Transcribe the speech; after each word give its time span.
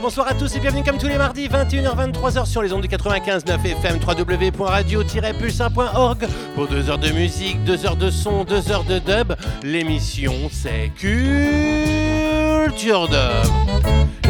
Bonsoir 0.00 0.28
à 0.28 0.34
tous 0.34 0.56
et 0.56 0.60
bienvenue 0.60 0.82
comme 0.82 0.96
tous 0.96 1.08
les 1.08 1.18
mardis, 1.18 1.46
21h-23h 1.46 2.46
sur 2.46 2.62
les 2.62 2.72
ondes 2.72 2.80
du 2.80 2.88
95.9 2.88 3.66
FM, 3.66 3.98
www.radio-pulsar.org 4.00 6.26
pour 6.54 6.68
2 6.68 6.88
heures 6.88 6.96
de 6.96 7.10
musique, 7.10 7.62
2 7.64 7.84
heures 7.84 7.96
de 7.96 8.08
son, 8.08 8.44
2 8.44 8.72
heures 8.72 8.84
de 8.84 8.98
dub. 8.98 9.34
L'émission 9.62 10.32
c'est 10.50 10.90
Culture. 12.64 13.10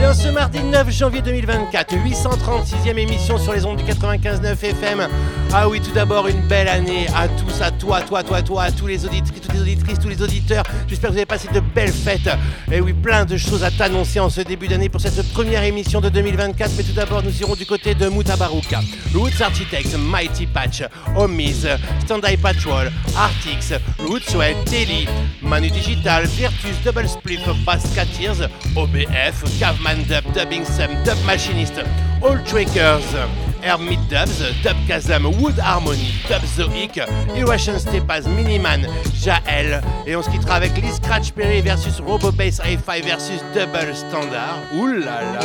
Et 0.05 0.07
en 0.07 0.13
ce 0.13 0.29
mardi 0.29 0.61
9 0.61 0.91
janvier 0.91 1.23
2024, 1.23 1.95
836e 1.95 2.99
émission 2.99 3.39
sur 3.39 3.53
les 3.53 3.65
ondes 3.65 3.77
du 3.77 3.85
95.9 3.85 4.53
FM. 4.63 5.09
Ah 5.53 5.69
oui, 5.69 5.81
tout 5.81 5.93
d'abord 5.93 6.27
une 6.27 6.41
belle 6.41 6.67
année 6.69 7.07
à 7.15 7.29
tous, 7.29 7.63
à 7.63 7.71
toi, 7.71 8.03
toi, 8.03 8.25
toi, 8.25 8.43
toi, 8.43 8.65
à 8.65 8.73
tous 8.73 8.89
les 8.89 9.07
auditrices, 9.07 9.41
toutes 9.41 9.53
les 9.55 9.61
auditrices, 9.61 9.99
tous 10.01 10.09
les 10.09 10.21
auditeurs. 10.21 10.65
J'espère 10.89 11.11
que 11.11 11.13
vous 11.15 11.19
avez 11.19 11.27
passé 11.27 11.49
de 11.55 11.61
belles 11.61 11.93
fêtes. 11.93 12.29
Et 12.73 12.81
oui, 12.81 12.93
plein 12.93 13.25
de 13.25 13.37
choses 13.37 13.63
à 13.63 13.71
t'annoncer 13.71 14.19
en 14.19 14.29
ce 14.29 14.41
début 14.41 14.67
d'année 14.67 14.89
pour 14.89 15.01
cette 15.01 15.33
première 15.33 15.63
émission 15.63 16.01
de 16.01 16.09
2024. 16.09 16.73
Mais 16.77 16.83
tout 16.83 16.93
d'abord, 16.93 17.23
nous 17.23 17.41
irons 17.41 17.55
du 17.55 17.65
côté 17.65 17.95
de 17.95 18.09
Mutabaruka, 18.09 18.81
Roots 19.15 19.41
Architects, 19.41 19.97
Mighty 19.97 20.47
Patch, 20.47 20.83
Homies, 21.17 21.67
Stand-Eye 22.05 22.37
Patrol, 22.37 22.91
Artix, 23.17 23.73
Rootswell, 24.01 24.57
Telly, 24.65 25.07
Manu 25.41 25.71
Digital, 25.71 26.27
Virtus, 26.27 26.83
Double 26.85 27.09
Split, 27.09 27.41
OBF, 28.29 29.59
Caveman 29.59 30.05
Dub, 30.09 30.25
Dubbing 30.33 30.65
Sam, 30.65 30.91
Dub 31.05 31.19
Machinist, 31.27 31.75
All 32.23 32.39
Trackers. 32.45 33.05
Hermit 33.63 33.99
Dubs, 34.11 34.41
Dub 34.63 34.77
Kazam, 34.87 35.25
Wood 35.41 35.59
Harmony, 35.59 36.13
Dub 36.29 36.43
Zoic, 36.43 36.99
Irration 37.35 37.79
Stepaz, 37.79 38.29
Miniman, 38.29 38.87
Jael. 39.15 39.81
Et 40.07 40.15
on 40.15 40.23
se 40.23 40.29
quittera 40.29 40.57
avec 40.57 40.77
Lee 40.77 40.93
Scratch 40.93 41.33
Perry 41.33 41.63
versus 41.63 41.99
RoboBase 42.01 42.61
Hi-Fi 42.61 43.01
versus 43.03 43.43
Double 43.55 43.95
Standard. 43.95 44.61
Oulala! 44.75 45.41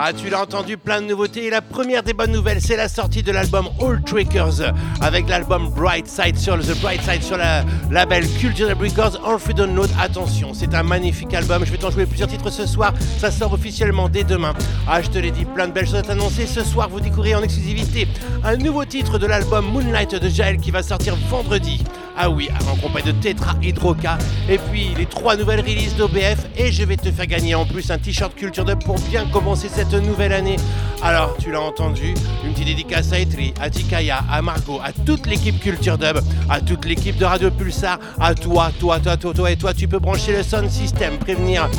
Ah, 0.00 0.12
tu 0.12 0.30
l'as 0.30 0.42
entendu, 0.42 0.76
plein 0.76 1.02
de 1.02 1.08
nouveautés. 1.08 1.46
Et 1.46 1.50
la 1.50 1.60
première 1.60 2.04
des 2.04 2.12
bonnes 2.12 2.30
nouvelles, 2.30 2.60
c'est 2.60 2.76
la 2.76 2.88
sortie 2.88 3.24
de 3.24 3.32
l'album 3.32 3.68
All 3.82 4.00
Trickers 4.04 4.72
avec 5.00 5.28
l'album 5.28 5.70
Bright 5.70 6.06
Side 6.06 6.38
sur 6.38 6.56
le 6.56 6.62
The 6.62 6.80
Bright 6.80 7.02
Side 7.02 7.24
sur 7.24 7.36
la 7.36 7.64
label 7.90 8.24
Culture 8.38 8.68
Records 8.78 9.18
en 9.24 9.38
free 9.38 9.54
download. 9.54 9.90
Attention, 10.00 10.54
c'est 10.54 10.72
un 10.72 10.84
magnifique 10.84 11.34
album. 11.34 11.64
Je 11.64 11.72
vais 11.72 11.78
t'en 11.78 11.90
jouer 11.90 12.06
plusieurs 12.06 12.28
titres 12.28 12.48
ce 12.48 12.64
soir. 12.64 12.94
Ça 13.18 13.32
sort 13.32 13.52
officiellement 13.52 14.08
dès 14.08 14.22
demain. 14.22 14.54
Ah, 14.86 15.02
je 15.02 15.10
te 15.10 15.18
l'ai 15.18 15.32
dit, 15.32 15.44
plein 15.44 15.66
de 15.66 15.72
belles 15.72 15.86
choses 15.86 15.96
à 15.96 16.02
t'annoncer. 16.02 16.46
Ce 16.46 16.62
soir, 16.62 16.88
vous 16.88 17.00
découvrirez 17.00 17.34
en 17.34 17.42
exclusivité 17.42 18.06
un 18.44 18.56
nouveau 18.56 18.84
titre 18.84 19.18
de 19.18 19.26
l'album 19.26 19.66
Moonlight 19.66 20.14
de 20.14 20.28
Jael 20.28 20.58
qui 20.58 20.70
va 20.70 20.84
sortir 20.84 21.16
vendredi. 21.28 21.82
Ah 22.20 22.28
oui, 22.28 22.48
en 22.68 22.74
compagnie 22.76 23.12
de 23.12 23.12
Tetra 23.12 23.54
Hydroca. 23.62 24.18
Et 24.48 24.58
puis 24.58 24.88
les 24.96 25.06
trois 25.06 25.36
nouvelles 25.36 25.60
releases 25.60 25.94
d'OBF. 25.94 26.46
Et 26.56 26.72
je 26.72 26.82
vais 26.82 26.96
te 26.96 27.12
faire 27.12 27.26
gagner 27.26 27.54
en 27.54 27.64
plus 27.64 27.92
un 27.92 27.98
t-shirt 27.98 28.34
Culture 28.34 28.64
Dub 28.64 28.82
pour 28.82 28.98
bien 28.98 29.24
commencer 29.26 29.68
cette 29.68 29.92
nouvelle 29.92 30.32
année. 30.32 30.56
Alors, 31.00 31.36
tu 31.38 31.52
l'as 31.52 31.60
entendu, 31.60 32.14
une 32.44 32.52
petite 32.52 32.66
dédicace 32.66 33.12
à 33.12 33.20
Etri, 33.20 33.54
à 33.60 33.70
Tikaya, 33.70 34.24
à 34.28 34.42
Margot, 34.42 34.80
à 34.84 34.92
toute 34.92 35.28
l'équipe 35.28 35.60
Culture 35.60 35.96
Dub, 35.96 36.18
à 36.50 36.60
toute 36.60 36.86
l'équipe 36.86 37.16
de 37.16 37.24
Radio 37.24 37.52
Pulsar, 37.52 38.00
à 38.18 38.34
toi, 38.34 38.72
toi, 38.80 38.98
toi, 38.98 39.16
toi, 39.16 39.32
toi 39.32 39.50
et 39.52 39.56
toi. 39.56 39.72
Tu 39.72 39.86
peux 39.86 40.00
brancher 40.00 40.32
le 40.32 40.42
sound 40.42 40.68
system, 40.68 41.18
prévenir 41.18 41.70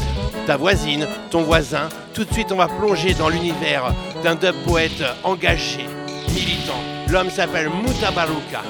ta 0.48 0.56
voisine, 0.56 1.06
ton 1.32 1.44
voisin. 1.44 1.90
Tout 2.14 2.24
de 2.24 2.32
suite, 2.32 2.54
on 2.54 2.56
va 2.56 2.70
plonger 2.70 3.14
dans 3.14 3.28
l'univers 3.28 3.94
d'un 4.24 4.36
dub 4.36 4.56
poète 4.66 5.04
engagé, 5.26 5.86
militant. 6.30 6.80
L'homme 7.10 7.30
s'appelle 7.30 7.70
Mutabaruka. 7.86 8.62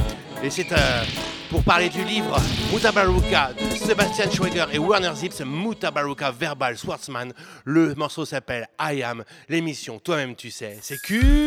Et 0.41 0.49
c'est 0.49 0.71
un 0.71 1.03
pour 1.49 1.63
parler 1.63 1.89
du 1.89 2.03
livre 2.03 2.39
Mutabaruka 2.71 3.51
de 3.53 3.75
Sebastian 3.75 4.31
Schweger 4.31 4.67
et 4.71 4.79
Werner 4.79 5.11
Zips, 5.15 5.41
Mutabaruka 5.41 6.31
Verbal 6.31 6.77
Swartzman. 6.77 7.33
Le 7.65 7.93
morceau 7.95 8.23
s'appelle 8.25 8.67
I 8.79 9.03
Am. 9.03 9.23
L'émission, 9.49 9.99
toi-même 9.99 10.35
tu 10.35 10.51
sais, 10.51 10.77
c'est 10.81 11.01
Culture 11.01 11.41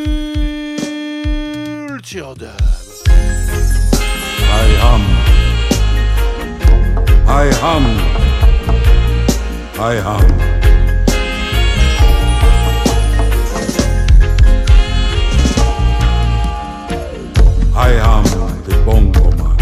Dub. 2.35 2.49
I 4.51 4.77
am. 4.83 5.03
I 7.29 7.51
am. 7.63 7.87
I 9.79 9.97
am. 9.97 10.53
I 17.75 17.93
am 17.99 18.32
bongo 18.85 19.31
man, 19.37 19.57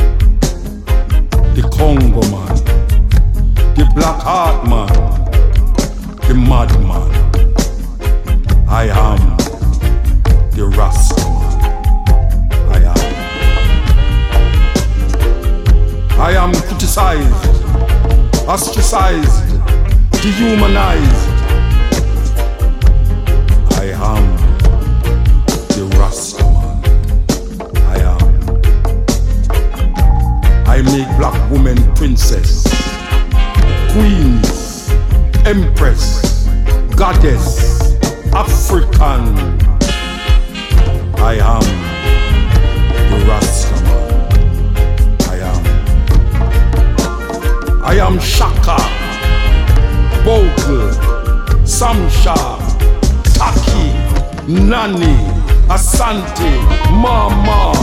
the 1.55 1.63
Congo 1.77 2.23
man, 2.31 2.57
the 3.75 3.85
black 3.95 4.21
heart 4.23 4.67
man, 4.67 4.89
the 6.27 6.35
Madman. 6.35 7.11
I 8.69 8.85
am 8.89 9.37
the 10.53 10.65
Rasta 10.77 11.23
man. 11.23 11.61
I 12.71 12.79
am. 12.93 13.01
I 16.21 16.33
am 16.43 16.53
criticized, 16.53 17.47
ostracized, 18.49 19.45
dehumanized. 20.23 21.29
I 23.73 23.87
am 23.93 24.25
the 25.69 25.85
Rasta 25.99 26.50
I 30.71 30.83
make 30.83 31.09
black 31.19 31.51
women 31.51 31.77
princess, 31.97 32.63
queens, 33.91 34.89
empress, 35.45 36.47
goddess, 36.95 37.97
African. 38.33 39.37
I 41.19 41.39
am 41.43 41.67
the 43.11 43.19
Rasta 43.27 43.75
man. 43.83 44.11
I 45.29 45.37
am. 45.51 45.63
I 47.83 47.95
am 48.07 48.21
Shaka, 48.21 48.79
Bogle, 50.25 50.93
Samsha, 51.67 52.39
Taki, 53.35 53.89
Nani, 54.47 55.17
Asante, 55.69 56.53
Mama, 56.93 57.75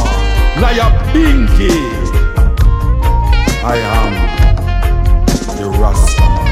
Naya 0.61 0.87
Bingi. 1.11 2.16
I 3.63 3.77
am 3.77 5.57
the 5.57 5.69
Rasta. 5.79 6.46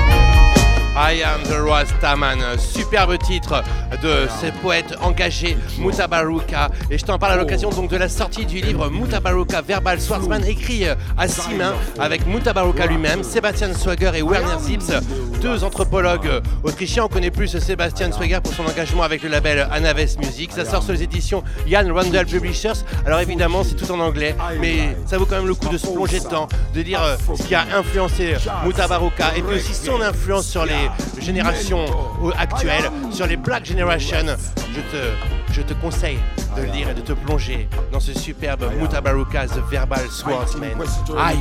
I 0.98 1.22
am 1.24 1.44
the 1.44 1.60
Rastaman, 1.62 2.40
superbe 2.58 3.18
titre 3.18 3.62
de 4.02 4.28
ce 4.42 4.50
poète 4.62 4.96
engagé 5.02 5.58
Mutabaruka. 5.78 6.70
Et 6.90 6.98
je 6.98 7.04
t'en 7.04 7.20
parle 7.20 7.34
à 7.34 7.36
l'occasion 7.36 7.70
donc 7.70 7.90
de 7.90 7.98
la 7.98 8.08
sortie 8.08 8.46
du 8.46 8.62
livre 8.62 8.90
Mutabaruka 8.90 9.62
Verbal 9.62 10.00
Swordsman, 10.00 10.46
écrit 10.46 10.88
euh, 10.88 10.96
à 11.18 11.28
six 11.28 11.54
mains 11.54 11.74
avec 12.00 12.26
Mutabaruka 12.26 12.86
lui-même, 12.86 13.24
Sébastien 13.24 13.74
Swagger 13.74 14.12
et 14.16 14.22
Werner 14.22 14.58
Zips, 14.58 14.94
deux 15.42 15.66
anthropologues 15.66 16.42
autrichiens. 16.64 17.04
On 17.04 17.10
connaît 17.10 17.30
plus 17.30 17.60
Sébastien 17.60 18.14
Swagger 18.14 18.40
pour 18.42 18.54
son 18.54 18.64
engagement 18.64 19.04
avec 19.04 19.22
le 19.22 19.28
label 19.28 19.68
Anaves 19.74 20.18
Music. 20.20 20.54
Ça 20.54 20.64
sort 20.64 20.82
sur 20.82 20.94
les 20.94 21.04
éditions 21.04 21.44
Yann 21.68 21.92
Randall 21.92 22.26
Publishers. 22.26 22.86
Alors 23.06 23.20
évidemment, 23.20 23.66
c'est 23.66 23.76
tout 23.76 23.92
en 23.92 24.00
anglais, 24.00 24.34
mais 24.62 24.96
ça 25.06 25.18
vaut 25.18 25.26
quand 25.26 25.36
même 25.36 25.48
le 25.48 25.56
coup 25.56 25.68
de 25.68 25.78
se 25.78 25.88
plonger 25.88 26.22
dedans, 26.22 26.48
de 26.74 26.82
dire 26.82 27.04
euh, 27.04 27.18
ce 27.36 27.44
qui 27.44 27.54
a 27.54 27.66
influencé 27.78 28.36
Mutabaruka 28.66 29.36
et 29.36 29.42
puis 29.42 29.58
aussi 29.58 29.74
son 29.74 30.00
influence 30.00 30.48
sur 30.48 30.66
les 30.66 30.85
générations 31.20 31.86
euh, 32.24 32.32
actuelles, 32.38 32.90
sur 33.12 33.28
les 33.28 33.38
Black 33.38 33.66
Generation. 33.66 34.26
Je 34.74 34.82
te, 34.82 35.54
je 35.54 35.62
te 35.62 35.74
conseille 35.74 36.20
de 36.58 36.64
lire 36.64 36.90
et 36.90 36.94
de 36.94 37.02
te 37.02 37.14
plonger 37.14 37.68
dans 37.92 38.00
ce 38.00 38.14
superbe 38.14 38.66
Mutabaruka 38.80 39.48
The 39.48 39.60
Verbal 39.70 40.08
Swordsman. 40.10 40.72
Aïe 41.18 41.38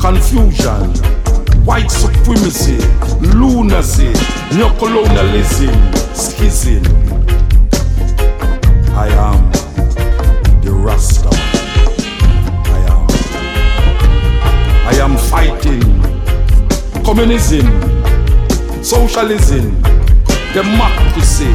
Confusion, 0.00 0.92
white 1.66 1.90
supremacy, 1.90 2.78
lunacy, 3.20 4.08
neocolonialism, 4.52 5.70
schism. 6.14 6.82
I 8.96 9.08
am 9.08 9.50
the 10.62 10.70
Rasta. 10.70 11.28
I 12.64 12.78
am. 12.88 13.06
I 14.88 14.94
am 15.02 15.16
fighting 15.16 16.09
communism, 17.10 17.66
socialism, 18.84 19.82
democracy, 20.54 21.50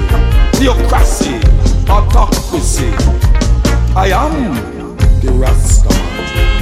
theocracy, 0.52 1.40
autocracy. 1.90 2.92
I 3.96 4.10
am 4.12 4.54
the 5.22 5.32
Rasta. 5.32 6.55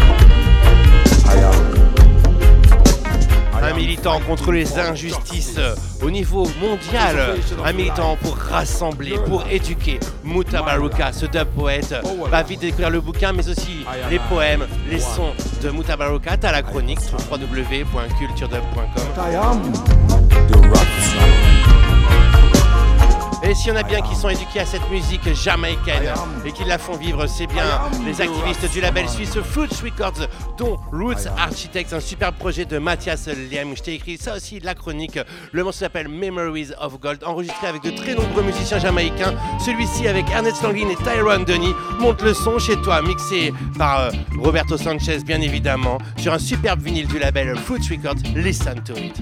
Militant 3.83 4.21
contre 4.21 4.53
les 4.53 4.80
injustices 4.80 5.59
au 6.01 6.09
niveau 6.09 6.47
mondial, 6.62 7.35
un 7.65 7.74
militant 7.74 8.15
pour 8.21 8.38
rassembler, 8.38 9.15
pour 9.27 9.44
éduquer. 9.51 10.00
Mutabaruka, 10.24 11.12
ce 11.12 11.25
dub 11.25 11.50
poète, 11.50 11.94
va 12.30 12.44
vite 12.44 12.62
découvrir 12.62 12.89
le 12.89 13.01
bouquin, 13.01 13.33
mais 13.33 13.50
aussi 13.50 13.85
les 14.09 14.19
poèmes, 14.19 14.65
les 14.89 15.01
sons 15.01 15.33
de 15.62 15.69
Mutabaruka. 15.69 16.38
T'as 16.38 16.53
la 16.53 16.62
chronique 16.62 17.01
sur 17.01 17.18
www.culturedub.com. 17.30 19.74
Rasta. 23.43 23.55
s'il 23.55 23.69
y 23.69 23.71
en 23.71 23.79
a 23.79 23.83
bien 23.83 24.01
qui 24.01 24.15
sont 24.15 24.29
éduqués 24.29 24.61
à 24.61 24.65
cette 24.65 24.89
musique 24.89 25.33
jamaïcaine 25.33 26.13
et 26.45 26.51
qui 26.51 26.63
la 26.63 26.77
font 26.77 26.95
vivre, 26.95 27.27
c'est 27.27 27.47
bien 27.47 27.63
les 28.05 28.21
activistes 28.21 28.71
du 28.71 28.81
label 28.81 29.07
suisse 29.07 29.39
Fruits 29.41 29.69
Records, 29.83 30.27
dont 30.57 30.77
Roots 30.91 31.27
Architects, 31.37 31.93
un 31.93 31.99
super 31.99 32.33
projet 32.33 32.65
de 32.65 32.77
Mathias 32.77 33.27
Liem. 33.27 33.75
Je 33.75 33.83
t'ai 33.83 33.93
écrit 33.95 34.17
ça 34.17 34.35
aussi, 34.35 34.59
la 34.59 34.75
chronique. 34.75 35.19
Le 35.51 35.63
morceau 35.63 35.79
s'appelle 35.79 36.07
Memories 36.07 36.71
of 36.79 36.99
Gold, 36.99 37.23
enregistré 37.23 37.67
avec 37.67 37.83
de 37.83 37.91
très 37.91 38.15
nombreux 38.15 38.43
musiciens 38.43 38.79
jamaïcains. 38.79 39.35
Celui-ci 39.63 40.07
avec 40.07 40.29
Ernest 40.29 40.61
Langlin 40.63 40.89
et 40.89 40.95
Tyrone 40.95 41.45
Denis. 41.45 41.73
Monte 41.99 42.21
le 42.21 42.33
son 42.33 42.59
chez 42.59 42.75
toi, 42.81 43.01
mixé 43.01 43.53
par 43.77 43.99
euh, 44.01 44.11
Roberto 44.39 44.77
Sanchez, 44.77 45.19
bien 45.25 45.41
évidemment, 45.41 45.97
sur 46.17 46.33
un 46.33 46.39
superbe 46.39 46.81
vinyle 46.81 47.07
du 47.07 47.19
label 47.19 47.55
Fruits 47.57 47.87
Records. 47.89 48.21
Listen 48.35 48.83
to 48.83 48.93
it. 48.93 49.21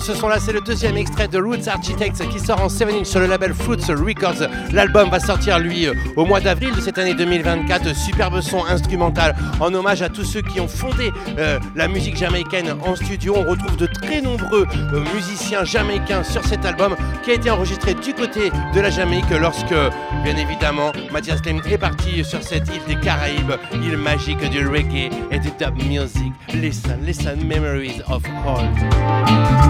Ce 0.00 0.14
son 0.14 0.28
là, 0.28 0.36
c'est 0.38 0.52
le 0.52 0.60
deuxième 0.60 0.98
extrait 0.98 1.28
de 1.28 1.38
Roots 1.38 1.66
Architects 1.66 2.28
qui 2.30 2.38
sort 2.38 2.60
en 2.60 2.68
7 2.68 2.88
inch 2.90 3.06
sur 3.06 3.20
le 3.20 3.26
label 3.26 3.54
Fruits 3.54 3.80
Records. 3.88 4.46
L'album 4.70 5.08
va 5.08 5.18
sortir 5.18 5.58
lui 5.58 5.86
euh, 5.86 5.94
au 6.16 6.26
mois 6.26 6.40
d'avril 6.40 6.74
de 6.74 6.80
cette 6.80 6.98
année 6.98 7.14
2024. 7.14 7.96
Superbe 7.96 8.42
son 8.42 8.66
instrumental 8.66 9.34
en 9.60 9.72
hommage 9.72 10.02
à 10.02 10.10
tous 10.10 10.24
ceux 10.24 10.42
qui 10.42 10.60
ont 10.60 10.68
fondé 10.68 11.10
euh, 11.38 11.58
la 11.74 11.88
musique 11.88 12.18
jamaïcaine 12.18 12.74
en 12.86 12.94
studio. 12.96 13.34
On 13.34 13.48
retrouve 13.48 13.76
de 13.78 13.86
très 13.86 14.20
nombreux 14.20 14.66
euh, 14.92 15.04
musiciens 15.14 15.64
jamaïcains 15.64 16.22
sur 16.22 16.44
cet 16.44 16.66
album 16.66 16.94
qui 17.24 17.30
a 17.30 17.34
été 17.34 17.48
enregistré 17.50 17.94
du 17.94 18.12
côté 18.12 18.50
de 18.74 18.80
la 18.80 18.90
Jamaïque 18.90 19.30
lorsque, 19.40 19.74
bien 20.22 20.36
évidemment, 20.36 20.92
Mathias 21.10 21.40
Lem 21.46 21.62
est 21.66 21.78
parti 21.78 22.22
sur 22.24 22.42
cette 22.42 22.68
île 22.68 22.82
des 22.86 22.96
Caraïbes, 22.96 23.52
île 23.72 23.96
magique 23.96 24.50
du 24.50 24.66
reggae 24.66 25.10
et 25.30 25.38
du 25.38 25.48
dub 25.58 25.82
music. 25.82 26.32
Listen, 26.52 26.98
listen, 27.06 27.42
memories 27.46 28.02
of 28.10 28.22
all. 28.46 29.61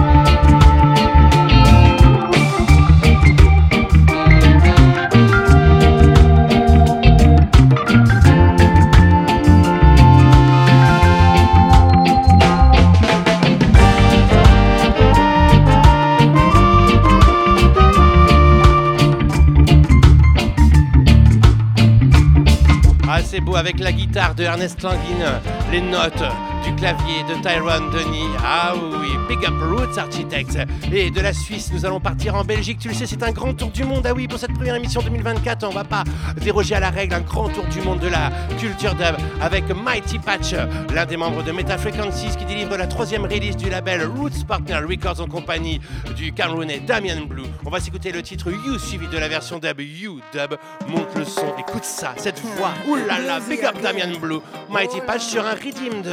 Ah, 23.55 23.59
avec 23.59 23.79
la 23.79 23.91
guitare 23.91 24.35
de 24.35 24.43
Ernest 24.43 24.81
Languine, 24.81 25.25
les 25.71 25.81
notes 25.81 26.23
du 26.63 26.73
clavier 26.75 27.23
de 27.23 27.41
Tyrone 27.41 27.89
Denis. 27.91 28.29
Ah 28.43 28.73
oui, 28.75 29.09
Big 29.27 29.45
Up 29.45 29.53
Roots 29.61 29.97
Architects. 29.97 30.57
Et 30.91 31.11
de 31.11 31.21
la 31.21 31.33
Suisse, 31.33 31.71
nous 31.73 31.85
allons 31.85 31.99
partir 31.99 32.35
en 32.35 32.43
Belgique. 32.43 32.79
Tu 32.79 32.87
le 32.87 32.93
sais, 32.93 33.05
c'est 33.05 33.23
un 33.23 33.31
grand 33.31 33.53
tour 33.53 33.69
du 33.69 33.83
monde. 33.83 34.05
Ah 34.07 34.13
oui, 34.13 34.27
pour 34.27 34.39
cette 34.39 34.53
première 34.53 34.75
émission 34.75 35.01
2024, 35.01 35.65
on 35.67 35.73
va 35.73 35.83
pas 35.83 36.03
déroger 36.41 36.75
à 36.75 36.79
la 36.79 36.89
règle. 36.89 37.15
Un 37.15 37.21
grand 37.21 37.49
tour 37.49 37.65
du 37.65 37.81
monde 37.81 37.99
de 37.99 38.07
la 38.07 38.31
culture 38.59 38.95
dub 38.95 39.15
avec 39.41 39.65
Mighty 39.69 40.19
Patch, 40.19 40.53
l'un 40.93 41.05
des 41.05 41.17
membres 41.17 41.43
de 41.43 41.51
Meta 41.51 41.77
Frequencies 41.77 42.35
qui 42.37 42.45
délivre 42.45 42.77
la 42.77 42.87
troisième 42.87 43.23
release 43.23 43.57
du 43.57 43.69
label 43.69 44.05
Roots 44.05 44.45
Partner 44.47 44.79
Records 44.87 45.21
en 45.21 45.27
compagnie 45.27 45.81
du 46.15 46.33
Camerounais 46.33 46.79
Damien 46.79 47.21
Blue. 47.27 47.43
On 47.65 47.69
va 47.69 47.79
s'écouter 47.79 48.11
le 48.11 48.21
titre 48.21 48.51
You 48.51 48.79
suivi 48.79 49.07
de 49.07 49.17
la 49.17 49.27
version 49.27 49.59
dub 49.59 49.79
You 49.79 50.19
Dub. 50.33 50.57
Monte 50.87 51.15
le 51.15 51.25
son, 51.25 51.53
écoute 51.57 51.83
ça, 51.83 52.13
cette 52.17 52.39
voix. 52.39 52.73
Là, 53.07 53.39
Big 53.47 53.63
Up 53.63 53.81
Damien 53.81 54.17
Blue. 54.19 54.39
Mighty 54.69 55.01
Patch 55.05 55.21
sur 55.21 55.45
un 55.45 55.53
rythme 55.53 56.01
de 56.01 56.09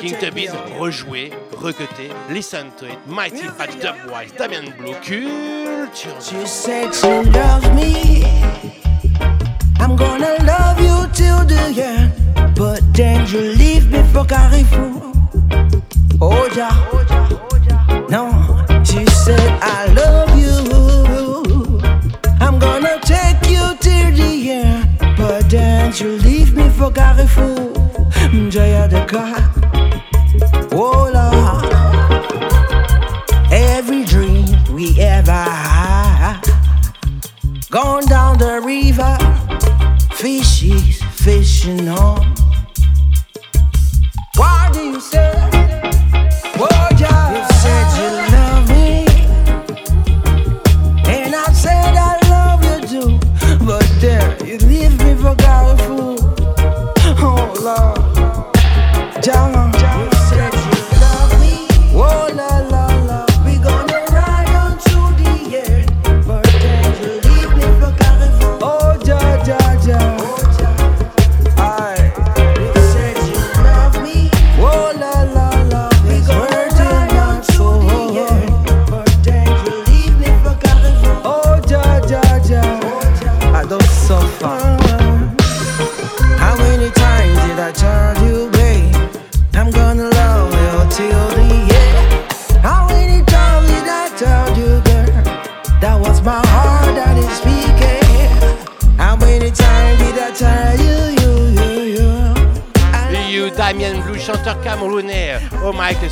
King 0.00 0.16
Tubbies 0.18 0.50
rejoué, 0.78 1.30
recuté, 1.58 2.10
listen 2.30 2.70
to 2.78 2.86
it, 2.86 2.98
Mighty 3.06 3.48
Patch 3.56 3.76
Dubwise, 3.78 4.32
Damien 4.36 4.72
Blue, 4.78 4.94
culture. 4.94 6.20
She 6.20 6.46
said 6.46 6.94
she 6.94 7.08
loves 7.30 7.68
me. 7.70 8.24
I'm 9.78 9.96
gonna 9.96 10.36
love 10.44 10.80
you 10.80 11.06
till 11.12 11.44
the 11.44 11.82
end. 11.82 12.12
But 12.54 12.80
then 12.94 13.26
you 13.28 13.40
leave 13.40 13.90
me 13.90 14.02
for 14.12 14.24
Carrefour. 14.24 15.12
Oh, 16.20 16.48
yeah. 16.56 16.74
No, 18.08 18.30
she 18.84 19.04
said 19.06 19.58
I 19.62 19.86
love 19.92 20.38
you. 20.38 21.80
I'm 22.40 22.58
gonna 22.58 22.98
take 23.02 23.50
you 23.50 23.76
till 23.80 24.12
the 24.12 24.50
end. 24.50 25.16
But 25.16 25.50
then 25.50 25.92
you 25.96 26.18
leave 26.18 26.54
me 26.54 26.68
for 26.70 26.90
Carrefour. 26.90 27.85
Jaya. 28.50 28.88
Oh 30.72 31.10
Lord. 31.14 31.72
Every 33.52 34.04
dream 34.04 34.46
we 34.72 35.00
ever 35.00 35.30
had. 35.30 36.40
Gone 37.70 38.04
down 38.06 38.38
the 38.38 38.60
river. 38.64 39.16
Fishies 40.10 41.02
fishing 41.12 41.88
on. 41.88 42.34
Why 44.34 44.70
do 44.72 44.80
you 44.80 45.00
say? 45.00 45.32
Oh 46.58 46.88
yeah. 46.98 47.32
You 47.32 47.44
said 47.62 47.86
you 47.96 48.25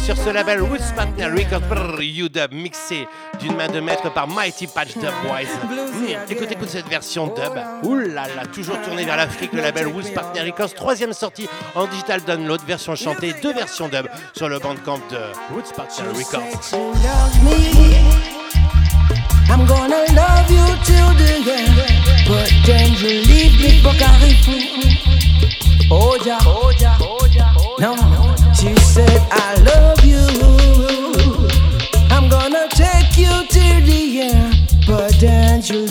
sur 0.05 0.17
ce 0.19 0.29
label 0.29 0.61
Records. 0.61 1.61
Brrr, 1.69 2.03
You 2.03 2.29
Dub 2.29 2.53
mixé 2.53 3.09
d'une 3.41 3.57
main 3.57 3.69
de 3.69 3.81
maître 3.81 4.13
par 4.13 4.29
Mighty 4.29 4.67
Patch 4.67 4.95
Dub 4.95 5.11
Boys. 5.23 5.49
Mmh, 5.67 6.31
écoute, 6.31 6.53
écoute 6.53 6.69
cette 6.69 6.89
version 6.89 7.29
dub. 7.29 7.55
Là, 8.13 8.27
toujours 8.53 8.81
tourné 8.83 9.05
vers 9.05 9.17
l'Afrique, 9.17 9.53
le 9.53 9.63
label 9.63 9.87
Roots 9.87 10.13
Partner 10.15 10.43
Records. 10.43 10.75
Troisième 10.75 11.15
sortie 11.15 11.49
en 11.75 11.87
digital 11.87 12.21
download, 12.23 12.61
version 12.67 12.95
chantée, 12.95 13.35
deux 13.43 13.55
versions 13.55 13.89
dub 13.89 14.07
sur 14.37 14.49
le 14.49 14.59
bandcamp 14.59 14.99
de 15.11 15.55
Roots 15.55 15.73
Partner 15.75 16.09
Records. 16.09 16.75
I'm 19.49 19.67
gonna 19.67 20.05
love 20.13 20.51
you 20.51 20.65
till 20.85 21.15
for 23.83 23.95
Carrefour. 23.99 24.55
Oh, 25.91 26.19
yeah. 26.25 26.39
No, 27.79 28.24
she 28.65 28.75
said, 28.77 29.21
I 29.31 29.55
love 29.71 30.03
you. 30.05 30.25
I'm 32.11 32.31
gonna 32.31 32.67
take 32.71 33.19
you 33.19 33.47
till 33.49 33.81
the 33.85 34.21
end. 34.23 34.57
But 34.87 35.13
then 35.21 35.61
you 35.63 35.87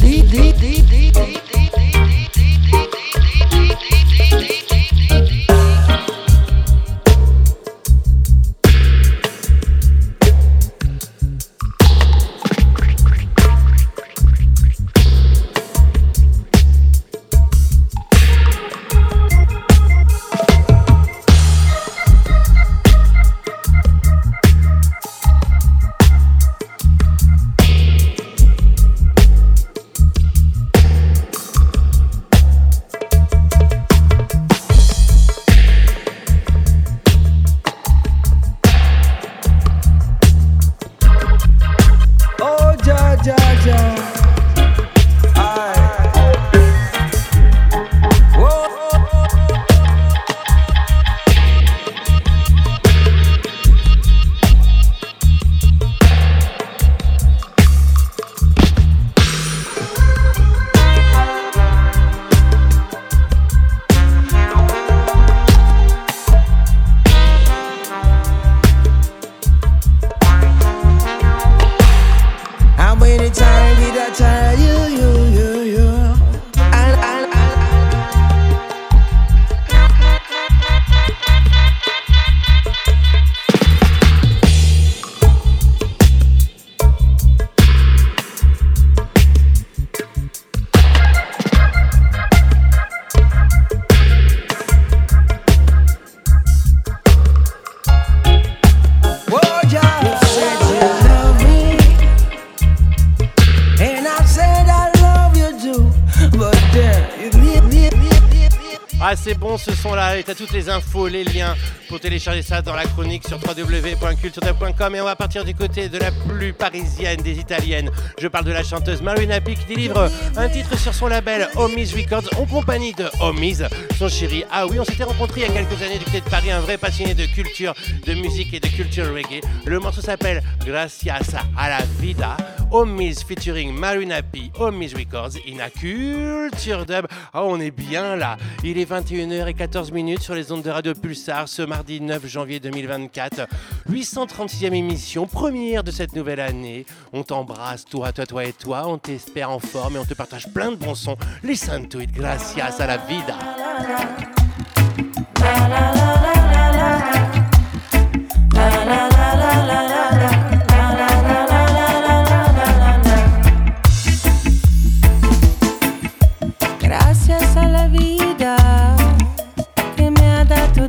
les 110.63 110.69
infos, 110.69 111.07
les 111.07 111.23
liens 111.23 111.55
pour 111.89 111.99
télécharger 111.99 112.41
ça 112.41 112.61
dans 112.61 112.75
la 112.75 112.85
chronique 112.85 113.27
sur 113.27 113.37
www.culturedub.com. 113.37 114.95
Et 114.95 115.01
on 115.01 115.05
va 115.05 115.15
partir 115.15 115.43
du 115.43 115.53
côté 115.53 115.89
de 115.89 115.97
la 115.97 116.11
plus 116.11 116.53
parisienne 116.53 117.21
des 117.21 117.37
italiennes. 117.37 117.89
Je 118.19 118.27
parle 118.27 118.45
de 118.45 118.51
la 118.51 118.63
chanteuse 118.63 119.01
Marina 119.01 119.41
P 119.41 119.55
qui 119.55 119.65
délivre 119.65 120.09
un 120.37 120.49
titre 120.49 120.77
sur 120.77 120.93
son 120.93 121.07
label 121.07 121.49
Homies 121.55 121.91
Records 121.95 122.29
en 122.39 122.45
compagnie 122.45 122.93
de 122.93 123.05
Homies, 123.19 123.63
son 123.97 124.07
chéri. 124.07 124.43
Ah 124.51 124.65
oui, 124.67 124.79
on 124.79 124.85
s'était 124.85 125.03
rencontrés 125.03 125.41
il 125.41 125.47
y 125.47 125.49
a 125.49 125.53
quelques 125.53 125.81
années 125.81 125.99
du 125.99 126.05
côté 126.05 126.21
de 126.21 126.29
Paris, 126.29 126.51
un 126.51 126.61
vrai 126.61 126.77
passionné 126.77 127.13
de 127.13 127.25
culture, 127.25 127.73
de 128.05 128.13
musique 128.13 128.53
et 128.53 128.59
de 128.59 128.67
culture 128.67 129.13
reggae. 129.13 129.41
Le 129.65 129.79
morceau 129.79 130.01
s'appelle 130.01 130.41
Gracias 130.65 131.19
a 131.57 131.69
la 131.69 131.81
Vida. 131.99 132.37
Homies 132.73 133.23
featuring 133.23 133.71
Marina 133.71 134.23
P, 134.23 134.51
Homies 134.55 134.95
Records, 134.95 135.37
in 135.45 135.59
a 135.59 135.69
culture 135.69 136.83
dub. 136.87 137.05
Ah, 137.31 137.43
on 137.43 137.59
est 137.59 137.69
bien 137.69 138.15
là. 138.15 138.35
Il 138.63 138.79
est 138.79 138.89
21h14 138.89 139.93
minutes 139.93 140.23
sur 140.23 140.33
les 140.33 140.51
ondes 140.51 140.63
de 140.63 140.71
Radio 140.71 140.95
Pulsar 140.95 141.47
ce 141.47 141.61
mardi 141.61 142.01
9 142.01 142.25
janvier 142.25 142.59
2024. 142.59 143.47
836e 143.91 144.73
émission, 144.73 145.27
première 145.27 145.83
de 145.83 145.91
cette 145.91 146.15
nouvelle 146.15 146.39
année. 146.39 146.87
On 147.11 147.21
t'embrasse, 147.21 147.85
toi, 147.85 148.11
toi, 148.11 148.25
toi 148.25 148.43
et 148.43 148.53
toi. 148.53 148.87
On 148.87 148.97
t'espère 148.97 149.51
en 149.51 149.59
forme 149.59 149.97
et 149.97 149.99
on 149.99 150.05
te 150.05 150.15
partage 150.15 150.51
plein 150.51 150.71
de 150.71 150.77
bons 150.77 150.95
sons. 150.95 151.17
Listen 151.43 151.87
to 151.87 151.99
it, 151.99 152.11
gracias 152.11 152.79
a 152.79 152.87
la 152.87 152.97
vida. 152.97 153.37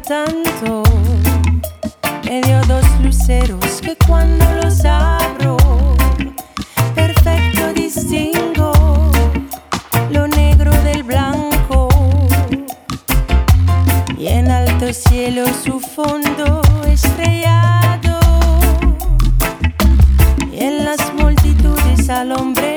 Tanto. 0.07 0.83
Me 2.25 2.41
dio 2.43 2.61
dos 2.63 2.85
luceros 3.03 3.81
que 3.81 3.97
cuando 4.07 4.45
los 4.63 4.85
abro, 4.85 5.57
perfecto 6.95 7.73
distingo 7.75 8.73
lo 10.11 10.27
negro 10.29 10.73
del 10.83 11.03
blanco. 11.03 11.89
Y 14.19 14.29
en 14.29 14.51
alto 14.51 14.93
cielo 14.93 15.45
su 15.65 15.81
fondo 15.81 16.61
estrellado. 16.87 18.19
Y 20.53 20.63
en 20.65 20.85
las 20.85 21.01
multitudes 21.15 22.09
al 22.11 22.33
hombre 22.33 22.74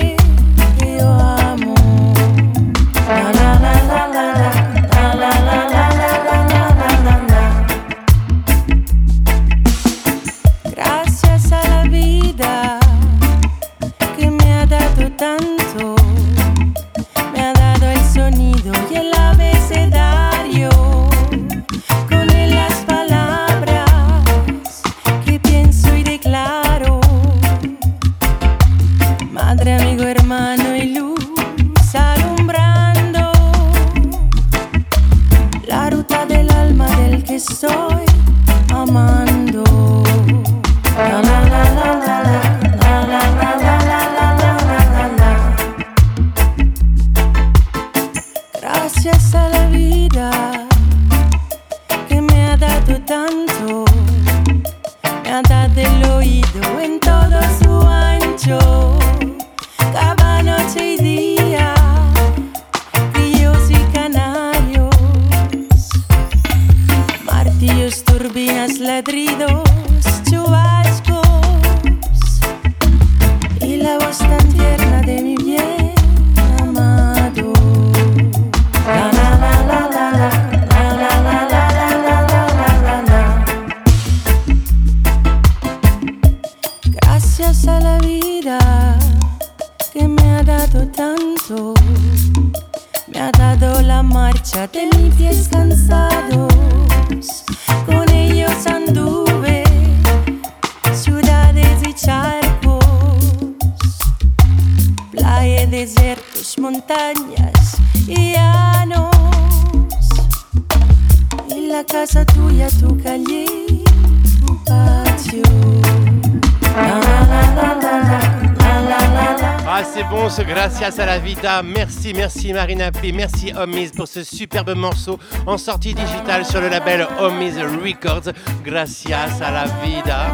Merci, 122.47 122.53
Marina 122.53 122.91
P. 122.93 123.11
Merci 123.11 123.51
Homies 123.57 123.91
pour 123.93 124.07
ce 124.07 124.23
superbe 124.23 124.73
morceau 124.73 125.19
en 125.45 125.57
sortie 125.57 125.93
digitale 125.93 126.45
sur 126.45 126.61
le 126.61 126.69
label 126.69 127.05
Homies 127.19 127.61
Records. 127.83 128.31
Gracias 128.63 129.41
a 129.41 129.51
la 129.51 129.65
Vida. 129.83 130.27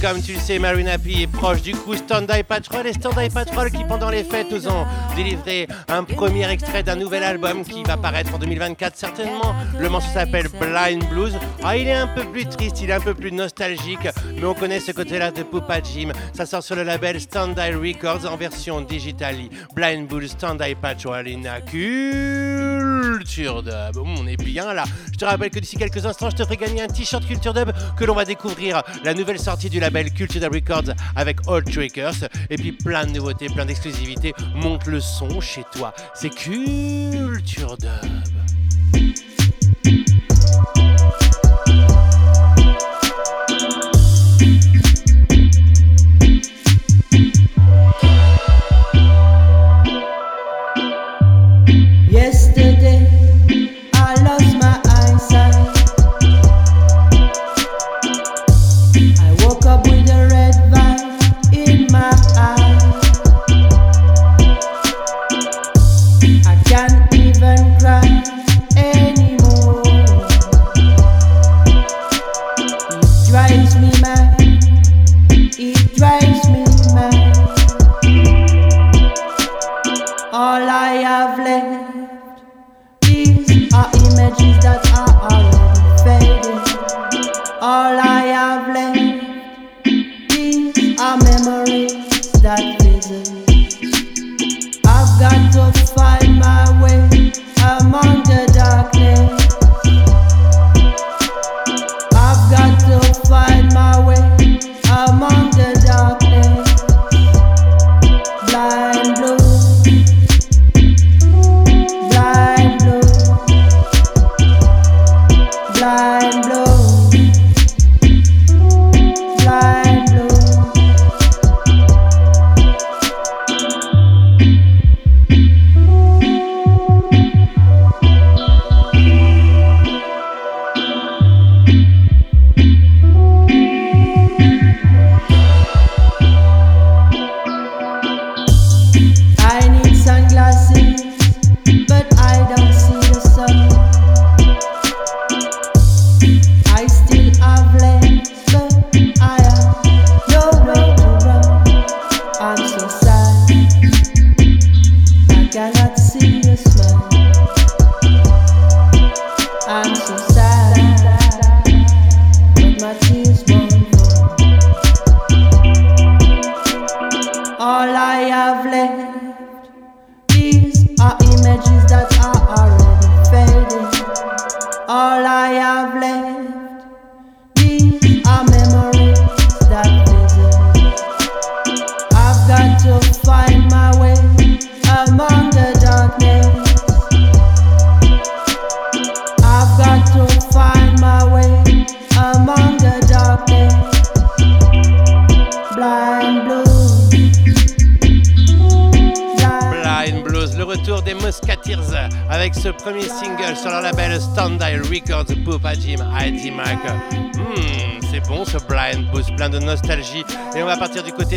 Comme 0.00 0.22
tu 0.22 0.34
le 0.34 0.38
sais, 0.38 0.58
Marina 0.58 0.98
P 0.98 1.22
est 1.22 1.26
proche 1.26 1.62
du 1.62 1.72
coup 1.72 1.94
Stand-By 1.94 2.42
Patrol 2.42 2.86
et 2.86 2.92
Stand-By 2.92 3.30
Patrol 3.30 3.70
qui 3.70 3.84
pendant 3.84 4.10
les 4.10 4.22
fêtes 4.22 4.50
nous 4.50 4.68
ont 4.68 4.86
délivré 5.16 5.66
un 5.88 6.04
premier 6.04 6.48
extrait 6.50 6.82
d'un 6.82 6.96
nouvel 6.96 7.22
album 7.22 7.64
qui 7.64 7.82
va 7.82 7.96
paraître 7.96 8.34
en 8.34 8.38
2024 8.38 8.96
certainement. 8.96 9.54
Le 9.78 9.88
morceau 9.88 10.10
s'appelle 10.12 10.48
Blind 10.48 11.04
Blues. 11.08 11.38
Ah, 11.64 11.76
il 11.76 11.88
est 11.88 11.94
un 11.94 12.06
peu 12.06 12.24
plus 12.24 12.46
triste, 12.46 12.80
il 12.80 12.90
est 12.90 12.94
un 12.94 13.00
peu 13.00 13.14
plus 13.14 13.32
nostalgique, 13.32 14.08
mais 14.36 14.44
on 14.44 14.54
connaît 14.54 14.80
ce 14.80 14.92
côté-là 14.92 15.30
de 15.30 15.42
Poupa 15.42 15.80
Jim. 15.82 16.12
Ça 16.32 16.46
sort 16.46 16.62
sur 16.62 16.76
le 16.76 16.82
label 16.84 17.20
Stand-By 17.20 17.72
Records 17.74 18.30
en 18.30 18.36
version 18.36 18.80
digitale. 18.80 19.36
Blind 19.74 20.06
Blues, 20.06 20.30
Stand-By 20.30 20.76
Patrol, 20.76 21.26
in 21.28 21.42
culture 23.18 23.62
dub. 23.62 23.96
On 23.96 24.26
est 24.26 24.36
bien 24.36 24.72
là. 24.74 24.84
Je 25.18 25.24
te 25.24 25.28
rappelle 25.28 25.50
que 25.50 25.58
d'ici 25.58 25.76
quelques 25.76 26.06
instants, 26.06 26.30
je 26.30 26.36
te 26.36 26.44
ferai 26.44 26.56
gagner 26.56 26.80
un 26.80 26.86
t-shirt 26.86 27.26
culture 27.26 27.52
dub 27.52 27.72
que 27.96 28.04
l'on 28.04 28.14
va 28.14 28.24
découvrir 28.24 28.84
la 29.02 29.14
nouvelle 29.14 29.40
sortie 29.40 29.68
du 29.68 29.80
label 29.80 30.12
Culture 30.12 30.40
Dub 30.40 30.54
Records 30.54 30.94
avec 31.16 31.40
Old 31.48 31.68
Trickers. 31.68 32.28
Et 32.50 32.54
puis 32.54 32.70
plein 32.70 33.04
de 33.04 33.10
nouveautés, 33.10 33.48
plein 33.48 33.66
d'exclusivités. 33.66 34.32
Monte 34.54 34.86
le 34.86 35.00
son 35.00 35.40
chez 35.40 35.64
toi. 35.72 35.92
C'est 36.14 36.30
culture 36.30 37.76
dub. 37.78 38.37
Have 88.48 88.68
left, 88.68 89.84
these 90.30 90.98
are 90.98 91.18
memories 91.18 92.32
that 92.40 92.77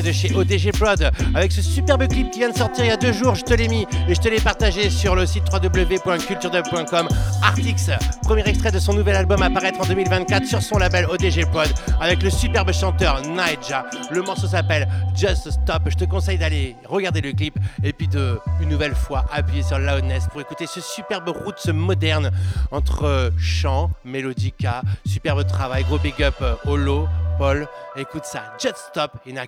de 0.02 0.12
chez 0.12 0.34
ODG 0.34 0.72
Prod 0.72 1.12
avec 1.36 1.52
ce 1.52 1.62
superbe 1.62 2.08
clip 2.08 2.32
qui 2.32 2.40
vient 2.40 2.50
de 2.50 2.58
sortir 2.58 2.86
il 2.86 2.88
y 2.88 2.92
a 2.92 2.98
deux 2.98 3.14
jours. 3.14 3.36
Je 3.36 3.44
te 3.44 3.54
l'ai 3.54 3.68
mis 3.68 3.86
et 4.08 4.16
je 4.16 4.20
te 4.20 4.28
l'ai 4.28 4.40
partagé 4.40 4.90
sur 4.90 5.16
le 5.16 5.26
site 5.26 5.44
www.culturedub.com. 5.52 7.08
Artix, 7.44 7.90
premier 8.24 8.48
extrait 8.48 8.72
de 8.72 8.80
son 8.80 8.94
nouvel 8.94 9.16
album 9.16 9.42
à 9.42 9.50
paraître 9.50 9.80
en 9.82 9.86
2024 9.86 10.46
sur 10.46 10.62
son 10.62 10.78
label 10.78 11.06
ODG 11.06 11.46
Prod 11.52 11.70
avec 12.00 12.24
le 12.24 12.30
superbe 12.30 12.72
chanteur 12.72 13.22
Naija. 13.28 13.86
Le 14.12 14.22
morceau 14.22 14.48
s'appelle 14.48 14.88
Just 15.16 15.52
Stop. 15.52 15.84
Je 15.88 15.96
te 15.96 16.06
conseille 16.06 16.38
d'aller 16.38 16.76
regarder 16.88 17.22
le 17.22 17.34
clip 17.34 17.58
et 17.84 17.94
puis 17.94 18.08
de 18.08 18.40
une 18.62 18.70
nouvelle 18.70 18.96
fois 18.96 19.26
appuyer 19.32 19.64
sur 19.64 19.78
Loudness 19.80 20.28
pour 20.32 20.42
écouter 20.42 20.68
ce 20.68 20.82
superbe 20.82 21.30
roots 21.30 21.72
moderne 21.74 22.32
entre 22.72 23.32
chant, 23.38 23.92
mélodica, 24.06 24.82
superbe 25.06 25.46
travail, 25.48 25.84
gros 25.84 26.00
big 26.00 26.22
up 26.24 26.36
Holo, 26.66 27.08
Paul. 27.38 27.68
Écoute 27.96 28.26
ça, 28.26 28.54
Just 28.60 28.78
Stop 28.90 29.20
in 29.28 29.38
a 29.38 29.48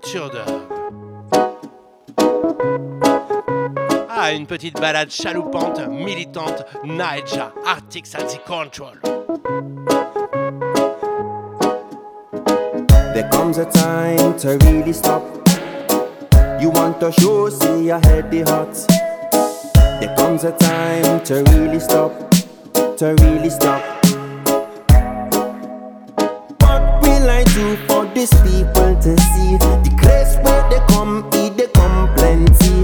culture. 0.00 0.30
Ah, 4.08 4.32
une 4.32 4.46
petite 4.46 4.80
balade 4.80 5.10
chaloupante, 5.10 5.80
militante, 5.88 6.64
Naija, 6.84 7.52
Arctic 7.66 8.06
Sandy 8.06 8.38
Control. 8.46 8.94
There 13.14 13.28
comes 13.30 13.58
a 13.58 13.64
time 13.66 14.36
to 14.38 14.58
really 14.64 14.92
stop. 14.92 15.22
You 16.60 16.70
want 16.70 17.00
to 17.00 17.12
show, 17.12 17.48
see 17.48 17.86
your 17.86 18.00
head 18.00 18.30
the 18.30 18.42
hot. 18.42 18.74
There 20.00 20.14
comes 20.16 20.44
a 20.44 20.52
time 20.52 21.22
to 21.24 21.42
really 21.52 21.80
stop, 21.80 22.12
to 22.96 23.14
really 23.20 23.50
stop. 23.50 23.97
Do 27.58 27.76
for 27.88 28.06
these 28.14 28.32
people 28.46 28.94
to 29.02 29.12
see? 29.30 29.58
The 29.84 29.92
grace 29.98 30.34
where 30.44 30.62
they 30.70 30.82
come, 30.92 31.28
eat, 31.34 31.56
they 31.56 31.66
come 31.78 32.08
plenty. 32.14 32.76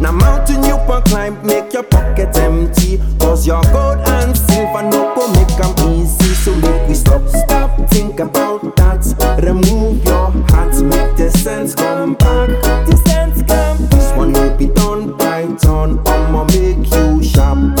Now 0.00 0.12
mountain 0.12 0.64
you 0.64 0.76
can 0.86 1.02
climb, 1.02 1.34
make 1.46 1.72
your 1.72 1.82
pocket 1.82 2.36
empty. 2.38 3.00
Cause 3.20 3.46
your 3.46 3.62
gold 3.74 3.98
and 4.14 4.36
silver 4.36 4.82
no 4.82 5.14
go 5.14 5.28
make 5.36 5.54
them 5.60 5.72
easy. 5.92 6.32
So 6.44 6.54
make 6.54 6.88
we 6.88 6.94
stop, 6.94 7.22
stop, 7.28 7.70
think 7.90 8.20
about 8.20 8.62
that. 8.76 9.02
Remove 9.42 10.02
your 10.04 10.30
hat, 10.52 10.74
make 10.82 11.16
the 11.16 11.30
sense 11.44 11.74
come 11.74 12.14
back. 12.14 12.48
The 12.88 12.96
sense 13.08 13.42
come 13.42 13.86
This 13.90 14.08
one 14.16 14.32
will 14.32 14.56
be 14.56 14.68
done 14.68 15.16
by 15.16 15.42
turn. 15.62 16.00
I'ma 16.06 16.44
make 16.44 16.88
you 16.90 17.22
sharp. 17.22 17.78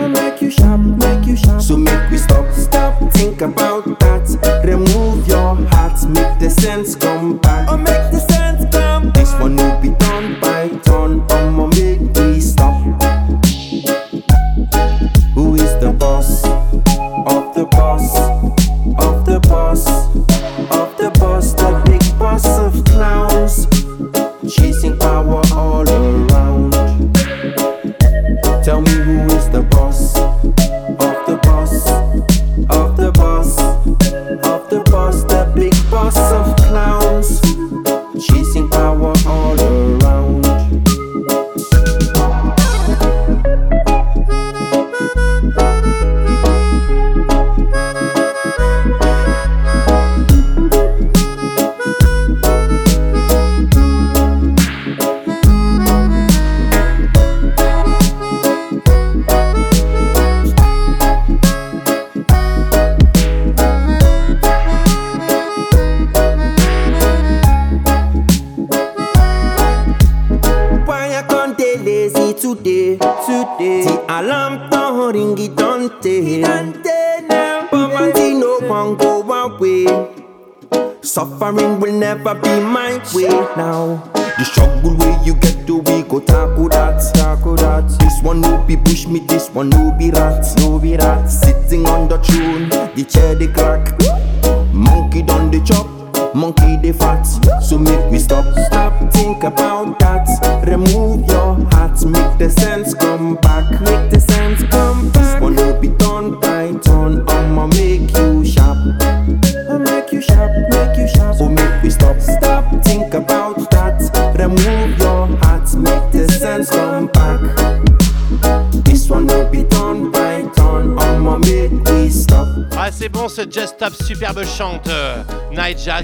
I'll 0.00 0.08
make 0.08 0.40
you 0.40 0.50
sharp, 0.50 0.80
make 0.80 1.26
you 1.26 1.36
sharp. 1.36 1.60
So 1.60 1.76
make 1.76 2.10
we 2.10 2.18
stop, 2.18 2.50
stop, 2.52 2.94
think 3.12 3.42
about 3.42 3.93
sense 6.84 6.96
come 6.96 7.38
back. 7.38 7.68
I'll 7.68 7.74
oh, 7.74 7.78
make 7.78 8.10
the 8.12 8.18
sense 8.18 8.64
come 8.74 9.10
This 9.12 9.32
one 9.34 9.56
will 9.56 9.80
be 9.80 9.90
done 9.90 10.38
by 10.40 10.68
turn. 10.84 11.24
I'ma 11.30 11.66
make 11.68 12.00
we 12.16 12.40
stop. 12.40 12.74
Who 15.34 15.54
is 15.54 15.72
the 15.80 15.94
boss 15.98 16.44
of 16.44 17.54
the 17.54 17.66
boss 17.70 18.16
of 18.98 19.24
the 19.24 19.40
boss 19.48 19.86
of 20.70 20.93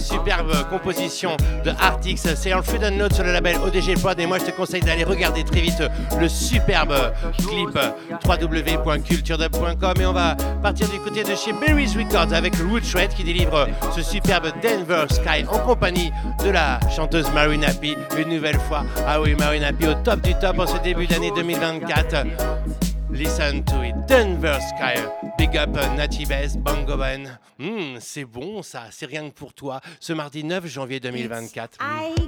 Superbe 0.00 0.52
composition 0.70 1.36
de 1.64 1.70
Artix. 1.70 2.26
C'est 2.34 2.52
un 2.52 2.62
Food 2.62 2.82
Note 2.82 3.12
sur 3.12 3.24
le 3.24 3.32
label 3.32 3.56
ODG 3.58 4.00
Prod. 4.00 4.18
Et 4.18 4.24
moi, 4.24 4.38
je 4.38 4.46
te 4.46 4.50
conseille 4.52 4.80
d'aller 4.80 5.04
regarder 5.04 5.44
très 5.44 5.60
vite 5.60 5.82
le 6.18 6.28
superbe 6.28 6.94
clip 7.36 7.78
www.culturedub.com. 8.26 9.94
Et 10.00 10.06
on 10.06 10.12
va 10.14 10.34
partir 10.62 10.88
du 10.88 10.98
côté 11.00 11.24
de 11.24 11.34
chez 11.34 11.52
Berries 11.52 11.94
Records 11.94 12.32
avec 12.32 12.54
Rootshred 12.56 13.10
qui 13.10 13.22
délivre 13.22 13.68
ce 13.94 14.02
superbe 14.02 14.46
Denver 14.62 15.04
Sky 15.10 15.44
en 15.46 15.58
compagnie 15.58 16.10
de 16.42 16.50
la 16.50 16.80
chanteuse 16.88 17.30
Marina 17.34 17.68
P. 17.74 17.96
Une 18.18 18.34
nouvelle 18.34 18.58
fois. 18.60 18.84
Ah 19.06 19.20
oui, 19.20 19.34
Marina 19.38 19.70
au 19.70 19.94
top 20.02 20.22
du 20.22 20.34
top 20.36 20.58
en 20.58 20.66
ce 20.66 20.78
début 20.78 21.06
d'année 21.06 21.30
2024. 21.36 22.26
Listen 23.12 23.64
to 23.64 23.82
it, 23.82 23.94
Denver 24.06 24.58
Sky, 24.60 25.00
Big 25.36 25.56
Up 25.56 25.70
Natty 25.96 26.24
Bass, 26.26 26.56
Bongo 26.56 26.96
Ben. 26.96 27.28
Hmm, 27.58 27.79
c'est 28.00 28.24
bon 28.24 28.62
ça, 28.62 28.84
c'est 28.90 29.06
rien 29.06 29.28
que 29.28 29.34
pour 29.34 29.54
toi. 29.54 29.80
Ce 30.00 30.12
mardi 30.12 30.44
9 30.44 30.66
janvier 30.66 31.00
2024. 31.00 31.78
I 31.80 32.20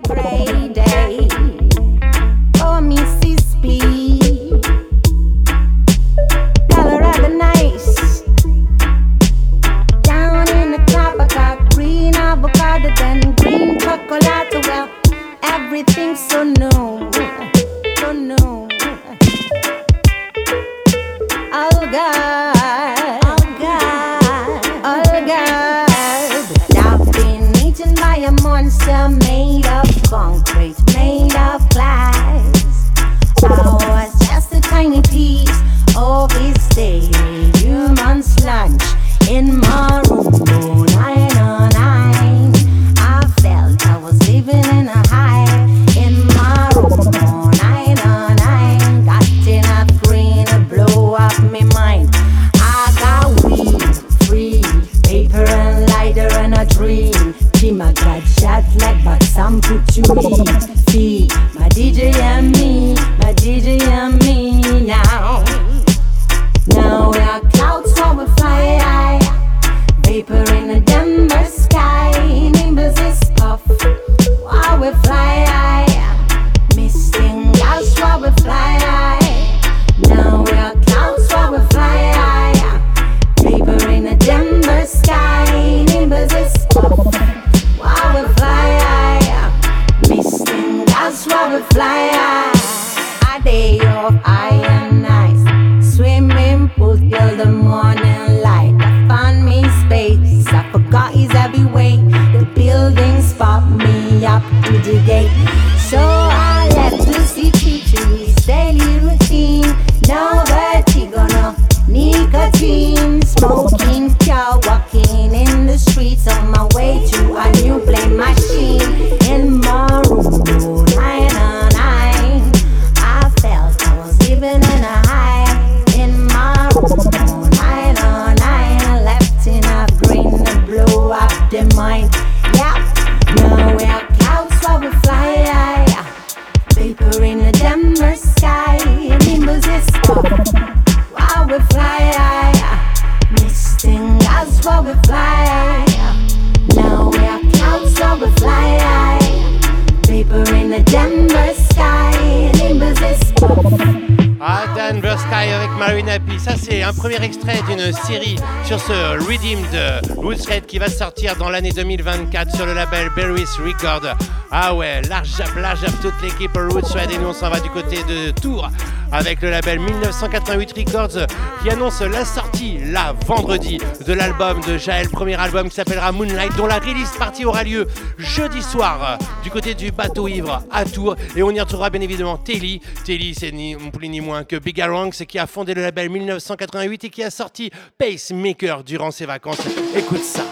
l'année 161.52 161.70
2024 161.70 162.56
sur 162.56 162.64
le 162.64 162.72
label 162.72 163.10
Berries 163.14 163.44
Record. 163.62 164.16
Ah 164.50 164.74
ouais, 164.74 165.02
large 165.02 165.36
jab, 165.36 165.54
large 165.56 165.80
jab, 165.80 165.92
toute 166.00 166.14
l'équipe 166.22 166.50
Roots 166.54 166.92
Red 166.94 167.10
et 167.10 167.18
nous 167.18 167.28
on 167.28 167.32
s'en 167.34 167.50
va 167.50 167.60
du 167.60 167.68
côté 167.68 167.96
de 168.04 168.30
Tours 168.30 168.70
avec 169.12 169.42
le 169.42 169.50
label 169.50 169.78
1988 169.78 170.72
Records 170.78 171.26
qui 171.62 171.70
annonce 171.70 172.00
la 172.00 172.24
sortie, 172.24 172.78
là, 172.78 173.14
vendredi, 173.26 173.78
de 174.06 174.12
l'album 174.14 174.60
de 174.66 174.78
Jaël, 174.78 175.08
premier 175.10 175.34
album 175.34 175.68
qui 175.68 175.74
s'appellera 175.74 176.10
Moonlight, 176.10 176.56
dont 176.56 176.66
la 176.66 176.78
release 176.78 177.10
partie 177.18 177.44
aura 177.44 177.64
lieu 177.64 177.86
jeudi 178.16 178.62
soir 178.62 179.18
du 179.42 179.50
côté 179.50 179.74
du 179.74 179.92
bateau 179.92 180.28
ivre 180.28 180.62
à 180.70 180.86
Tours 180.86 181.16
et 181.36 181.42
on 181.42 181.50
y 181.50 181.60
retrouvera 181.60 181.90
bien 181.90 182.00
évidemment 182.00 182.38
Telly. 182.38 182.80
Telly, 183.04 183.34
c'est 183.34 183.52
ni 183.52 183.76
plus 183.76 184.08
ni 184.08 184.22
moins 184.22 184.44
que 184.44 184.56
Big 184.56 184.82
c'est 185.12 185.26
qui 185.26 185.38
a 185.38 185.46
fondé 185.46 185.74
le 185.74 185.82
label 185.82 186.08
1988 186.08 187.04
et 187.04 187.10
qui 187.10 187.22
a 187.22 187.30
sorti 187.30 187.70
Pacemaker 187.98 188.84
durant 188.84 189.10
ses 189.10 189.26
vacances. 189.26 189.60
Écoute 189.94 190.24
ça. 190.24 190.44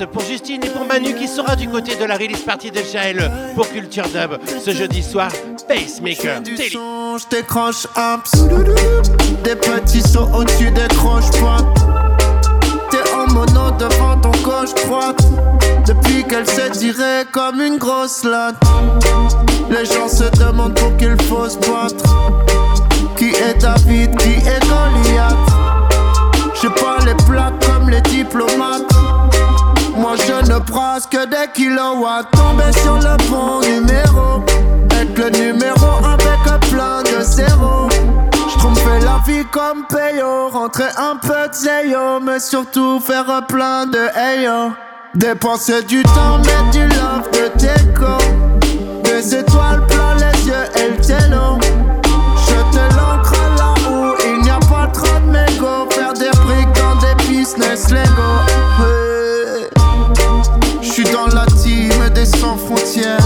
Dédicace 0.00 0.06
pour 0.12 0.22
Justine 0.22 0.62
et 0.64 0.68
pour 0.68 0.86
Manu 0.86 1.14
qui 1.14 1.28
sera 1.28 1.56
du 1.56 1.68
côté 1.68 1.96
de 1.96 2.04
la 2.04 2.14
release 2.14 2.40
party 2.40 2.70
de 2.70 2.80
Jaël 2.92 3.30
pour 3.54 3.68
Culture 3.68 4.04
Dub 4.04 4.38
ce 4.64 4.70
jeudi 4.72 5.02
soir. 5.02 5.30
Pacemaker, 5.68 6.40
Du 6.42 6.54
Telly. 6.54 6.70
son, 6.70 7.18
je 7.18 7.36
décroche 7.36 7.86
un 7.96 8.18
pseudo. 8.18 8.74
Des 9.44 9.56
petits 9.56 10.02
sauts 10.02 10.28
au-dessus 10.34 10.70
des 10.70 10.88
croche-pointes. 10.96 11.78
T'es 12.90 13.12
en 13.14 13.32
mono 13.32 13.70
devant 13.78 14.16
ton 14.20 14.32
gauche 14.42 14.74
droite. 14.86 15.22
Depuis 15.86 16.24
qu'elle 16.24 16.46
s'est 16.46 16.70
tirée 16.70 17.24
comme 17.32 17.60
une 17.60 17.78
grosse 17.78 18.24
latte. 18.24 18.56
Les 19.70 19.84
gens 19.84 20.08
se 20.08 20.24
demandent 20.38 20.74
pour 20.78 20.96
qu'il 20.96 21.16
faut 21.22 21.48
se 21.48 21.58
battre. 21.58 22.04
Qui 23.16 23.28
est 23.28 23.60
David, 23.60 24.16
qui 24.18 24.30
est 24.30 24.60
Goliath? 24.60 25.36
J'ai 26.60 26.68
pas 26.70 26.98
les 27.04 27.14
plaques 27.24 27.64
comme 27.64 27.88
les 27.88 28.00
diplomates. 28.02 28.82
Moi 30.00 30.14
je 30.16 30.50
ne 30.50 30.58
brasse 30.60 31.06
que 31.06 31.26
des 31.26 31.52
kilowatts. 31.52 32.30
Tomber 32.32 32.72
sur 32.82 32.94
le 32.96 33.16
bon 33.28 33.60
numéro. 33.60 34.42
Être 34.98 35.18
le 35.18 35.28
numéro 35.38 35.90
avec 36.02 36.60
plein 36.70 37.02
de 37.02 37.22
zéros. 37.22 37.88
J'trompais 38.48 39.00
la 39.00 39.20
vie 39.26 39.44
comme 39.52 39.84
payo. 39.90 40.48
Rentrer 40.48 40.88
un 40.96 41.16
peu 41.16 41.48
de 41.48 41.52
zéyo. 41.52 42.18
Mais 42.22 42.40
surtout 42.40 42.98
faire 42.98 43.42
plein 43.46 43.84
de 43.86 44.08
ayo. 44.16 44.72
Dépenser 45.14 45.82
du 45.82 46.02
temps, 46.02 46.38
mettre 46.38 46.70
du 46.70 46.86
love 46.88 47.28
de 47.32 47.58
déco. 47.58 48.16
Des 49.04 49.34
étoiles 49.34 49.86
plein 49.86 50.14
les 50.14 50.46
yeux 50.46 50.66
et 50.76 50.90
le 50.92 50.96
télo. 50.96 51.58
Jeter 52.46 52.88
l'encre 52.96 53.34
là 53.58 53.74
où 53.90 54.14
il 54.24 54.42
n'y 54.44 54.50
a 54.50 54.60
pas 54.60 54.86
trop 54.94 55.18
de 55.20 55.30
mégots. 55.30 55.90
Faire 55.90 56.14
des 56.14 56.30
briques 56.30 56.72
dans 56.74 56.96
des 56.96 57.14
business 57.28 57.90
Lego. 57.90 58.89
La 61.26 61.44
team 61.46 61.92
des 62.14 62.24
sans 62.24 62.56
frontières. 62.56 63.18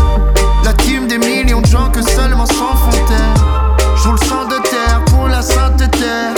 La 0.64 0.72
team 0.72 1.07
des 1.07 1.18
millions 1.18 1.61
de 1.61 1.66
gens 1.66 1.90
que 1.90 2.02
seulement 2.02 2.46
sans 2.46 2.76
fontaine. 2.76 3.35
J'roule 3.96 4.18
sang 4.18 4.44
de 4.46 4.57
terre 4.68 5.00
pour 5.07 5.28
la 5.28 5.40
sainte 5.40 5.78
terre. 5.92 6.35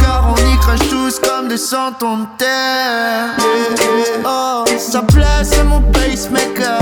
Car 0.00 0.32
on 0.32 0.36
y 0.36 0.56
crache 0.58 0.88
tous 0.88 1.18
comme 1.18 1.48
des 1.48 1.56
centons 1.56 2.18
de 2.18 2.26
terre. 2.38 3.34
Oh, 4.24 4.64
ça 4.78 5.02
plaît, 5.02 5.42
c'est 5.42 5.64
mon 5.64 5.82
pacemaker. 5.82 6.80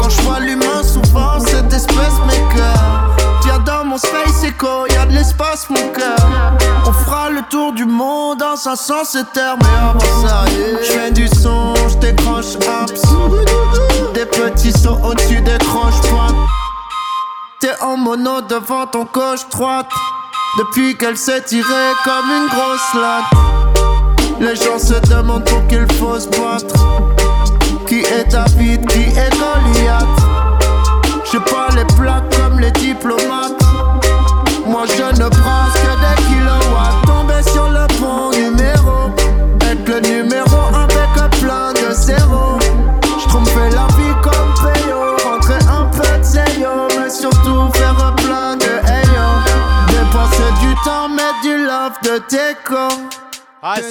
Quand 0.00 0.10
j'vois 0.10 0.40
l'humain, 0.40 0.82
souvent 0.82 1.38
c'est 1.38 1.72
espèce 1.72 2.18
maker. 2.26 3.16
Viens 3.44 3.60
dans 3.60 3.84
mon 3.84 3.96
space 3.96 4.42
de 4.42 4.50
mon 5.70 5.88
cœur. 5.92 6.16
On 6.86 6.92
fera 6.92 7.30
le 7.30 7.42
tour 7.48 7.72
du 7.72 7.84
monde 7.84 8.42
en 8.42 8.56
500 8.56 9.24
terre, 9.32 9.56
mais 9.60 9.66
avant 9.78 10.26
ça, 10.26 10.44
yeah. 10.50 10.82
J'fais 10.82 11.10
du 11.12 11.28
son, 11.28 11.74
j'décroche 11.88 12.56
apps. 12.56 13.02
Des 14.14 14.26
petits 14.26 14.72
sauts 14.72 14.98
au-dessus 15.04 15.40
des 15.40 15.58
croche-pointes. 15.58 16.34
T'es 17.60 17.72
en 17.80 17.96
mono 17.96 18.40
devant 18.42 18.86
ton 18.86 19.04
gauche 19.04 19.48
droite. 19.50 19.90
Depuis 20.58 20.96
qu'elle 20.96 21.16
s'est 21.16 21.42
tirée 21.42 21.92
comme 22.04 22.30
une 22.30 22.48
grosse 22.48 22.94
latte. 22.94 24.40
Les 24.40 24.56
gens 24.56 24.78
se 24.78 24.94
demandent 25.08 25.44
pour 25.44 25.66
qu'il 25.68 25.90
faut 25.94 26.18
se 26.18 26.28
battre. 26.28 26.74
Qui 27.86 28.00
est 28.00 28.30
David, 28.30 28.86
qui 28.88 29.02
est 29.02 29.30
Goliath? 29.30 30.06
J'ai 31.30 31.40
pas 31.40 31.68
les 31.74 31.84
plaques 31.94 32.36
comme 32.36 32.58
les 32.58 32.72
diplomates. 32.72 33.41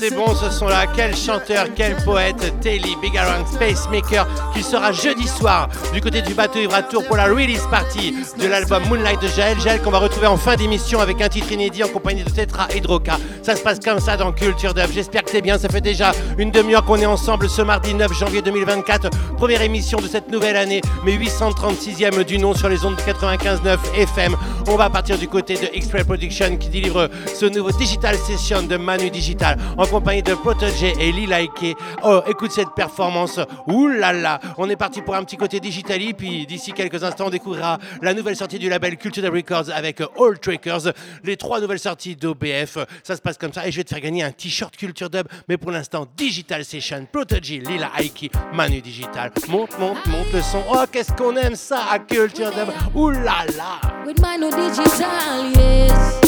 C'est 0.02 0.16
bon 0.16 0.31
ce 0.42 0.50
son-là. 0.50 0.88
Quel 0.88 1.16
chanteur, 1.16 1.68
quel 1.76 1.96
poète, 1.98 2.54
Telly 2.62 2.96
Big 3.02 3.16
Around 3.16 3.48
Spacemaker, 3.48 4.28
qui 4.54 4.64
sera 4.64 4.92
jeudi 4.92 5.28
soir 5.28 5.70
du 5.94 6.02
côté 6.02 6.22
du 6.22 6.34
bateau 6.34 6.60
Ivra 6.60 6.82
Tour 6.82 7.06
pour 7.06 7.16
la 7.16 7.26
release 7.26 7.66
party 7.70 8.16
de 8.40 8.48
l'album 8.48 8.84
Moonlight 8.90 9.22
de 9.22 9.28
Jaël. 9.28 9.60
Jaël 9.60 9.82
qu'on 9.82 9.92
va 9.92 10.00
retrouver 10.00 10.28
en 10.28 10.38
fin 10.38 10.56
d'émission 10.56 11.00
avec 11.00 11.22
un 11.22 11.30
titre 11.30 11.52
inédit 11.52 11.84
en 11.84 11.90
compagnie 11.90 12.24
de 12.24 12.30
Tetra 12.30 12.68
Hydroca. 12.74 13.18
Ça 13.44 13.56
se 13.56 13.62
passe 13.62 13.80
comme 13.80 14.00
ça 14.00 14.18
dans 14.18 14.32
Culture 14.32 14.74
Dub. 14.74 14.88
J'espère 14.92 15.24
que 15.24 15.30
c'est 15.30 15.42
bien. 15.42 15.60
Ça 15.60 15.70
fait 15.70 15.82
déjà 15.82 16.12
une 16.40 16.50
demi-heure 16.50 16.86
qu'on 16.86 16.98
est 16.98 17.06
ensemble 17.06 17.48
ce 17.48 17.62
mardi 17.62 17.94
9 17.94 18.12
janvier 18.12 18.42
2024. 18.42 19.10
Première 19.38 19.62
émission 19.62 20.00
de 20.00 20.08
cette 20.08 20.32
nouvelle 20.32 20.58
année, 20.58 20.82
mais 21.06 21.16
836e 21.18 22.24
du 22.24 22.40
nom 22.40 22.56
sur 22.56 22.70
les 22.70 22.84
ondes 22.84 22.96
de 22.96 23.02
95.9 23.02 23.78
FM. 23.96 24.36
On 24.68 24.76
va 24.76 24.90
partir 24.90 25.18
du 25.18 25.28
côté 25.28 25.54
de 25.56 25.68
X-Ray 25.74 26.04
Production 26.04 26.58
qui 26.58 26.70
délivre 26.70 27.10
ce 27.34 27.46
nouveau 27.46 27.72
Digital 27.72 28.16
Session 28.16 28.64
de 28.64 28.78
Manu 28.78 29.10
Digital 29.12 29.58
en 29.78 29.86
compagnie 29.86 30.24
de 30.24 30.31
Protégé 30.36 30.94
et 31.00 31.12
Lila 31.12 31.38
Ike. 31.38 31.76
Oh, 32.04 32.22
écoute 32.28 32.52
cette 32.52 32.74
performance. 32.76 33.39
Ouh 33.67 33.88
là 33.88 34.13
là, 34.13 34.39
on 34.58 34.70
est 34.70 34.76
parti 34.76 35.02
pour 35.02 35.15
un 35.15 35.24
petit 35.24 35.38
côté 35.38 35.60
digitali, 35.60 36.13
puis 36.13 36.46
d'ici 36.46 36.74
quelques 36.74 37.04
instants, 37.04 37.28
on 37.28 37.30
découvrira 37.30 37.78
la 38.02 38.13
nouvelle 38.13 38.36
sortie 38.36 38.60
du 38.60 38.70
label 38.70 38.98
Culture 38.98 39.32
Records 39.32 39.70
avec 39.74 40.02
All 40.02 40.39
Trackers, 40.39 40.94
les 41.24 41.38
trois 41.38 41.60
nouvelles 41.60 41.80
sorties 41.80 42.15
d'OBF. 42.15 42.78
Ça 43.04 43.15
se 43.15 43.22
passe 43.22 43.38
comme 43.38 43.54
ça 43.54 43.67
et 43.67 43.72
je 43.72 43.78
vais 43.78 43.84
te 43.84 43.89
faire 43.89 44.02
gagner 44.02 44.24
un 44.24 44.32
t-shirt 44.32 44.76
Culture 44.76 45.10
Dub, 45.10 45.28
mais 45.48 45.58
pour 45.58 45.72
l'instant, 45.72 46.08
Digital 46.15 46.63
Session, 46.63 47.08
Protégé, 47.12 47.60
Lila 47.60 47.91
Ike, 47.98 48.32
Manu 48.54 48.82
Digital. 48.82 49.32
Monte, 49.50 49.78
monte, 49.80 50.06
monte 50.08 50.34
le 50.34 50.41
son. 50.41 50.63
Oh, 50.70 50.84
qu'est-ce 50.91 51.12
qu'on 51.13 51.36
aime 51.36 51.56
ça 51.56 51.86
à 51.91 52.00
Culture 52.00 52.52
Dub. 52.52 52.70
Ouh 52.96 53.10
là 53.10 53.46
là. 53.58 53.82
With 54.06 54.20
Manu 54.20 54.50
Digital, 54.50 55.52
yes. 55.56 56.21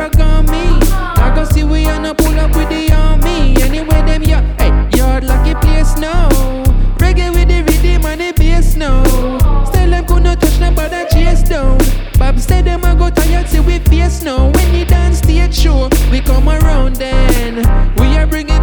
On 0.00 0.46
me. 0.46 0.80
I 1.20 1.30
go 1.34 1.44
see 1.44 1.62
we 1.62 1.84
and 1.84 2.06
a 2.06 2.14
pull 2.14 2.38
up 2.40 2.56
with 2.56 2.70
the 2.70 2.90
army. 2.90 3.54
Anyway, 3.60 4.00
them 4.06 4.22
yeah, 4.22 4.40
hey, 4.56 4.96
yard 4.96 5.24
lucky 5.24 5.54
place 5.56 5.94
now. 5.98 6.30
Reggae 6.96 7.30
with 7.34 7.48
the 7.48 7.62
rhythm 7.62 8.06
and 8.06 8.20
the 8.22 8.32
bass 8.32 8.76
now. 8.76 9.04
Still 9.66 9.90
them 9.90 10.06
could 10.06 10.22
not 10.22 10.40
touch 10.40 10.56
them, 10.56 10.74
but 10.74 10.90
I 10.94 11.04
chase 11.04 11.42
down. 11.42 11.78
Bob 12.18 12.38
said 12.38 12.64
them 12.64 12.82
I 12.82 12.94
go 12.94 13.10
tired 13.10 13.46
till 13.48 13.62
we 13.64 13.78
face 13.78 14.22
now. 14.22 14.50
When 14.50 14.74
you 14.74 14.86
dance 14.86 15.20
the 15.20 15.52
show, 15.52 15.90
we 16.10 16.22
come 16.22 16.48
around 16.48 16.96
then. 16.96 17.56
We 17.96 18.16
are 18.16 18.26
bringing 18.26 18.59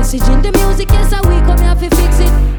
Message 0.00 0.26
in 0.30 0.40
the 0.40 0.50
music, 0.52 0.88
yes, 0.88 1.12
I 1.12 1.20
we 1.28 1.38
come 1.46 1.58
here 1.58 1.74
to 1.90 1.94
fix 1.94 2.20
it. 2.20 2.49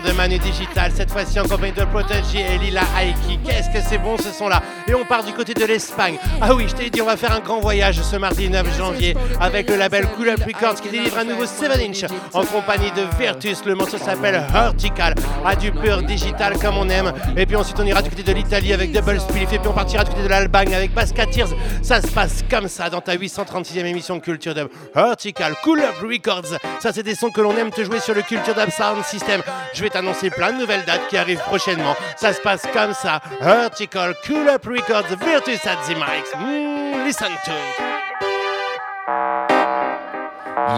De 0.00 0.12
Manu 0.12 0.38
Digital, 0.38 0.92
cette 0.94 1.10
fois-ci 1.10 1.40
en 1.40 1.44
compagnie 1.44 1.72
de 1.72 1.84
Protégé 1.84 2.40
et 2.40 2.58
Lila 2.58 2.82
Aiki. 3.00 3.38
Qu'est-ce 3.44 3.68
que 3.68 3.84
c'est 3.84 3.98
bon 3.98 4.16
ce 4.16 4.30
son-là 4.30 4.62
Et 4.86 4.94
on 4.94 5.04
part 5.04 5.24
du 5.24 5.32
côté 5.32 5.54
de 5.54 5.64
l'Espagne. 5.64 6.18
Ah 6.40 6.54
oui, 6.54 6.66
je 6.68 6.74
t'ai 6.74 6.90
dit, 6.90 7.02
on 7.02 7.06
va 7.06 7.16
faire 7.16 7.32
un 7.32 7.40
grand 7.40 7.60
voyage 7.60 8.00
ce 8.00 8.16
mardi 8.16 8.48
9 8.48 8.78
janvier 8.78 9.16
avec 9.40 9.68
le 9.68 9.76
label 9.76 10.06
Cool 10.16 10.30
Up 10.30 10.40
Records 10.46 10.80
qui 10.80 10.90
délivre 10.90 11.18
un 11.18 11.24
nouveau 11.24 11.46
7 11.46 11.72
inch 11.80 12.04
en 12.32 12.44
compagnie 12.44 12.90
de 12.92 13.02
Virtus. 13.18 13.64
Le 13.64 13.74
morceau 13.74 13.98
s'appelle 13.98 14.40
Vertical, 14.52 15.14
à 15.44 15.56
du 15.56 15.72
pur 15.72 16.02
digital 16.02 16.56
comme 16.58 16.76
on 16.76 16.88
aime. 16.88 17.12
Et 17.36 17.46
puis 17.46 17.56
ensuite 17.56 17.78
on 17.80 17.84
ira 17.84 18.02
du 18.02 18.10
côté 18.10 18.22
de 18.22 18.32
l'Italie 18.32 18.72
avec 18.72 18.92
Double 18.92 19.20
Spliff 19.20 19.52
et 19.52 19.58
puis 19.58 19.68
on 19.68 19.72
partira 19.72 20.04
du 20.04 20.10
côté 20.10 20.22
de 20.22 20.28
l'Albanie 20.28 20.74
avec 20.74 20.94
Basca 20.94 21.26
Tears. 21.26 21.48
Ça 21.82 22.00
se 22.00 22.08
passe 22.08 22.44
comme 22.48 22.68
ça 22.68 22.88
dans 22.88 23.00
ta 23.00 23.16
836e 23.16 23.84
émission 23.84 24.20
Culture 24.20 24.54
Dub. 24.54 24.68
Vertical, 24.94 25.54
Cool 25.64 25.80
Up 25.80 25.96
Records. 26.02 26.58
Ça 26.80 26.92
c'est 26.92 27.02
des 27.02 27.14
sons 27.14 27.30
que 27.30 27.40
l'on 27.40 27.56
aime 27.56 27.70
te 27.70 27.82
jouer 27.82 28.00
sur 28.00 28.14
le 28.14 28.22
Culture 28.44 28.54
Dub 28.54 29.04
System. 29.04 29.42
Je 29.72 29.82
vais 29.82 29.90
t'annoncer 29.90 30.30
plein 30.30 30.52
de 30.52 30.58
nouvelles 30.58 30.84
dates 30.84 31.08
qui 31.08 31.16
arrivent 31.16 31.40
prochainement. 31.40 31.96
Ça 32.16 32.32
se 32.32 32.40
passe 32.40 32.62
comme 32.72 32.92
ça. 32.92 33.20
Vertical, 33.40 34.14
Cool 34.26 34.48
Up 34.48 34.66
Records, 34.66 35.16
Virtus 35.18 35.66
at 35.66 35.76
the 35.86 35.94
mics. 35.96 37.04
Listen 37.04 37.28
to 37.44 37.52
it. 37.52 37.94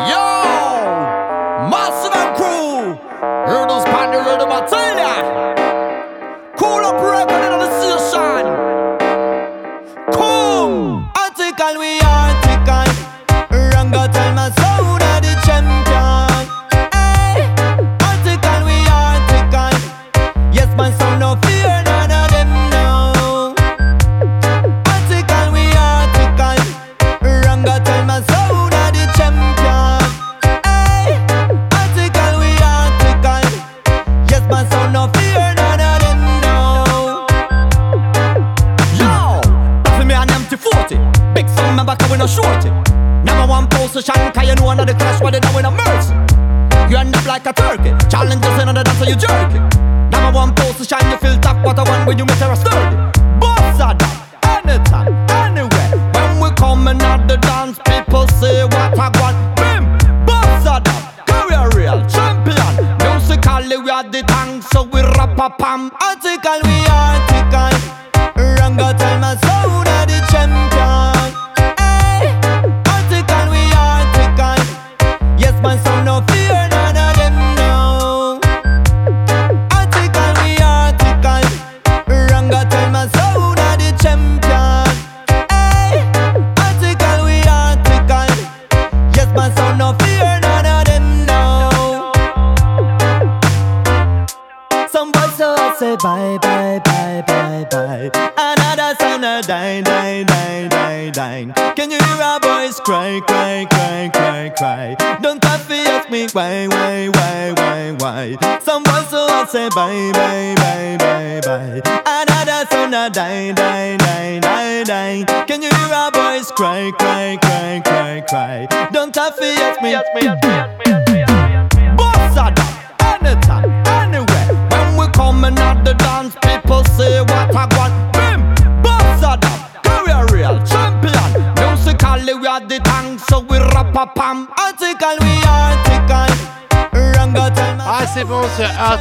Yo! 0.09 0.26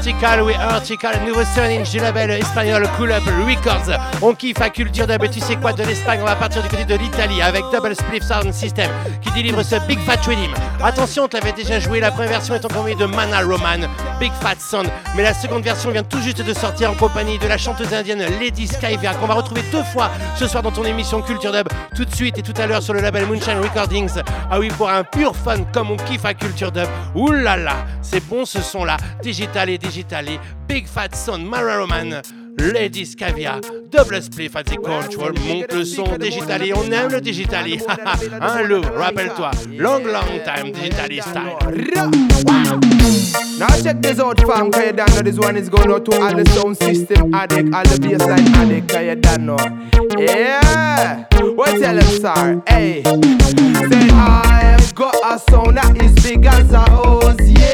Ce 0.05 0.11
Article, 0.11 0.41
oui, 0.43 0.53
Article, 0.53 1.19
nouveau 1.25 1.43
Sonic 1.55 1.89
du 1.89 1.97
label 1.97 2.29
espagnol 2.29 2.87
Cool 2.95 3.11
Up 3.11 3.23
Records. 3.47 3.97
On 4.21 4.35
kiffe 4.35 4.61
à 4.61 4.69
Culture 4.69 5.07
Dub, 5.07 5.27
tu 5.31 5.39
sais 5.39 5.55
quoi, 5.55 5.73
de 5.73 5.81
l'Espagne, 5.81 6.19
on 6.21 6.25
va 6.25 6.35
partir 6.35 6.61
du 6.61 6.69
côté 6.69 6.85
de 6.85 6.93
l'Italie 6.93 7.41
avec 7.41 7.63
Double 7.73 7.95
Spliff 7.95 8.23
Sound 8.23 8.53
System 8.53 8.91
qui 9.23 9.31
délivre 9.31 9.63
ce 9.63 9.75
Big 9.87 9.97
Fat 10.01 10.21
Rhythm. 10.27 10.53
Attention, 10.83 11.23
on 11.23 11.27
te 11.27 11.37
l'avait 11.37 11.53
déjà 11.53 11.79
joué, 11.79 11.99
la 11.99 12.11
première 12.11 12.29
version 12.29 12.53
est 12.53 12.63
en 12.63 12.67
compagnie 12.67 12.95
de 12.95 13.05
Mana 13.05 13.41
Roman, 13.41 13.87
Big 14.19 14.31
Fat 14.41 14.59
Sound, 14.59 14.87
mais 15.15 15.23
la 15.23 15.33
seconde 15.33 15.63
version 15.63 15.89
vient 15.89 16.03
tout 16.03 16.21
juste 16.21 16.43
de 16.43 16.53
sortir 16.53 16.91
en 16.91 16.93
compagnie 16.93 17.39
de 17.39 17.47
la 17.47 17.57
chanteuse 17.57 17.91
indienne 17.91 18.23
Lady 18.39 18.67
Skyvia 18.67 19.15
qu'on 19.15 19.25
va 19.27 19.33
retrouver 19.33 19.63
deux 19.71 19.83
fois 19.85 20.11
ce 20.35 20.45
soir 20.47 20.61
dans 20.61 20.71
ton 20.71 20.83
émission 20.83 21.23
Culture 21.23 21.51
Dub, 21.51 21.67
tout 21.95 22.05
de 22.05 22.13
suite 22.13 22.37
et 22.37 22.43
tout 22.43 22.53
à 22.61 22.67
l'heure 22.67 22.83
sur 22.83 22.93
le 22.93 23.01
label 23.01 23.25
Moonshine 23.25 23.59
Recordings. 23.59 24.21
Ah 24.51 24.59
oui, 24.59 24.67
pour 24.77 24.87
un 24.87 25.03
pur 25.03 25.35
fun 25.35 25.63
comme 25.73 25.89
on 25.89 25.97
kiffe 25.97 26.25
à 26.25 26.35
Culture 26.35 26.71
Dub. 26.71 26.87
Ouh 27.15 27.31
là 27.31 27.57
là, 27.57 27.85
c'est 28.03 28.23
bon 28.27 28.45
ce 28.45 28.61
son-là. 28.61 28.97
Digital 29.23 29.69
et 29.69 29.79
digital 29.79 29.94
Big 30.67 30.87
Fat 30.87 31.15
Son, 31.15 31.45
Mara 31.45 31.77
Roman. 31.77 32.21
Lady 32.57 33.05
Scavia, 33.05 33.59
double 33.89 34.21
spliff 34.21 34.55
at 34.55 34.65
the 34.65 34.77
control, 34.77 35.33
monte 35.33 35.73
le 35.73 35.83
son 35.83 36.17
digitally, 36.17 36.73
on 36.73 36.91
aime 36.91 37.11
le 37.11 37.19
digitally. 37.19 37.81
Un 38.41 38.63
loup, 38.69 38.85
rappelle-toi, 38.85 39.51
long 39.77 40.03
long 40.05 40.39
time 40.45 40.71
digitally 40.71 41.21
style. 41.21 41.59
Now 43.59 43.67
check 43.83 44.01
this 44.01 44.19
out 44.19 44.39
fam, 44.39 44.71
cause 44.71 44.85
you 44.85 44.93
know 44.93 45.21
this 45.21 45.37
one 45.37 45.57
is 45.57 45.67
going 45.67 45.91
out 45.91 46.05
to 46.05 46.13
all 46.21 46.33
the 46.33 46.45
sound 46.51 46.77
system 46.77 47.33
addict, 47.33 47.73
all 47.73 47.83
the 47.83 47.97
bassline 47.97 48.47
addict, 48.55 48.89
cause 48.89 49.39
you 49.39 49.45
know. 49.45 49.57
Yeah, 50.17 51.25
what 51.55 51.71
tell 51.79 51.95
them 51.95 52.03
sir, 52.21 52.63
hey, 52.67 53.03
say 53.03 54.09
I've 54.13 54.95
got 54.95 55.15
a 55.25 55.39
sound 55.51 55.75
that 55.75 56.01
is 56.01 56.13
big 56.23 56.45
as 56.45 56.71
a 56.71 56.89
hose, 56.89 57.49
yes 57.51 57.64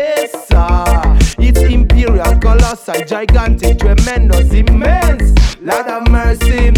colossal, 2.92 3.06
gigantic, 3.06 3.80
tremendous, 3.80 4.52
immense. 4.52 5.58
Lot 5.62 5.88
of 5.89 6.08
mercy. 6.10 6.72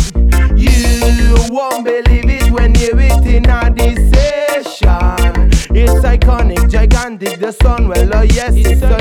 You 0.56 1.36
won't 1.50 1.86
believe 1.86 2.30
it 2.30 2.52
when 2.52 2.76
you're 2.76 2.96
within 2.96 3.50
a 3.50 3.74
this 3.74 3.98
session. 4.12 5.50
It's 5.76 6.06
iconic, 6.06 6.70
gigantic, 6.70 7.40
the 7.40 7.52
sun, 7.52 7.88
well, 7.88 8.10
oh 8.16 8.22
yes, 8.22 8.54
it's 8.56 8.82
so 8.82 8.98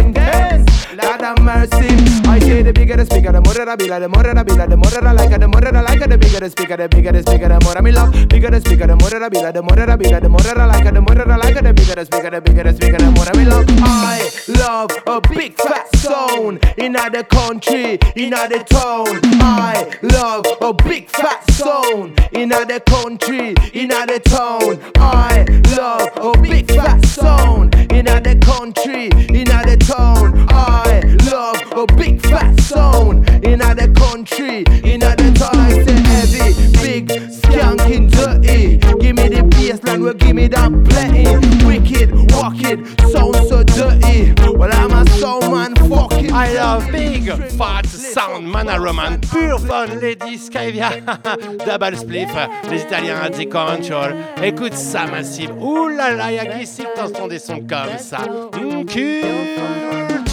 I 2.33 2.39
say 2.39 2.63
the 2.63 2.73
bigger 2.73 2.97
the 2.97 3.05
speaker, 3.05 3.31
the 3.31 3.43
more 3.43 3.69
I 3.69 3.77
be 3.77 3.89
like, 3.89 4.01
the 4.01 4.09
more 4.09 4.27
I 4.27 4.43
be 4.43 4.55
like, 4.55 4.71
the 4.71 4.77
more 4.79 5.07
I 5.07 5.13
like 5.13 5.31
it, 5.31 5.39
the 5.39 5.49
more 5.49 5.69
I 5.69 5.83
like 5.83 6.01
it, 6.01 6.09
the 6.09 6.17
bigger 6.17 6.41
the 6.41 6.49
speaker, 6.49 6.79
the 6.79 6.89
bigger 6.89 7.13
the 7.13 7.21
speaker, 7.21 7.47
the 7.47 7.61
more 7.63 7.77
I 7.77 7.83
me 7.83 7.93
love. 7.93 8.11
Bigger 8.31 8.49
the 8.49 8.59
speaker, 8.59 8.87
the 8.87 8.97
more 8.97 9.23
I 9.23 9.29
be 9.29 9.43
like, 9.43 9.53
the 9.53 9.61
more 9.61 9.79
I 9.79 9.97
be 9.97 10.09
like, 10.09 10.23
the 10.23 10.31
more 10.31 10.41
I 10.41 10.65
like 10.65 10.87
it, 10.87 10.95
the 10.95 11.01
more 11.03 11.31
I 11.31 11.37
like 11.37 11.57
it, 11.57 11.63
the 11.63 11.75
bigger 11.75 11.95
the 11.95 12.07
speaker, 12.07 12.31
the 12.31 12.41
bigger 12.41 12.63
the 12.63 12.73
speaker, 12.73 12.97
the 12.97 13.11
more 13.11 13.29
I 13.29 13.37
me 13.37 13.45
love. 13.45 13.67
I 13.85 14.31
love 14.49 14.91
a 15.07 15.21
big 15.29 15.61
fat 15.61 15.95
sound 15.97 16.65
in 16.79 16.95
the 16.95 17.27
country, 17.29 17.99
in 18.17 18.31
the 18.31 18.65
town. 18.65 19.21
I 19.45 19.93
love 20.01 20.47
a 20.63 20.73
big 20.73 21.11
fat 21.11 21.45
sound 21.51 22.19
in 22.33 22.49
the 22.49 22.83
country, 22.87 23.53
in 23.75 23.89
the 23.89 24.21
town. 24.25 24.81
I 24.97 25.45
love 25.77 26.09
a 26.17 26.41
big 26.41 26.67
fat 26.73 27.05
sound 27.05 27.75
in 27.93 28.07
the 28.07 28.41
country, 28.41 29.11
in 29.29 29.45
the 29.45 29.77
town. 29.85 30.47
I 30.49 31.22
love 31.33 31.63
a 31.73 31.87
big 31.95 32.21
fat 32.27 32.61
sound 32.61 33.29
in 33.43 33.59
the 33.59 33.89
country, 33.97 34.59
in 34.85 35.01
the 35.01 35.15
town. 35.39 35.57
I 35.57 35.83
say 35.85 36.01
heavy, 36.13 36.73
big, 36.83 37.09
skanking, 37.09 38.11
dirty. 38.11 38.77
Give 39.01 39.17
me 39.17 39.29
the 39.29 39.43
bassline, 39.55 40.03
well 40.05 40.13
give 40.13 40.37
me 40.37 40.49
that 40.49 40.71
plenty. 40.89 41.25
Wicked, 41.65 42.11
wicked, 42.13 42.79
sound 43.11 43.37
so 43.49 43.63
dirty. 43.63 44.35
Well 44.59 44.71
I'm 44.73 44.93
a 44.93 45.09
sound 45.13 45.53
man, 45.53 45.75
fucking. 45.89 46.33
I 46.33 46.53
love 46.53 46.93
big 46.93 47.33
fat 47.57 47.87
sound, 47.87 48.47
Mana 48.47 48.79
Roman, 48.79 49.19
pure 49.21 49.59
fun, 49.59 50.01
Lady 50.01 50.37
Skyvia, 50.37 51.03
double 51.65 51.97
spliff, 51.97 52.35
les 52.71 52.83
Italiens 52.83 53.21
à 53.23 53.31
the 53.31 53.47
control. 53.47 54.15
Écoute 54.43 54.75
ça, 54.75 55.07
massive. 55.07 55.53
Ouh 55.59 55.89
là 55.89 56.15
là, 56.15 56.31
y'a 56.31 56.45
qui 56.45 56.67
t'entend 56.95 57.27
des 57.27 57.39
sons 57.39 57.65
comme 57.67 57.97
ça. 57.99 58.19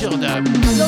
No 0.02 0.08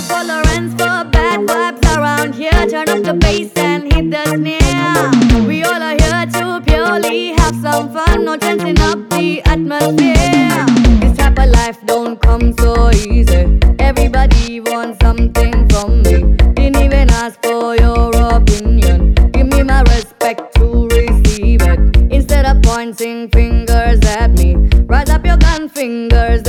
tolerance 0.07 0.71
for 0.71 1.03
bad 1.11 1.41
vibes 1.41 1.97
around 1.97 2.33
here. 2.33 2.49
Turn 2.69 2.87
up 2.87 3.03
the 3.03 3.13
bass 3.13 3.51
and 3.57 3.91
hit 3.91 4.09
the 4.09 4.23
snare. 4.25 5.45
We 5.45 5.63
all 5.65 5.83
are 5.83 5.97
here 5.99 6.25
to 6.27 6.61
purely 6.65 7.33
have 7.33 7.53
some 7.61 7.91
fun, 7.91 8.23
no 8.23 8.37
tensing 8.37 8.79
up 8.79 9.09
the 9.09 9.41
atmosphere. 9.43 10.65
This 11.01 11.17
type 11.17 11.37
of 11.39 11.49
life 11.49 11.85
don't 11.85 12.21
come 12.21 12.53
so 12.53 12.89
easy. 12.91 13.59
Everybody 13.79 14.61
wants 14.61 14.97
something 15.01 15.67
from 15.67 16.03
me. 16.03 16.37
Didn't 16.53 16.77
even 16.77 17.09
ask 17.09 17.37
for 17.43 17.75
your 17.75 18.15
opinion. 18.15 19.13
Give 19.33 19.47
me 19.47 19.61
my 19.63 19.81
respect 19.81 20.55
to 20.55 20.87
receive 20.87 21.63
it. 21.63 21.97
Instead 22.13 22.45
of 22.45 22.61
pointing 22.61 23.29
fingers 23.31 23.99
at 24.05 24.31
me, 24.31 24.55
rise 24.85 25.09
up 25.09 25.25
your 25.25 25.35
gun 25.35 25.67
fingers. 25.67 26.47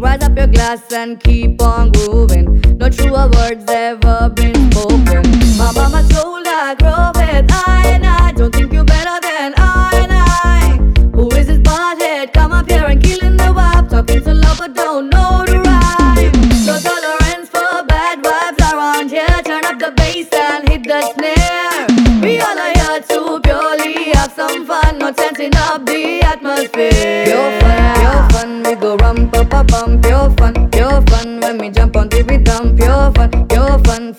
Rise 0.00 0.22
up 0.22 0.36
your 0.36 0.46
glass 0.46 0.92
and 0.92 1.18
keep 1.18 1.60
on 1.60 1.90
grooving. 1.90 2.60
No 2.78 2.88
truer 2.88 3.28
words 3.34 3.64
ever 3.68 4.30
been 4.30 4.70
spoken. 4.70 5.22
My 5.58 5.72
mama 5.72 6.06
told 6.08 6.46
I 6.46 6.76
grow 6.78 7.10
with 7.16 7.50
I 7.50 7.82
and 7.94 8.06
I. 8.06 8.30
Don't 8.32 8.54
think 8.54 8.72
you 8.72 8.84
better 8.84 9.18
than 9.20 9.54
I 9.56 9.90
and 9.94 10.12
I. 10.12 10.76
Who 11.16 11.26
is 11.36 11.48
this 11.48 11.58
butthead? 11.58 12.32
Come 12.32 12.52
up 12.52 12.70
here 12.70 12.84
and 12.84 13.02
killing 13.02 13.36
the 13.36 13.50
vibe. 13.58 13.88
Talking 13.90 14.22
so 14.22 14.32
loud 14.32 14.58
but 14.58 14.74
don't 14.74 15.10
know 15.10 15.44
the 15.44 15.58
rhyme. 15.58 16.32
No 16.64 16.78
tolerance 16.78 17.48
for 17.48 17.84
bad 17.86 18.22
vibes 18.22 18.72
around 18.72 19.10
here. 19.10 19.26
Turn 19.44 19.64
up 19.64 19.80
the 19.80 19.90
bass 19.96 20.28
and 20.32 20.68
hit 20.68 20.84
the 20.84 21.02
snare. 21.12 22.22
We 22.22 22.40
all 22.40 22.56
are 22.56 22.72
here 22.72 23.00
to 23.00 23.40
purely 23.40 24.12
have 24.12 24.32
some 24.32 24.64
fun. 24.64 24.98
No 24.98 25.12
tensing 25.12 25.56
up 25.56 25.84
the 25.84 26.20
atmosphere. 26.22 27.67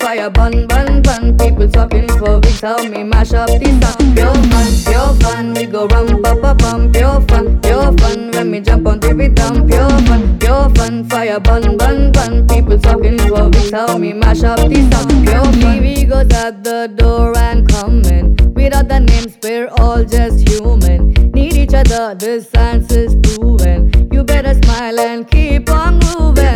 Fire 0.10 0.28
bun 0.32 0.66
bun 0.66 1.04
bun. 1.04 1.38
People 1.38 1.70
talking 1.70 2.08
for 2.18 2.40
weeks. 2.40 2.62
How 2.62 2.82
me 2.82 3.04
mash 3.04 3.32
up 3.32 3.48
the 3.48 3.70
sound. 3.80 4.16
Pure 4.16 4.34
fun, 4.50 4.70
pure 4.88 5.14
fun. 5.22 5.54
We 5.54 5.66
go 5.68 5.86
rum 5.86 6.24
pa 6.24 6.34
pa 6.34 6.54
bum. 6.56 6.92
Pure 6.92 7.22
fun, 7.28 7.62
pure 7.62 7.94
fun. 8.00 8.32
When 8.32 8.50
we 8.50 8.60
jump 8.60 8.88
on 8.88 9.00
the 9.02 9.14
rhythm. 9.14 9.68
Pure 9.68 10.00
fun, 10.08 10.40
pure 10.40 10.68
fun. 10.74 11.08
Fire 11.08 11.40
bun 11.40 11.78
bun 11.78 12.12
bun. 12.12 12.48
People 12.48 12.80
talking 12.80 13.20
for 13.20 13.50
weeks. 13.50 13.70
How 13.70 14.00
me 14.00 14.14
mash 14.14 14.42
up 14.42 14.58
the 14.58 14.82
sound. 14.90 15.28
Pure. 15.28 15.80
We 15.80 16.06
goes 16.06 16.34
at 16.34 16.64
the 16.64 16.92
door 16.96 17.38
and 17.38 17.70
coming. 17.70 18.36
Without 18.56 18.88
the 18.88 19.02
names, 19.02 19.38
we're 19.44 19.70
all 19.78 20.04
just 20.04 20.50
human. 20.50 21.14
Need 21.36 21.54
each 21.54 21.76
other, 21.76 22.16
this 22.16 22.50
science 22.50 22.92
is 22.92 23.14
proven. 23.22 24.10
You 24.12 24.24
better 24.24 24.56
smile 24.56 25.00
and 25.00 25.30
keep 25.30 25.70
on 25.70 26.00
moving. 26.00 26.49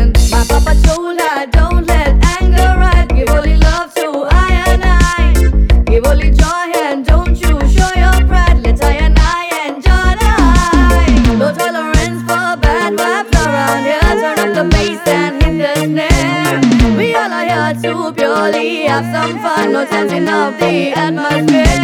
Have 18.94 19.06
some 19.12 19.40
fun. 19.40 19.72
No 19.74 19.86
tensing 19.86 20.28
of 20.28 20.60
the 20.60 20.92
atmosphere. 20.92 21.82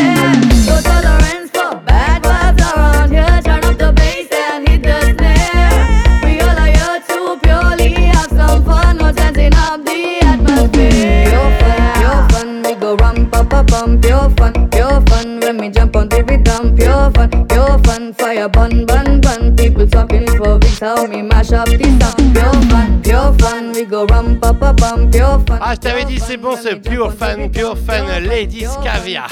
No 0.67 0.75
tolerance 0.87 1.49
for 1.49 1.75
bad 1.87 2.21
vibes 2.21 2.61
around 2.69 3.11
here. 3.11 3.41
Turn 3.41 3.63
up 3.63 3.77
the 3.79 3.91
bass 3.93 4.29
and 4.31 4.67
hit 4.67 4.83
the 4.83 4.99
snare. 5.17 6.21
We 6.23 6.39
all 6.41 6.59
are 6.63 6.71
here 6.77 6.99
to 7.09 7.39
purely 7.41 7.93
have 8.13 8.29
some 8.29 8.63
fun. 8.63 8.97
No 8.97 9.11
tensing 9.11 9.55
of 9.65 9.83
the 9.89 10.19
atmosphere. 10.31 11.25
Pure 11.29 11.51
fun, 11.59 11.81
pure 11.97 12.21
fun. 12.31 12.49
We 12.63 12.73
go 12.75 12.95
rum 12.95 13.17
pa 13.31 13.43
pa 13.43 13.63
bum. 13.63 13.99
Pure 14.01 14.29
fun, 14.37 14.69
pure 14.69 15.01
fun. 15.09 15.39
When 15.39 15.57
we 15.57 15.69
jump 15.69 15.95
on 15.95 16.09
the 16.09 16.23
rhythm. 16.23 16.75
Pure 16.77 17.11
fun, 17.15 17.47
pure 17.47 17.79
fun, 17.85 18.13
fire 18.13 18.49
bun 18.49 18.85
bun 18.85 19.19
bun. 19.21 19.55
People 19.55 19.87
talking 19.87 20.27
for 20.37 20.59
weeks 20.59 20.79
how 20.79 21.07
me 21.07 21.23
mash 21.23 21.53
up 21.53 21.69
this 21.69 21.93
sound. 21.99 22.35
Pure 22.35 22.58
Ah, 25.59 25.73
je 25.73 25.79
t'avais 25.79 26.05
dit, 26.05 26.19
c'est 26.19 26.37
bon 26.37 26.55
ce 26.55 26.75
Pure 26.75 27.11
Fun, 27.13 27.49
Pure 27.49 27.75
Fun, 27.75 28.19
Lady 28.21 28.65
Scavia. 28.65 29.23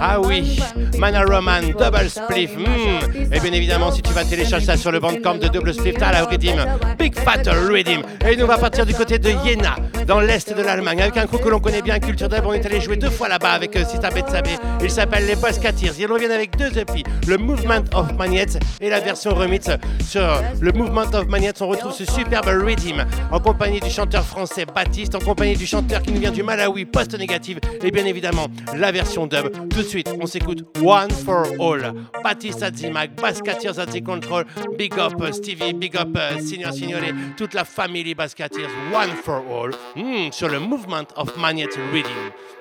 Ah 0.00 0.20
oui, 0.20 0.60
Mana 0.98 1.24
Roman, 1.24 1.60
Double 1.76 2.08
Spliff. 2.08 2.56
hmm. 2.56 3.32
Et 3.32 3.40
bien 3.40 3.52
évidemment, 3.52 3.90
si 3.90 4.02
tu 4.02 4.12
vas 4.12 4.24
télécharger 4.24 4.66
ça 4.66 4.76
sur 4.76 4.92
le 4.92 5.00
bandcamp 5.00 5.34
de 5.34 5.48
Double 5.48 5.74
Spliff, 5.74 5.96
t'as 5.98 6.12
la 6.12 6.24
Redeem, 6.24 6.64
Big 6.96 7.18
Fat 7.18 7.42
Redeem. 7.46 8.02
Et 8.24 8.36
nous, 8.36 8.44
on 8.44 8.48
va 8.48 8.58
partir 8.58 8.86
du 8.86 8.94
côté 8.94 9.18
de 9.18 9.30
Jena, 9.30 9.74
dans 10.06 10.20
l'est 10.20 10.56
de 10.56 10.62
l'Allemagne, 10.62 11.02
avec 11.02 11.16
un 11.16 11.26
crew 11.26 11.38
que 11.42 11.48
l'on 11.48 11.58
connaît 11.58 11.82
bien, 11.82 11.98
Culture 11.98 12.28
Dub. 12.28 12.44
On 12.46 12.52
est 12.52 12.64
allé 12.64 12.80
jouer 12.80 12.96
deux 12.96 13.10
fois 13.10 13.28
là-bas 13.28 13.50
avec 13.50 13.74
euh, 13.74 13.84
Sita 13.84 14.10
Betsabe. 14.10 14.46
Ils 14.80 14.90
s'appellent 14.90 15.26
les 15.26 15.36
Boskateers. 15.36 15.92
Ils 15.98 16.06
reviennent 16.06 16.30
avec 16.30 16.56
deux 16.56 16.78
EP, 16.78 17.02
le 17.26 17.38
Movement 17.38 17.82
of 17.94 18.12
Magnets 18.16 18.58
et 18.80 18.90
la 18.90 19.00
version 19.00 19.34
remix 19.34 19.66
sur 20.06 20.40
le 20.60 20.72
Movement 20.72 21.12
of 21.14 21.26
Magnets. 21.26 21.60
On 21.60 21.66
retrouve 21.66 21.92
ce 21.92 22.04
superbe 22.04 22.46
Redeem 22.46 23.04
en 23.30 23.40
compagnie 23.40 23.80
du 23.80 23.90
chanteur 23.90 24.24
français 24.24 24.66
Baptiste, 24.66 25.14
en 25.14 25.18
compagnie 25.18 25.56
du 25.56 25.66
chanteur 25.66 26.02
qui 26.02 26.12
nous 26.12 26.20
vient 26.20 26.30
du 26.30 26.42
Malawi, 26.42 26.84
Post 26.84 27.18
Négative, 27.18 27.58
et 27.82 27.90
bien 27.90 28.04
évidemment 28.04 28.46
la 28.76 28.92
version 28.92 29.26
dub. 29.26 29.50
Tout 29.68 29.78
de 29.78 29.82
suite, 29.82 30.10
on 30.20 30.26
s'écoute 30.26 30.64
One 30.82 31.10
for 31.10 31.46
All. 31.60 31.94
Baptiste 32.22 32.64
Mac, 32.90 33.14
Baskatiers 33.20 33.78
at 33.78 33.86
the 33.86 34.02
Control, 34.02 34.44
Big 34.78 34.94
Up 34.98 35.14
euh, 35.20 35.32
Stevie, 35.32 35.72
Big 35.72 35.96
Up 35.96 36.08
euh, 36.16 36.38
Signor 36.38 36.72
Signore, 36.72 37.00
toute 37.36 37.54
la 37.54 37.64
famille 37.64 38.14
Baskatiers, 38.14 38.68
One 38.92 39.10
for 39.22 39.42
All, 39.50 39.72
Hmm, 39.94 40.30
sur 40.32 40.48
le 40.48 40.58
Movement 40.58 41.06
of 41.16 41.36
Magnet 41.36 41.68
Reading. 41.92 42.10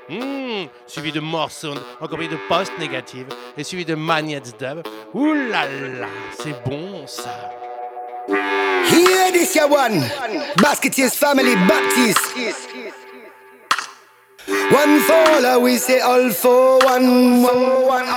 Hmm, 0.09 0.68
suivi 0.86 1.11
de 1.11 1.20
More 1.20 1.51
Sound, 1.51 1.80
en 2.01 2.07
compagnie 2.07 2.30
de 2.30 2.38
Post 2.49 2.74
Négative, 2.80 3.28
et 3.57 3.64
suivi 3.64 3.86
de 3.86 3.95
Magnets 3.95 4.41
Dub. 4.59 4.84
Ouh 5.14 5.34
là 5.34 5.66
là, 5.99 6.07
c'est 6.38 6.55
bon 6.66 7.07
ça. 7.07 7.62
Hear 8.28 9.32
this, 9.36 9.55
ya 9.55 9.67
one. 9.67 9.99
Basketeers 10.55 11.13
family 11.15 11.55
Baptist. 11.67 12.24
One 14.71 14.99
for 15.01 15.13
all, 15.13 15.61
we 15.61 15.76
say 15.76 15.99
all 15.99 16.30
for 16.32 16.80
one. 16.80 17.43
One, 17.43 17.86
one, 17.86 18.07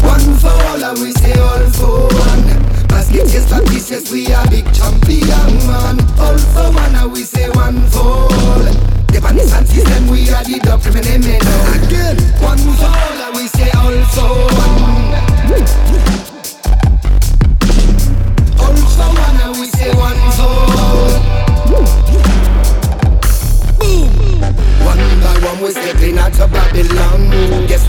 one 0.00 0.36
for 0.40 0.48
all, 0.48 0.94
we 0.94 1.12
say 1.12 1.38
all 1.38 1.70
for 1.76 2.08
one. 2.08 2.44
Basket 2.88 3.24
Basketeers 3.24 3.50
Baptist, 3.50 3.90
yes, 3.90 4.10
we 4.10 4.32
are 4.32 4.46
big 4.48 4.64
champion, 4.72 5.28
man. 5.68 6.00
All 6.18 6.38
for 6.38 6.72
one, 6.72 7.12
we 7.12 7.22
say 7.22 7.50
one 7.50 7.86
for 7.88 8.32
all. 8.32 8.64
The 9.12 9.20
bandits 9.20 9.52
and 9.52 9.68
system, 9.68 10.08
we 10.08 10.30
are 10.30 10.44
the 10.44 10.58
doctor, 10.60 10.90
me 10.92 11.00
name 11.02 11.22
it 11.24 11.42
Again, 11.84 12.16
one 12.40 12.58
for 12.80 12.88
all, 12.88 13.32
we 13.32 13.46
say 13.48 13.70
all 13.76 14.04
for 14.16 14.32
one. 14.56 16.35
One, 19.94 20.18
by 25.20 25.36
one, 25.44 25.60
we 25.62 25.70
stepping 25.70 26.18
out 26.18 26.38
of 26.40 26.50
Babylon. 26.50 27.30
Guess 27.66 27.88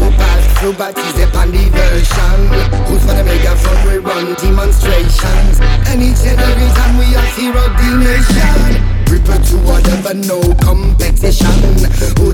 through 0.60 0.74
we 3.88 3.98
run 3.98 4.34
demonstrations? 4.36 5.60
We. 6.98 7.14
Ripper 9.08 9.40
to 9.40 9.58
no 10.28 10.42
competition. 10.62 11.48
Who 12.20 12.32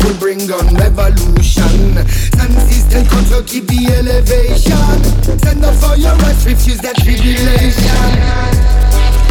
full 0.00 0.14
bring 0.18 0.50
on 0.52 0.74
revolution. 0.76 1.96
System 2.68 3.06
control, 3.06 3.42
keep 3.42 3.66
the 3.66 3.86
elevation. 3.98 5.38
Stand 5.38 5.64
up 5.64 5.74
for 5.74 5.96
your 5.96 6.14
rights, 6.16 6.46
refuse 6.46 6.78
that 6.78 6.96
tribulation. 6.96 8.83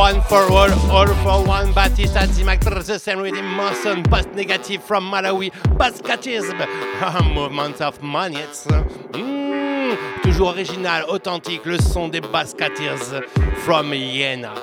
One 0.00 0.22
for 0.22 0.50
all, 0.50 0.72
all 0.90 1.06
for 1.08 1.46
one. 1.46 1.74
Baptiste 1.74 2.14
Azimak, 2.14 2.60
the 2.64 2.98
same 2.98 3.18
Motion, 3.54 4.02
post 4.04 4.30
negative 4.32 4.82
from 4.82 5.04
Malawi, 5.04 5.52
Baskatism, 5.76 6.56
Movement 7.34 7.82
of 7.82 8.02
Magnets. 8.02 8.66
Mm, 9.12 9.98
toujours 10.22 10.54
original, 10.54 11.04
authentique, 11.10 11.66
le 11.66 11.76
son 11.76 12.08
des 12.08 12.22
Baskatiers 12.22 13.20
from 13.66 13.92
Jena. 13.92 14.54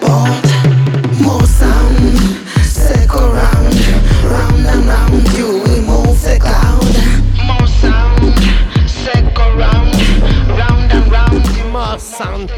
More 0.00 1.46
sound 1.46 2.18
Circle 2.64 3.28
round 3.28 3.74
Round 4.24 4.66
and 4.66 4.86
round 4.86 5.28
You 5.36 5.64
move 5.86 6.18
More 7.44 7.66
sound 7.66 8.22
round 9.58 9.94
Round 10.58 10.92
and 10.92 11.12
round 11.12 11.72
More 11.72 11.98
sound 11.98 12.50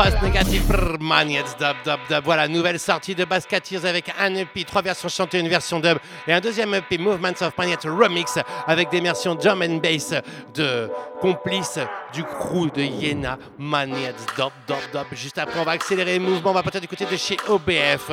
Magnets 1.14 1.44
dub 1.60 1.76
dub 1.84 2.00
dub. 2.08 2.24
Voilà 2.24 2.48
nouvelle 2.48 2.80
sortie 2.80 3.14
de 3.14 3.24
Baskatiers 3.24 3.84
avec 3.84 4.12
un 4.18 4.34
EP 4.34 4.64
trois 4.64 4.82
versions 4.82 5.08
chantées 5.08 5.38
une 5.38 5.48
version 5.48 5.78
dub 5.78 5.98
et 6.26 6.32
un 6.32 6.40
deuxième 6.40 6.74
EP 6.74 6.98
Movements 6.98 7.40
of 7.40 7.56
Magnets 7.56 7.86
remix 7.86 8.36
avec 8.66 8.90
des 8.90 9.00
versions 9.00 9.36
drum 9.36 9.62
and 9.62 9.76
bass 9.76 10.12
de 10.54 10.90
complices 11.20 11.78
du 12.12 12.24
crew 12.24 12.68
de 12.74 12.82
Yena 12.82 13.38
Magnets 13.60 14.16
dub 14.36 14.50
dub 14.66 14.76
dub. 14.92 15.06
Juste 15.12 15.38
après 15.38 15.60
on 15.60 15.62
va 15.64 15.72
accélérer 15.72 16.18
le 16.18 16.24
mouvement. 16.24 16.50
On 16.50 16.54
va 16.54 16.64
partir 16.64 16.80
du 16.80 16.88
côté 16.88 17.04
de 17.04 17.16
chez 17.16 17.36
OBF 17.46 18.10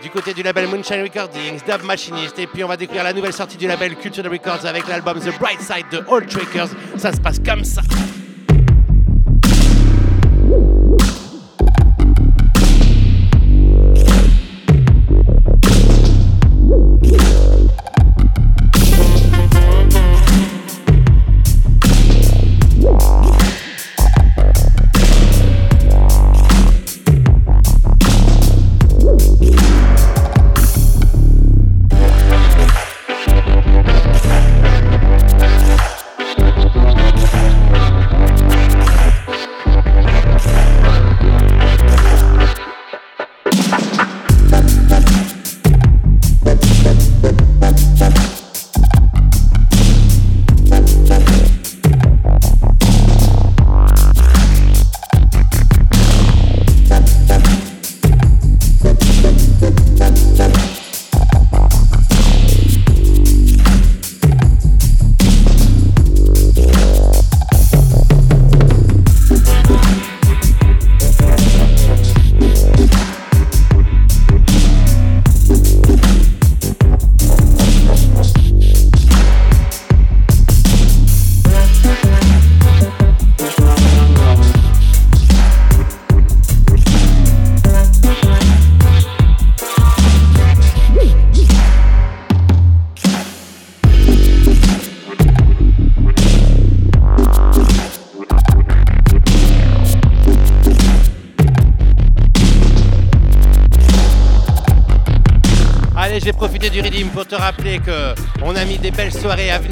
du 0.00 0.08
côté 0.08 0.32
du 0.32 0.44
label 0.44 0.68
Moonshine 0.68 1.02
Recordings 1.02 1.60
Dub 1.66 1.82
Machinist 1.82 2.38
et 2.38 2.46
puis 2.46 2.62
on 2.62 2.68
va 2.68 2.76
découvrir 2.76 3.02
la 3.02 3.12
nouvelle 3.12 3.32
sortie 3.32 3.56
du 3.56 3.66
label 3.66 3.96
Culture 3.96 4.30
Records 4.30 4.64
avec 4.64 4.86
l'album 4.86 5.18
The 5.18 5.36
Bright 5.40 5.60
Side 5.60 5.86
de 5.90 6.04
All 6.08 6.24
Trackers 6.24 6.68
ça 6.98 7.10
se 7.12 7.20
passe 7.20 7.40
comme 7.44 7.64
ça 7.64 7.82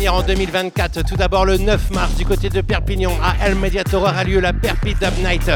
en 0.08 0.22
2024. 0.22 1.04
Tout 1.04 1.16
d'abord 1.16 1.44
le 1.44 1.58
9 1.58 1.90
mars 1.90 2.14
du 2.14 2.24
côté 2.24 2.48
de 2.48 2.60
Perpignan 2.60 3.12
à 3.22 3.46
El 3.46 3.54
Mediator 3.54 4.02
aura 4.02 4.24
lieu 4.24 4.40
la 4.40 4.52
Perpi 4.52 4.94
Dub 4.94 5.18
Night. 5.22 5.50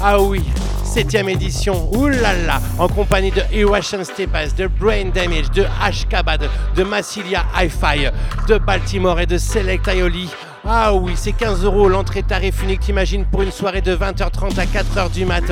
Ah 0.00 0.20
oui, 0.20 0.42
septième 0.84 1.28
édition, 1.28 1.90
oulala, 1.94 2.60
en 2.78 2.88
compagnie 2.88 3.30
de 3.30 3.42
Irration 3.52 4.04
Stepas, 4.04 4.48
de 4.56 4.66
Brain 4.66 5.10
Damage, 5.14 5.50
de 5.52 5.64
Ashkabad, 5.82 6.48
de 6.74 6.84
Massilia 6.84 7.44
Hi-Fi, 7.56 8.08
de 8.48 8.58
Baltimore 8.58 9.20
et 9.20 9.26
de 9.26 9.38
Select 9.38 9.88
Aioli. 9.88 10.28
Ah 10.68 10.92
oui, 10.92 11.12
c'est 11.14 11.30
15 11.30 11.64
euros 11.64 11.88
l'entrée 11.88 12.24
tarif 12.24 12.60
unique, 12.64 12.80
t'imagines, 12.80 13.24
pour 13.24 13.42
une 13.42 13.52
soirée 13.52 13.82
de 13.82 13.94
20h30 13.94 14.58
à 14.58 14.64
4h 14.64 15.12
du 15.12 15.24
mat. 15.24 15.44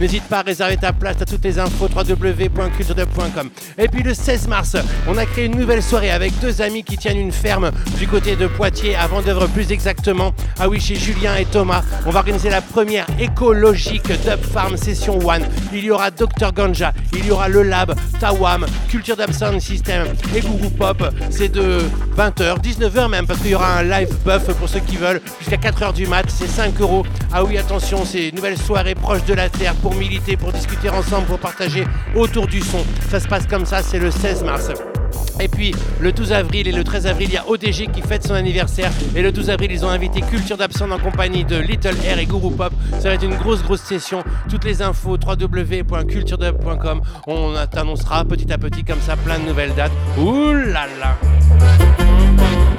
N'hésite 0.00 0.22
pas 0.24 0.38
à 0.38 0.42
réserver 0.42 0.78
ta 0.78 0.94
place, 0.94 1.20
à 1.20 1.26
toutes 1.26 1.44
les 1.44 1.58
infos 1.58 1.90
www.culturedub.com. 1.94 3.50
Et 3.76 3.88
puis 3.88 4.02
le 4.02 4.14
16 4.14 4.48
mars, 4.48 4.78
on 5.06 5.18
a 5.18 5.26
créé 5.26 5.44
une 5.44 5.58
nouvelle 5.58 5.82
soirée 5.82 6.10
avec 6.10 6.38
deux 6.40 6.62
amis 6.62 6.84
qui 6.84 6.96
tiennent 6.96 7.18
une 7.18 7.32
ferme 7.32 7.70
du 7.98 8.08
côté 8.08 8.34
de 8.34 8.46
Poitiers, 8.46 8.96
à 8.96 9.06
Vendœuvre 9.08 9.46
plus 9.46 9.70
exactement. 9.72 10.32
Ah 10.58 10.70
oui, 10.70 10.80
chez 10.80 10.94
Julien 10.94 11.36
et 11.36 11.44
Thomas, 11.44 11.82
on 12.06 12.10
va 12.10 12.20
organiser 12.20 12.48
la 12.48 12.62
première 12.62 13.04
écologique 13.20 14.08
Dub 14.24 14.40
Farm 14.40 14.78
Session 14.78 15.18
1. 15.30 15.40
Il 15.74 15.84
y 15.84 15.90
aura 15.90 16.10
Dr 16.10 16.50
Ganja, 16.54 16.94
il 17.12 17.26
y 17.26 17.30
aura 17.30 17.48
Le 17.48 17.62
Lab, 17.62 17.94
Tawam, 18.18 18.64
Culture 18.88 19.18
Dub 19.18 19.32
Sound 19.32 19.60
System 19.60 20.06
et 20.34 20.40
Guru 20.40 20.70
Pop. 20.70 21.04
C'est 21.28 21.50
de 21.50 21.80
20h, 22.16 22.62
19h 22.62 23.10
même, 23.10 23.26
parce 23.26 23.40
qu'il 23.40 23.50
y 23.50 23.54
aura 23.54 23.76
un 23.76 23.82
live 23.82 24.08
buff 24.24 24.48
pour 24.62 24.68
ceux 24.68 24.78
qui 24.78 24.96
veulent, 24.96 25.20
jusqu'à 25.40 25.56
4h 25.56 25.92
du 25.92 26.06
mat, 26.06 26.24
c'est 26.28 26.46
5 26.46 26.80
euros. 26.80 27.04
Ah 27.32 27.42
oui, 27.42 27.58
attention, 27.58 28.04
c'est 28.04 28.28
une 28.28 28.36
nouvelle 28.36 28.56
soirée 28.56 28.94
proche 28.94 29.24
de 29.24 29.34
la 29.34 29.48
Terre 29.48 29.74
pour 29.74 29.92
militer, 29.92 30.36
pour 30.36 30.52
discuter 30.52 30.88
ensemble, 30.88 31.26
pour 31.26 31.40
partager 31.40 31.84
autour 32.14 32.46
du 32.46 32.60
son. 32.60 32.78
Ça 33.10 33.18
se 33.18 33.26
passe 33.26 33.44
comme 33.48 33.66
ça, 33.66 33.82
c'est 33.82 33.98
le 33.98 34.12
16 34.12 34.44
mars. 34.44 34.70
Et 35.40 35.48
puis 35.48 35.74
le 36.00 36.12
12 36.12 36.30
avril 36.30 36.68
et 36.68 36.70
le 36.70 36.84
13 36.84 37.08
avril, 37.08 37.28
il 37.30 37.34
y 37.34 37.38
a 37.38 37.48
ODG 37.48 37.90
qui 37.90 38.02
fête 38.02 38.24
son 38.24 38.34
anniversaire. 38.34 38.92
Et 39.16 39.22
le 39.22 39.32
12 39.32 39.50
avril, 39.50 39.72
ils 39.72 39.84
ont 39.84 39.88
invité 39.88 40.20
Culture 40.20 40.56
d'Absent 40.56 40.88
en 40.92 40.98
compagnie 41.00 41.44
de 41.44 41.56
Little 41.56 41.96
Air 42.06 42.20
et 42.20 42.26
Guru 42.26 42.54
Pop. 42.54 42.72
Ça 43.00 43.08
va 43.08 43.14
être 43.14 43.24
une 43.24 43.34
grosse, 43.34 43.64
grosse 43.64 43.82
session. 43.82 44.22
Toutes 44.48 44.64
les 44.64 44.80
infos 44.80 45.16
www.culturedub.com. 45.16 47.00
On 47.26 47.54
t'annoncera 47.68 48.24
petit 48.24 48.52
à 48.52 48.58
petit 48.58 48.84
comme 48.84 49.00
ça 49.00 49.16
plein 49.16 49.40
de 49.40 49.44
nouvelles 49.44 49.74
dates. 49.74 49.90
Ouh 50.18 50.52
là 50.52 50.86
là! 51.00 52.11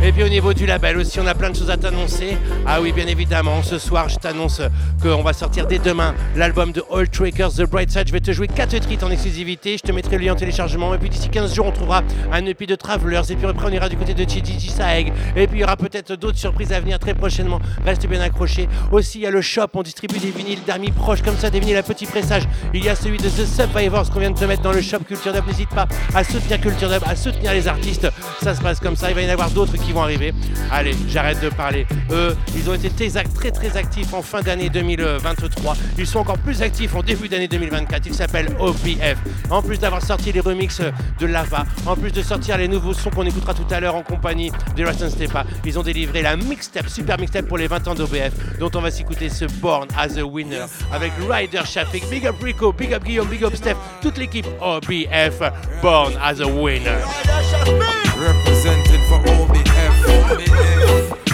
Et 0.06 0.12
puis 0.12 0.22
au 0.22 0.28
niveau 0.28 0.54
du 0.54 0.66
label 0.66 0.98
aussi, 0.98 1.22
on 1.22 1.28
a 1.28 1.34
plein 1.34 1.50
de 1.50 1.56
choses 1.56 1.70
à 1.70 1.78
t'annoncer. 1.78 2.38
Ah 2.68 2.82
oui, 2.82 2.92
bien 2.92 3.08
évidemment, 3.08 3.64
ce 3.64 3.80
soir, 3.80 4.10
je 4.10 4.18
t'annonce 4.18 4.62
qu'on 5.02 5.24
va 5.24 5.32
sortir 5.32 5.66
dès 5.66 5.80
demain 5.80 6.14
l'album 6.36 6.74
de 6.74 6.84
All 6.94 7.08
Trackers, 7.08 7.54
The 7.54 7.62
Bright 7.62 7.90
Side. 7.90 8.08
Je 8.08 8.12
vais 8.12 8.20
te 8.20 8.34
jouer 8.34 8.50
4 8.50 8.80
titres 8.82 9.06
en 9.06 9.12
exclusivité. 9.12 9.78
Je 9.78 9.82
te 9.82 9.94
mettrai 9.94 10.18
le 10.18 10.26
lien 10.26 10.34
en 10.34 10.36
téléchargement. 10.36 10.94
Et 10.94 10.98
puis 10.98 11.10
d'ici 11.10 11.30
15 11.30 11.56
jours, 11.56 11.68
on 11.68 11.72
trouvera 11.72 12.04
un 12.34 12.46
EP 12.46 12.66
de 12.66 12.76
Travelers. 12.76 13.22
Et 13.30 13.38
puis 13.38 13.48
après, 13.48 13.66
on 13.66 13.70
ira 13.70 13.88
du 13.88 13.96
côté 13.96 14.14
de 14.14 14.30
Chiji 14.30 14.70
Saeg. 14.70 15.14
Et 15.38 15.48
puis 15.48 15.60
il 15.60 15.62
y 15.62 15.64
aura 15.64 15.78
peut-être 15.78 16.16
d'autres 16.18 16.38
surprises 16.38 16.74
à 16.74 16.82
venir 16.82 17.00
très 17.00 17.14
prochainement. 17.14 17.62
Reste 17.86 18.06
bien 18.06 18.20
accroché. 18.20 18.68
Aussi, 18.92 19.20
il 19.20 19.22
y 19.22 19.28
a 19.28 19.32
le 19.32 19.42
shop. 19.42 19.68
On 19.74 19.84
distribue 19.84 20.20
des 20.20 20.32
vinyles 20.32 20.66
d'amis 20.68 20.92
proches 20.92 21.22
comme 21.22 21.38
ça, 21.38 21.50
des 21.50 21.62
vinyles 21.62 21.78
à 21.78 21.84
petit 21.84 22.08
pressage. 22.08 22.44
Il 22.74 22.84
y 22.84 22.90
a 22.90 22.96
celui 22.98 23.20
de 23.20 23.30
The 23.30 23.46
Survivors 23.46 24.10
qu'on 24.10 24.20
vient 24.20 24.32
de 24.32 24.38
te 24.38 24.44
mettre 24.44 24.64
dans 24.64 24.74
le 24.74 24.82
shop 24.82 25.00
Culture 25.08 25.32
Dub. 25.32 25.48
N'hésite 25.48 25.70
pas 25.70 25.88
à 26.14 26.26
soutenir 26.26 26.60
Culture 26.60 26.90
Dub, 26.90 27.04
à 27.08 27.16
soutenir 27.16 27.54
les 27.54 27.70
artistes. 27.70 28.10
Ça 28.44 28.54
se 28.54 28.62
passe 28.62 28.82
comme 28.82 28.98
ça. 28.98 29.10
Il 29.10 29.16
va 29.16 29.22
y 29.22 29.30
en 29.30 29.34
avoir 29.34 29.50
d'autres 29.50 29.78
qui 29.78 29.93
vont 29.94 30.02
arriver. 30.02 30.34
Allez, 30.72 30.96
j'arrête 31.08 31.42
de 31.42 31.50
parler. 31.50 31.86
Eux, 32.12 32.36
ils 32.56 32.70
ont 32.70 32.74
été 32.74 32.90
très, 32.90 33.24
très 33.24 33.52
très 33.52 33.78
actifs 33.78 34.14
en 34.14 34.22
fin 34.22 34.42
d'année 34.42 34.70
2023. 34.70 35.76
Ils 35.98 36.08
sont 36.08 36.20
encore 36.20 36.38
plus 36.38 36.62
actifs 36.62 36.96
en 36.96 37.02
début 37.02 37.30
d'année 37.30 37.48
2024. 37.48 38.06
Ils 38.08 38.14
s'appellent 38.14 38.50
OPF. 38.60 39.18
En 39.50 39.62
plus 39.62 39.80
d'avoir 39.80 40.02
sorti 40.02 40.32
les 40.32 40.40
remixes 40.40 40.82
de 41.20 41.26
Lava, 41.26 41.66
en 41.86 41.96
plus 41.96 42.12
de 42.12 42.22
sortir 42.22 42.58
les 42.58 42.68
nouveaux 42.68 42.94
sons 42.94 43.10
qu'on 43.10 43.26
écoutera 43.26 43.54
tout 43.54 43.68
à 43.70 43.80
l'heure 43.80 43.96
en 43.96 44.04
compagnie 44.04 44.52
de 44.76 44.84
Rustin 44.84 45.10
Stepa, 45.10 45.46
ils 45.66 45.78
ont 45.78 45.84
délivré 45.84 46.22
la 46.22 46.36
mixtape, 46.36 46.90
super 46.90 47.20
mixtape 47.20 47.48
pour 47.48 47.58
les 47.58 47.68
20 47.68 47.88
ans 47.88 47.96
d'OBF, 47.96 48.58
dont 48.60 48.72
on 48.76 48.82
va 48.82 48.92
s'écouter 48.92 49.30
ce 49.30 49.46
Born 49.46 49.88
as 49.98 50.18
a 50.18 50.24
Winner 50.24 50.66
avec 50.92 51.12
Ryder 51.30 51.62
Shafik, 51.66 52.10
Big 52.10 52.26
Up 52.26 52.36
Rico, 52.42 52.74
Big 52.74 52.94
Up 52.94 53.04
Guillaume, 53.04 53.28
Big 53.28 53.44
Up 53.44 53.56
Steph, 53.56 53.78
toute 54.02 54.18
l'équipe 54.18 54.48
OBF, 54.62 55.40
Born 55.82 56.14
as 56.22 56.42
a 56.42 56.48
Winner. 56.48 57.00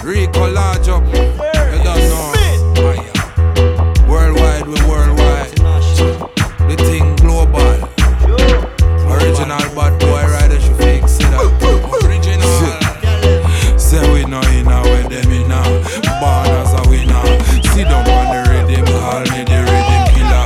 Rico 0.04 0.52
large 0.52 0.90
up. 0.90 1.04
You 1.06 1.80
don't 1.84 2.02
know. 2.10 2.34
Worldwide, 4.08 4.66
we 4.68 4.82
worldwide. 4.90 5.52
The 6.68 6.76
thing 6.78 7.16
global. 7.18 7.78
Original 9.10 9.66
bad 9.76 9.94
boy 10.00 10.24
rider 10.34 10.60
should 10.60 10.78
fix 10.78 11.20
it 11.20 11.34
up. 11.34 11.62
Original. 12.04 12.50
Say 13.78 14.02
we 14.14 14.24
know 14.26 14.42
in 14.50 14.68
a 14.68 14.82
way 14.84 15.04
them 15.04 15.32
in 15.32 15.52
a 15.52 15.62
born 16.20 16.50
as 16.58 16.74
a 16.74 16.82
winner. 16.90 17.26
Sit 17.74 17.86
down 17.86 18.10
on 18.10 18.26
the 18.34 18.42
rhythm, 18.50 18.86
call 18.86 19.22
me 19.30 19.44
the 19.46 19.60
rhythm 19.70 20.04
killer. 20.14 20.46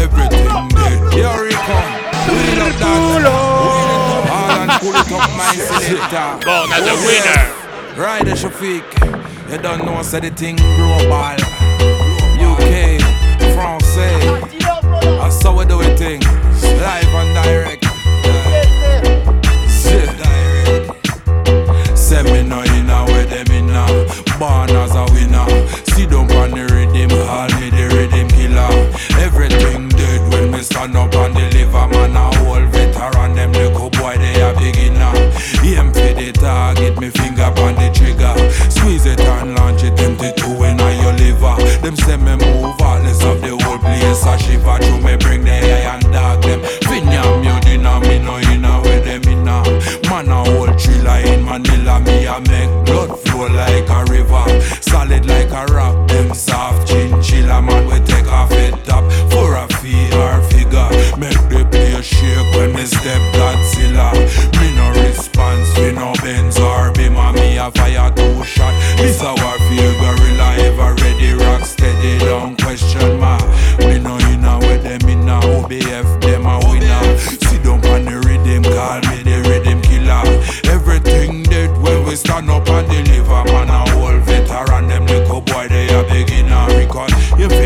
Everything 0.00 0.68
dead. 0.72 0.98
Here 1.12 1.36
we 1.42 1.52
come. 1.52 1.90
We 2.28 2.56
love 2.56 2.76
that. 2.80 3.24
Oh. 3.24 4.32
All 4.32 4.56
and 4.60 4.72
pull 4.80 4.96
it 4.96 5.12
up, 5.12 5.28
my 5.36 5.52
selector. 5.52 6.28
Born 6.46 6.72
as 6.72 6.86
a 6.88 6.94
winner. 7.06 7.61
Rider 7.96 8.32
Shafiq, 8.32 8.82
you 9.50 9.58
don't 9.58 9.84
know, 9.84 10.02
say 10.02 10.20
the 10.20 10.30
thing 10.30 10.56
global. 10.56 11.36
UK, 12.40 12.98
France, 13.54 13.94
that's 13.94 15.42
how 15.42 15.56
we 15.56 15.64
do 15.66 15.80
it 15.82 15.98
thing. 15.98 16.20
Live 16.80 17.14
and 17.14 17.34
direct. 17.34 17.82
Direct. 19.92 20.96
Say 21.98 22.22
me 22.22 22.42
no 22.42 22.62
in 22.62 22.88
a 22.88 23.04
way 23.06 23.24
them 23.24 23.50
in 23.52 23.70
a 23.70 23.86
born 24.38 24.70
as 24.70 24.94
a 24.94 25.04
winner. 25.12 25.46
Sit 25.84 26.10
down 26.10 26.30
on 26.32 26.50
the 26.50 26.64
rhythm, 26.72 27.10
call 27.26 27.48
me 27.60 27.68
the 27.70 27.84
rhythm 27.94 28.28
killer. 28.28 28.72
Everything 29.20 29.88
dead 29.90 30.32
when 30.32 30.50
me 30.50 30.62
stand 30.62 30.96
up 30.96 31.14
and 31.14 31.34
deliver. 31.34 31.88
Man 31.88 32.16
a 32.16 32.36
whole 32.38 32.66
veteran, 32.68 33.34
them 33.34 33.52
little 33.52 33.90
boy 33.90 34.16
they 34.16 34.40
a 34.40 34.54
beginner. 34.54 35.12
Aim 35.62 35.92
for 35.92 36.12
the 36.14 36.32
target, 36.32 36.98
me 36.98 37.10
finger 37.10 37.42
on. 37.44 37.81
Squeeze 38.82 39.06
it 39.06 39.20
and 39.20 39.54
launch 39.54 39.84
it, 39.84 39.96
empty 40.00 40.32
two 40.34 40.64
in 40.64 40.76
your 40.76 41.12
liver. 41.12 41.54
Them 41.82 41.94
say 41.94 42.16
me 42.16 42.34
move 42.34 42.74
heartless 42.80 43.22
of 43.22 43.40
the 43.40 43.56
whole 43.62 43.78
place 43.78 44.26
a 44.26 44.36
shiver. 44.36 44.76
Through 44.78 45.02
me 45.02 45.14
bring 45.18 45.44
the 45.44 45.52
iron 45.52 46.00
dog 46.10 46.42
them. 46.42 46.58
Finyam 46.82 47.44
you 47.44 47.60
dinner, 47.60 48.00
me 48.00 48.18
no 48.18 48.38
in 48.38 48.64
a 48.64 48.82
way 48.82 48.98
them 48.98 49.22
in 49.30 49.46
a. 49.46 49.62
Man 50.10 50.28
a 50.30 50.42
whole 50.50 50.76
thriller 50.76 51.18
in 51.30 51.44
Manila, 51.44 52.00
me 52.00 52.26
a 52.26 52.40
make 52.40 52.84
blood 52.84 53.20
flow 53.20 53.46
like 53.54 53.88
a 53.88 54.04
river. 54.10 54.44
Solid 54.80 55.26
like 55.26 55.52
a 55.52 55.64
rock, 55.72 56.01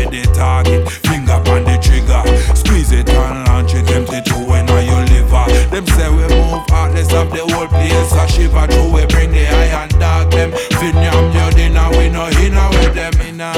Fit 0.09 0.23
the 0.23 0.31
target, 0.33 0.89
finger 1.03 1.33
on 1.33 1.63
the 1.63 1.77
trigger, 1.81 2.23
squeeze 2.55 2.91
it 2.91 3.09
and 3.09 3.47
launch 3.47 3.73
it, 3.73 3.89
empty 3.91 4.21
two 4.23 4.39
when 4.47 4.69
I 4.69 4.81
your 4.81 5.03
liver. 5.11 5.45
Them 5.69 5.85
say 5.87 6.09
we 6.09 6.23
move 6.31 6.63
heartless 6.69 7.11
of 7.13 7.31
the 7.31 7.43
whole 7.43 7.67
place 7.67 8.13
a 8.13 8.27
shiver 8.27 8.67
through. 8.67 8.93
We 8.93 9.05
bring 9.07 9.31
the 9.31 9.47
iron 9.47 9.89
dog 9.99 10.31
them. 10.31 10.51
Finyam 10.79 11.33
your 11.33 11.51
dinner, 11.51 11.89
we 11.97 12.09
no 12.09 12.29
inna 12.39 12.69
with 12.71 12.93
them 12.95 13.13
inna. 13.19 13.51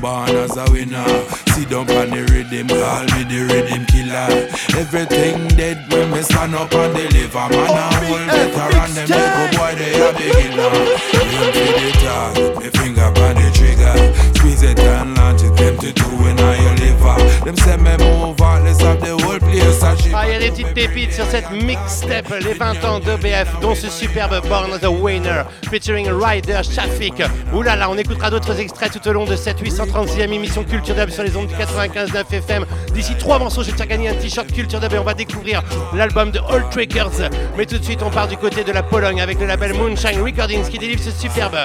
Born 0.00 0.30
as 0.30 0.56
a 0.56 0.64
winner, 0.72 1.04
sit 1.52 1.68
down 1.68 1.90
on 1.90 2.08
the 2.08 2.24
rhythm, 2.32 2.68
call 2.68 3.04
me 3.12 3.20
the 3.28 3.40
rhythm 3.50 3.84
killer. 3.84 4.48
Everything 4.80 5.48
dead 5.56 5.84
when 5.92 6.10
me 6.12 6.22
stand 6.22 6.54
up 6.54 6.72
and 6.72 6.96
deliver. 6.96 7.46
Man 7.52 7.76
a 7.76 7.84
whole 8.08 8.24
veteran, 8.24 8.90
them 8.96 9.08
little 9.12 9.48
boy 9.52 9.74
they 9.76 10.00
a 10.00 10.08
beginner. 10.16 10.72
Empty 11.12 11.66
the 11.76 11.88
target, 12.00 12.56
me 12.56 12.68
finger 12.72 13.04
on 13.04 13.34
the 13.36 13.50
trigger, 13.52 13.96
squeeze 14.32 14.62
it 14.62 14.78
and 14.80 15.19
Them 17.44 17.56
say 17.56 17.76
me 17.78 17.96
move 17.96 18.39
Ah, 20.14 20.24
il 20.26 20.32
y 20.32 20.34
a 20.34 20.38
des 20.38 20.50
petite 20.50 20.74
pépite 20.74 21.12
sur 21.12 21.24
cette 21.26 21.50
mixtape, 21.50 22.32
les 22.40 22.54
20 22.54 22.84
ans 22.84 23.00
d'OBF, 23.00 23.60
dont 23.60 23.74
ce 23.74 23.88
superbe 23.88 24.40
Born 24.48 24.78
the 24.80 24.86
Winner, 24.86 25.42
featuring 25.70 26.08
Ryder 26.10 26.60
Shafik. 26.62 27.22
Oulala, 27.52 27.76
là 27.76 27.76
là, 27.76 27.90
on 27.90 27.96
écoutera 27.96 28.30
d'autres 28.30 28.58
extraits 28.60 28.92
tout 28.92 29.08
au 29.08 29.12
long 29.12 29.24
de 29.24 29.36
cette 29.36 29.62
836e 29.62 30.32
émission 30.32 30.64
Culture 30.64 30.94
Dub 30.94 31.10
sur 31.10 31.22
les 31.22 31.36
ondes 31.36 31.46
du 31.46 31.54
95.9 31.54 32.32
FM. 32.32 32.66
D'ici 32.92 33.14
trois 33.18 33.38
morceaux, 33.38 33.62
je 33.62 33.68
vais 33.68 33.72
te 33.72 33.78
faire 33.78 33.86
gagner 33.86 34.08
un 34.08 34.14
t-shirt 34.14 34.50
Culture 34.52 34.80
Dub 34.80 34.92
et 34.92 34.98
on 34.98 35.04
va 35.04 35.14
découvrir 35.14 35.62
l'album 35.94 36.30
de 36.30 36.40
All 36.50 36.68
Trickers. 36.70 37.30
Mais 37.56 37.66
tout 37.66 37.78
de 37.78 37.84
suite, 37.84 38.02
on 38.02 38.10
part 38.10 38.28
du 38.28 38.36
côté 38.36 38.64
de 38.64 38.72
la 38.72 38.82
Pologne 38.82 39.20
avec 39.20 39.40
le 39.40 39.46
label 39.46 39.74
Moonshine 39.74 40.20
Recordings 40.22 40.68
qui 40.68 40.78
délivre 40.78 41.02
ce 41.02 41.10
superbe 41.10 41.56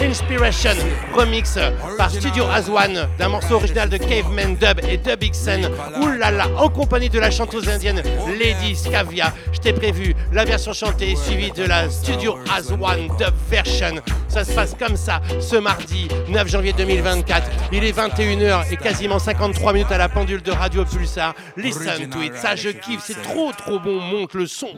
Inspiration 0.00 0.74
remix 1.14 1.56
par 1.96 2.10
Studio 2.10 2.44
Azwan 2.52 3.08
d'un 3.16 3.28
morceau 3.28 3.54
original 3.54 3.88
de 3.88 3.96
Caveman 3.96 4.56
Dub 4.56 4.80
et 4.88 4.96
Dub 4.96 5.20
Xen. 5.20 5.70
Oulala, 6.02 6.33
en 6.56 6.68
compagnie 6.68 7.08
de 7.08 7.18
la 7.18 7.30
chanteuse 7.30 7.68
indienne 7.68 8.02
Lady 8.38 8.74
Scavia. 8.74 9.32
Je 9.52 9.58
t'ai 9.58 9.72
prévu 9.72 10.14
la 10.32 10.44
version 10.44 10.72
chantée 10.72 11.14
suivie 11.16 11.50
de 11.52 11.64
la 11.64 11.88
Studio 11.90 12.38
Azwan 12.54 13.08
Dub 13.18 13.34
version. 13.48 13.96
Ça 14.28 14.44
se 14.44 14.52
passe 14.52 14.74
comme 14.78 14.96
ça 14.96 15.20
ce 15.40 15.56
mardi 15.56 16.08
9 16.28 16.48
janvier 16.48 16.72
2024. 16.72 17.50
Il 17.72 17.84
est 17.84 17.96
21h 17.96 18.72
et 18.72 18.76
quasiment 18.76 19.18
53 19.18 19.72
minutes 19.72 19.92
à 19.92 19.98
la 19.98 20.08
pendule 20.08 20.42
de 20.42 20.52
Radio 20.52 20.84
Pulsar. 20.84 21.34
Listen 21.56 22.10
to 22.10 22.22
it, 22.22 22.34
ça 22.36 22.56
je 22.56 22.70
kiffe, 22.70 23.02
c'est 23.04 23.22
trop 23.22 23.52
trop 23.52 23.78
bon, 23.78 24.00
monte 24.00 24.34
le 24.34 24.46
son. 24.46 24.68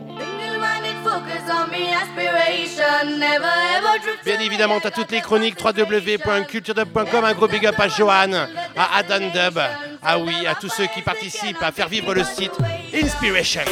Bien 4.24 4.40
évidemment, 4.40 4.80
tu 4.80 4.86
as 4.86 4.90
toutes 4.90 5.11
les 5.11 5.20
chroniques 5.20 5.57
www.culturedub.com. 5.62 7.24
Un 7.24 7.34
gros 7.34 7.48
big 7.48 7.66
up 7.66 7.78
à 7.78 7.88
Johan, 7.88 8.32
à 8.76 8.98
Adam 8.98 9.30
Dub, 9.32 9.59
ah 10.02 10.18
oui, 10.18 10.46
à 10.46 10.54
tous 10.54 10.68
ceux 10.68 10.86
qui 10.86 11.02
participent 11.02 11.62
à 11.62 11.72
faire 11.72 11.88
vivre 11.88 12.14
le 12.14 12.24
site 12.24 12.52
Inspiration. 12.94 13.62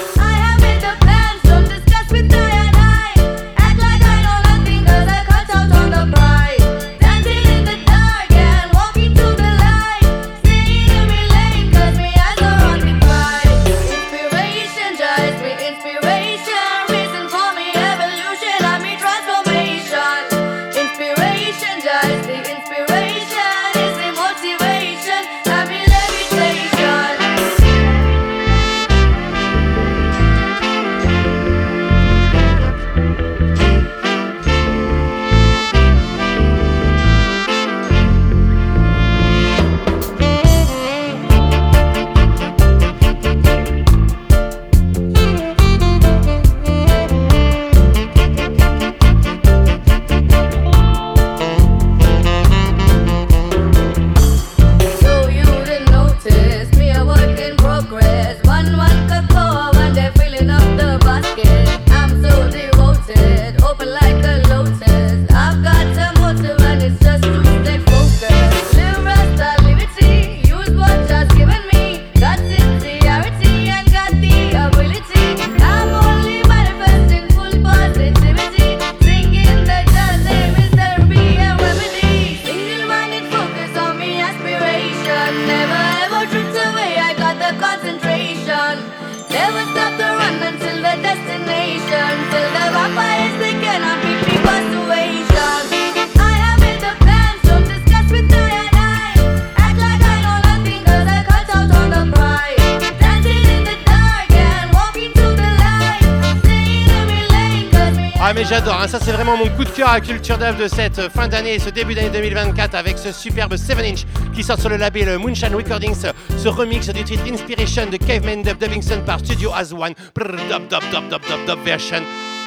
À 109.86 110.00
culture 110.00 110.38
d'œuvre 110.38 110.58
de 110.58 110.68
cette 110.68 111.08
fin 111.10 111.28
d'année, 111.28 111.58
ce 111.58 111.70
début 111.70 111.94
d'année 111.94 112.10
2024 112.10 112.74
avec 112.74 112.98
ce 112.98 113.12
superbe 113.12 113.56
7 113.56 113.78
inch 113.80 114.04
qui 114.34 114.42
sort 114.42 114.58
sur 114.58 114.68
le 114.68 114.76
label 114.76 115.18
Moonshine 115.18 115.54
Recordings, 115.54 115.94
ce 116.36 116.48
remix 116.48 116.88
du 116.88 117.04
titre 117.04 117.24
Inspiration 117.30 117.86
de 117.90 117.96
Caveman 117.96 118.42
Dub 118.42 118.58
Dubbingson 118.58 119.02
par 119.04 119.18
Studio 119.20 119.50
As 119.54 119.72
One. 119.72 119.94
Dub, 120.16 120.68
dub, 120.68 121.46
dub, 121.46 121.64
version. 121.64 122.02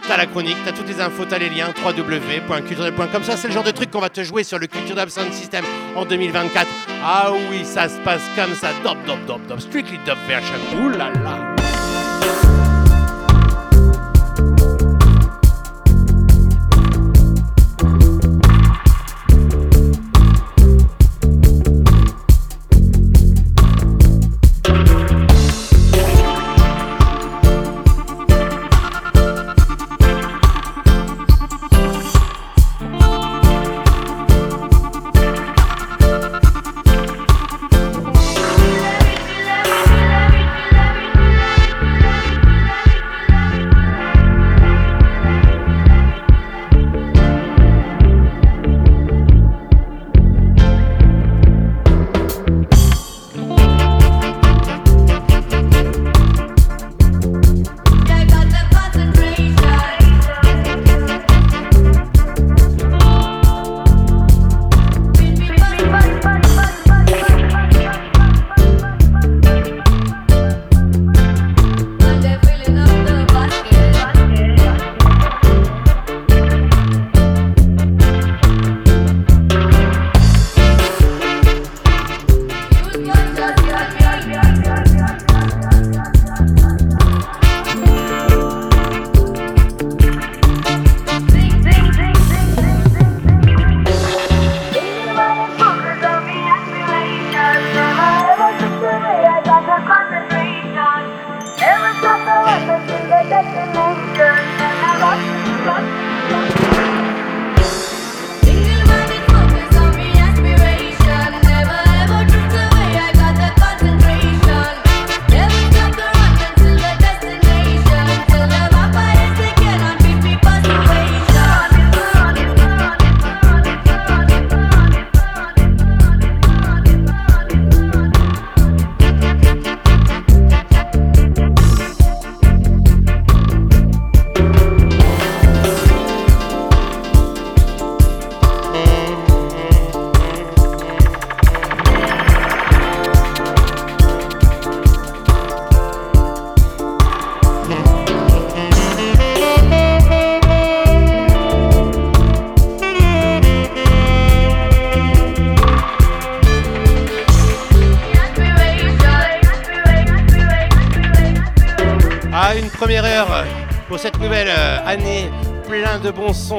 T'as 0.08 0.18
la 0.18 0.26
chronique, 0.26 0.58
t'as 0.64 0.72
toutes 0.72 0.88
les 0.88 1.02
infos, 1.02 1.26
t'as 1.26 1.38
les 1.38 1.50
liens 1.50 1.74
www.culturedub.com. 1.86 3.24
Ça, 3.24 3.36
c'est 3.36 3.48
le 3.48 3.54
genre 3.54 3.64
de 3.64 3.72
truc 3.72 3.92
qu'on 3.92 4.00
va 4.00 4.10
te 4.10 4.24
jouer 4.24 4.44
sur 4.44 4.58
le 4.58 4.68
Culture 4.68 4.96
Dub 4.96 5.10
Sound 5.10 5.34
System 5.34 5.66
en 5.96 6.06
2024. 6.06 6.68
Ah 7.04 7.32
oui, 7.50 7.66
ça 7.66 7.90
se 7.90 7.98
passe 8.00 8.24
comme 8.36 8.54
ça. 8.56 8.70
Dub, 8.84 8.98
dub, 9.06 9.26
dub, 9.28 9.48
dub, 9.48 9.60
strictly 9.60 9.98
dub 10.06 10.18
version. 10.28 10.56
Ouh 10.82 10.90
là 10.90 11.12
là. 11.24 11.56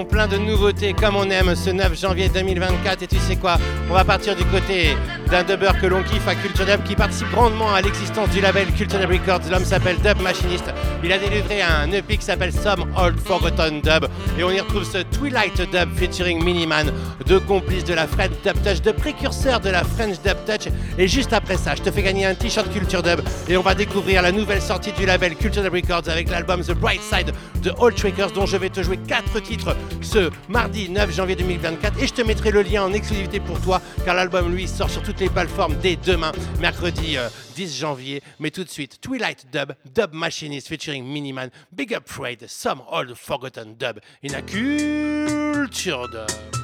Plein 0.08 0.26
de 0.26 0.36
nouveautés 0.36 0.94
comme 0.94 1.16
on 1.16 1.28
aime 1.30 1.54
ce 1.54 1.70
9 1.70 1.98
janvier 1.98 2.28
2024. 2.28 3.02
Et 3.02 3.06
tu 3.06 3.18
sais 3.18 3.36
quoi 3.36 3.58
On 3.90 3.94
va 3.94 4.04
partir 4.04 4.34
du 4.34 4.44
côté 4.44 4.96
d'un 5.30 5.42
dubber 5.42 5.72
que 5.80 5.86
l'on 5.86 6.02
kiffe 6.02 6.26
à 6.26 6.34
Culture 6.34 6.64
Dub 6.64 6.82
qui 6.84 6.94
participe 6.94 7.30
grandement 7.30 7.72
à 7.72 7.82
l'existence 7.82 8.30
du 8.30 8.40
label 8.40 8.66
Culture 8.72 8.98
Dub 8.98 9.10
Records. 9.10 9.50
L'homme 9.50 9.64
s'appelle 9.64 9.96
Dub 9.96 10.20
Machinist. 10.22 10.64
Il 11.04 11.12
a 11.12 11.18
délivré 11.18 11.60
un 11.62 11.90
EP 11.92 12.16
qui 12.16 12.24
s'appelle 12.24 12.52
Some 12.52 12.86
Old 12.96 13.18
Forgotten 13.20 13.80
Dub. 13.80 14.06
Et 14.38 14.44
on 14.44 14.50
y 14.50 14.60
retrouve 14.60 14.84
ce 14.84 14.98
Twilight 14.98 15.60
Dub 15.70 15.90
featuring 15.96 16.42
Miniman, 16.42 16.90
deux 17.26 17.40
complices 17.40 17.84
de 17.84 17.94
la 17.94 18.06
French 18.06 18.32
Dub 18.44 18.62
Touch, 18.62 18.80
de 18.80 18.92
précurseurs 18.92 19.60
de 19.60 19.70
la 19.70 19.84
French 19.84 20.16
Dub 20.24 20.36
Touch. 20.46 20.72
Et 20.96 21.06
juste 21.06 21.32
après 21.32 21.56
ça, 21.56 21.74
je 21.74 21.82
te 21.82 21.90
fais 21.90 22.02
gagner 22.02 22.24
un 22.26 22.34
t-shirt 22.34 22.72
Culture 22.72 23.02
Dub 23.02 23.20
et 23.48 23.56
on 23.56 23.62
va 23.62 23.74
découvrir 23.74 24.22
la 24.22 24.32
nouvelle 24.32 24.62
sortie 24.62 24.92
du 24.92 25.04
label 25.04 25.36
Culture 25.36 25.62
Dub 25.62 25.74
Records 25.74 26.08
avec 26.08 26.30
l'album 26.30 26.62
The 26.62 26.72
Bright 26.72 27.02
Side 27.02 27.32
de 27.62 27.72
Old 27.78 27.94
Trackers 27.96 28.32
dont 28.32 28.46
je 28.46 28.56
vais 28.56 28.70
te 28.70 28.82
jouer 28.82 28.96
4 28.96 29.40
titres 29.40 29.76
ce 30.08 30.30
mardi 30.48 30.88
9 30.88 31.14
janvier 31.14 31.36
2024 31.36 32.02
et 32.02 32.06
je 32.06 32.14
te 32.14 32.22
mettrai 32.22 32.50
le 32.50 32.62
lien 32.62 32.82
en 32.82 32.94
exclusivité 32.94 33.40
pour 33.40 33.60
toi 33.60 33.82
car 34.06 34.14
l'album 34.14 34.50
lui 34.50 34.66
sort 34.66 34.88
sur 34.88 35.02
toutes 35.02 35.20
les 35.20 35.28
plateformes 35.28 35.76
dès 35.82 35.96
demain, 35.96 36.32
mercredi 36.60 37.18
10 37.56 37.78
janvier. 37.78 38.22
Mais 38.38 38.50
tout 38.50 38.64
de 38.64 38.70
suite, 38.70 39.00
Twilight 39.02 39.46
Dub, 39.52 39.74
Dub 39.94 40.14
Machinist 40.14 40.68
featuring 40.68 41.04
Miniman, 41.04 41.50
Big 41.72 41.92
Up 41.94 42.04
Freight, 42.06 42.48
Some 42.48 42.80
Old 42.90 43.14
Forgotten 43.16 43.74
Dub 43.78 44.00
in 44.24 44.32
a 44.34 44.40
culture 44.40 46.08
dub. 46.10 46.57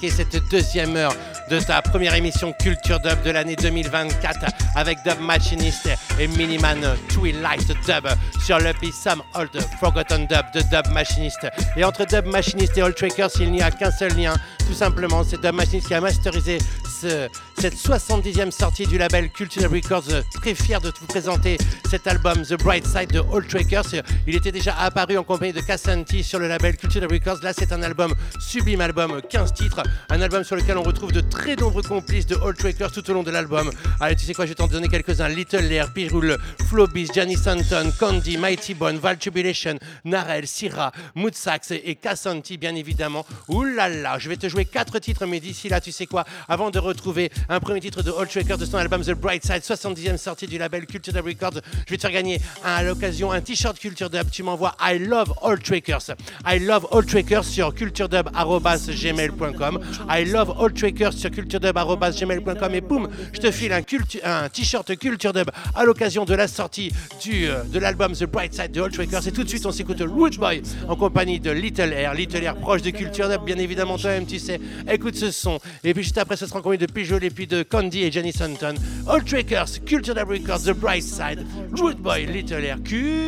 Cette 0.00 0.48
deuxième 0.50 0.96
heure 0.96 1.14
de 1.50 1.58
ta 1.60 1.82
première 1.82 2.14
émission 2.14 2.52
Culture 2.52 2.98
Dub 3.00 3.22
de 3.22 3.30
l'année 3.30 3.56
2024 3.56 4.46
avec 4.74 4.98
Dub 5.04 5.20
Machinist 5.20 5.88
et 6.18 6.26
Miniman 6.28 6.96
Twilight 7.08 7.66
Dub 7.86 8.08
sur 8.44 8.58
le 8.58 8.72
Some 8.92 9.22
Old 9.34 9.50
Forgotten 9.80 10.26
Dub 10.26 10.44
de 10.54 10.60
Dub 10.62 10.92
Machinist. 10.92 11.46
Et 11.76 11.84
entre 11.84 12.06
Dub 12.06 12.26
Machinist 12.26 12.76
et 12.78 12.82
Old 12.82 12.94
Trackers, 12.94 13.30
il 13.40 13.52
n'y 13.52 13.62
a 13.62 13.70
qu'un 13.70 13.90
seul 13.90 14.12
lien, 14.16 14.34
tout 14.66 14.74
simplement, 14.74 15.22
c'est 15.24 15.40
Dub 15.40 15.54
Machinist 15.54 15.88
qui 15.88 15.94
a 15.94 16.00
masterisé 16.00 16.58
ce, 17.02 17.28
cette 17.58 17.74
70e 17.74 18.50
sortie 18.52 18.86
du 18.86 18.96
label 18.96 19.28
Culture 19.30 19.70
Records. 19.70 20.22
Très 20.40 20.54
fier 20.54 20.80
de 20.80 20.92
vous 21.00 21.06
présenter 21.06 21.58
cet 21.90 22.06
album 22.06 22.42
The 22.42 22.54
Bright 22.62 22.86
Side 22.86 23.10
de 23.12 23.18
Old 23.18 23.48
Trackers. 23.48 24.02
Il 24.26 24.36
était 24.36 24.52
déjà 24.52 24.76
apparu 24.78 25.18
en 25.18 25.24
compagnie 25.24 25.52
de 25.52 25.60
Cassanti 25.60 26.22
sur 26.22 26.38
le 26.38 26.46
label 26.46 26.76
Culture 26.76 27.02
Records. 27.10 27.42
Là, 27.42 27.52
c'est 27.52 27.72
un 27.72 27.82
album 27.82 28.14
sublime 28.38 28.80
album, 28.80 29.20
15 29.28 29.52
titres, 29.52 29.82
un 30.10 30.20
album 30.20 30.44
sur 30.44 30.54
lequel 30.54 30.78
on 30.78 30.82
retrouve 30.82 31.10
de 31.10 31.20
très 31.20 31.56
nombreux 31.56 31.82
complices 31.82 32.26
de 32.26 32.36
Old 32.36 32.56
Trackers 32.56 32.92
tout 32.92 33.08
au 33.10 33.14
long 33.14 33.24
de 33.24 33.32
l'album. 33.32 33.70
Allez, 34.00 34.14
tu 34.14 34.24
sais 34.24 34.34
quoi, 34.34 34.44
je 34.44 34.50
vais 34.50 34.54
t'en 34.54 34.68
donner 34.68 34.88
quelques-uns. 34.88 35.28
Little 35.28 35.62
Lair, 35.62 35.92
Pirul, 35.92 36.38
Flobis, 36.68 37.10
Gianni 37.12 37.36
Santon, 37.36 37.92
Candy, 37.98 38.36
Mighty 38.36 38.74
Bone, 38.74 38.98
Val 38.98 39.16
Jubilation, 39.20 39.76
Narel, 40.04 40.46
Syrah, 40.46 40.92
Mood 41.16 41.34
Sax 41.34 41.72
et 41.72 41.96
Cassanti, 41.96 42.58
bien 42.58 42.76
évidemment. 42.76 43.26
Ouh 43.48 43.64
là 43.64 43.88
là, 43.88 44.18
je 44.18 44.28
vais 44.28 44.36
te 44.36 44.48
jouer 44.48 44.66
quatre 44.66 45.00
titres, 45.00 45.26
mais 45.26 45.40
d'ici 45.40 45.68
là, 45.68 45.80
tu 45.80 45.90
sais 45.90 46.06
quoi, 46.06 46.24
avant 46.48 46.70
de 46.70 46.78
retrouver 46.92 47.30
un 47.48 47.60
premier 47.60 47.80
titre 47.80 48.02
de 48.02 48.10
Old 48.10 48.28
Trackers 48.28 48.58
de 48.58 48.64
son 48.64 48.76
album 48.76 49.02
The 49.02 49.12
Bright 49.12 49.44
Side, 49.44 49.62
70e 49.62 50.16
sortie 50.16 50.46
du 50.46 50.58
label 50.58 50.86
Culture 50.86 51.12
Dub 51.12 51.26
Records, 51.26 51.60
je 51.86 51.90
vais 51.90 51.96
te 51.96 52.02
faire 52.02 52.12
gagner 52.12 52.40
à 52.64 52.82
l'occasion 52.82 53.32
un 53.32 53.40
t-shirt 53.40 53.78
Culture 53.78 54.10
Dub. 54.10 54.30
Tu 54.30 54.42
m'envoies 54.42 54.74
I 54.80 54.98
love 54.98 55.32
Old 55.42 55.62
Trackers. 55.62 56.10
I 56.46 56.58
love 56.58 56.86
Old 56.90 57.06
Trackers 57.06 57.44
sur 57.44 57.74
culturedub.gmail.com. 57.74 59.80
I 60.08 60.24
love 60.24 60.54
Old 60.58 60.76
Trackers 60.76 61.14
sur 61.14 61.30
culturedub.gmail.com 61.30 62.74
et 62.74 62.80
boum, 62.80 63.08
je 63.32 63.40
te 63.40 63.50
file 63.50 63.72
un 63.72 64.48
t-shirt 64.48 64.96
Culture 64.96 65.32
Dub 65.32 65.50
à 65.74 65.84
l'occasion 65.84 66.24
de 66.24 66.34
la 66.34 66.48
sortie 66.48 66.92
du, 67.22 67.46
euh, 67.46 67.62
de 67.64 67.78
l'album 67.78 68.12
The 68.12 68.24
Bright 68.24 68.54
Side 68.54 68.72
de 68.72 68.80
Old 68.80 68.92
Trackers. 68.92 69.26
Et 69.26 69.32
tout 69.32 69.44
de 69.44 69.48
suite, 69.48 69.64
on 69.66 69.72
s'écoute 69.72 70.00
Root 70.00 70.30
Boy 70.38 70.62
en 70.88 70.96
compagnie 70.96 71.40
de 71.40 71.50
Little 71.50 71.92
Air. 71.92 72.14
Little 72.14 72.42
Air 72.42 72.56
proche 72.56 72.82
de 72.82 72.90
Culture 72.90 73.28
Dub, 73.28 73.44
bien 73.44 73.58
évidemment, 73.58 73.98
toi-même, 73.98 74.26
tu 74.26 74.38
sais. 74.38 74.60
Écoute 74.90 75.16
ce 75.16 75.30
son. 75.30 75.58
Et 75.84 75.94
puis 75.94 76.02
juste 76.02 76.18
après, 76.18 76.36
ce 76.36 76.46
sera 76.46 76.58
en 76.58 76.62
compagnie 76.62 76.81
de 76.82 76.86
Peugeot 76.92 77.20
puis 77.32 77.46
de 77.46 77.62
Candy 77.62 78.02
et 78.02 78.10
Jenny 78.10 78.32
Santon. 78.32 78.74
All 79.06 79.22
Trackers, 79.22 79.78
Culture 79.86 80.14
Records, 80.28 80.64
The 80.64 80.72
Bright 80.72 81.04
Side, 81.04 81.46
Root 81.70 81.96
Boy, 81.98 82.26
Little 82.26 82.64
Air, 82.64 82.76
Culture. 82.78 83.22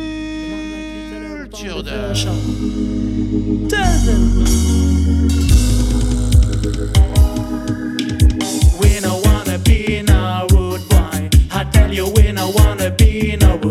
We 8.77 8.99
wanna 9.23 9.57
be 9.59 10.03
boy. 10.03 11.29
I 11.51 11.63
tell 11.71 11.93
you, 11.93 12.07
we 12.07 12.33
wanna 12.33 12.89
be. 12.91 13.37
I'm. 13.41 13.61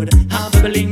We 0.64 0.86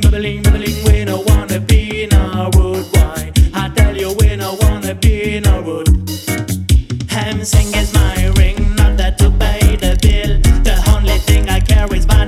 wanna 1.09 1.61
be 1.61 2.09
boy. 2.11 3.33
I 3.55 3.71
tell 3.75 3.97
you, 3.97 4.13
we 4.21 4.37
wanna 4.37 4.95
be. 4.95 5.41
Ham 7.09 7.43
sing 7.45 7.75
is 7.75 7.95
my 7.95 8.02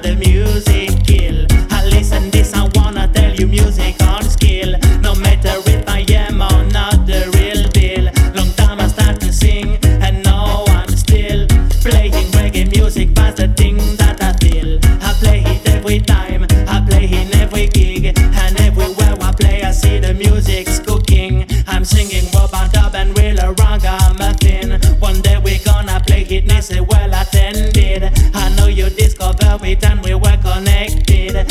the 0.04 0.14
music 0.16 0.90
kill. 1.06 1.46
I 1.70 1.86
listen 1.86 2.30
this, 2.30 2.52
I 2.52 2.68
wanna 2.74 3.08
tell 3.14 3.34
you, 3.34 3.46
music 3.46 3.96
on 4.02 4.22
skill. 4.22 4.76
No 5.00 5.14
matter 5.14 5.56
if 5.66 5.88
I 5.88 6.04
am 6.12 6.42
or 6.42 6.62
not 6.70 7.06
the 7.06 7.20
real 7.36 7.62
deal. 7.70 8.04
Long 8.34 8.52
time 8.52 8.80
I 8.80 8.88
start 8.88 9.18
to 9.20 9.32
sing, 9.32 9.78
and 10.04 10.22
now 10.22 10.64
I'm 10.68 10.90
still 10.90 11.46
playing 11.80 12.28
reggae 12.36 12.70
music. 12.76 13.14
That's 13.14 13.40
the 13.40 13.48
thing 13.48 13.78
that 13.96 14.22
I 14.22 14.32
feel. 14.44 14.78
I 15.00 15.14
play 15.22 15.40
it 15.42 15.66
every 15.70 16.00
time, 16.00 16.46
I 16.68 16.84
play 16.86 17.06
in 17.06 17.34
every 17.36 17.68
gig, 17.68 18.04
and 18.18 18.60
everywhere 18.60 19.16
I 19.22 19.32
play, 19.32 19.62
I 19.62 19.70
see 19.70 20.00
the 20.00 20.12
music's 20.12 20.80
cooking. 20.80 21.46
I'm 21.66 21.84
singing 21.84 22.26
rubber 22.34 22.68
dub 22.74 22.94
and 22.94 23.16
real 23.18 23.36
ragamuffin. 23.36 24.33
We're 25.54 25.62
gonna 25.62 26.02
play 26.04 26.22
it 26.22 26.50
and 26.50 26.80
well 26.80 27.14
attended. 27.14 28.10
I 28.34 28.48
know 28.56 28.66
you 28.66 28.90
discover 28.90 29.64
it 29.64 29.84
and 29.84 30.02
we 30.04 30.14
were 30.14 30.36
connected. 30.42 31.46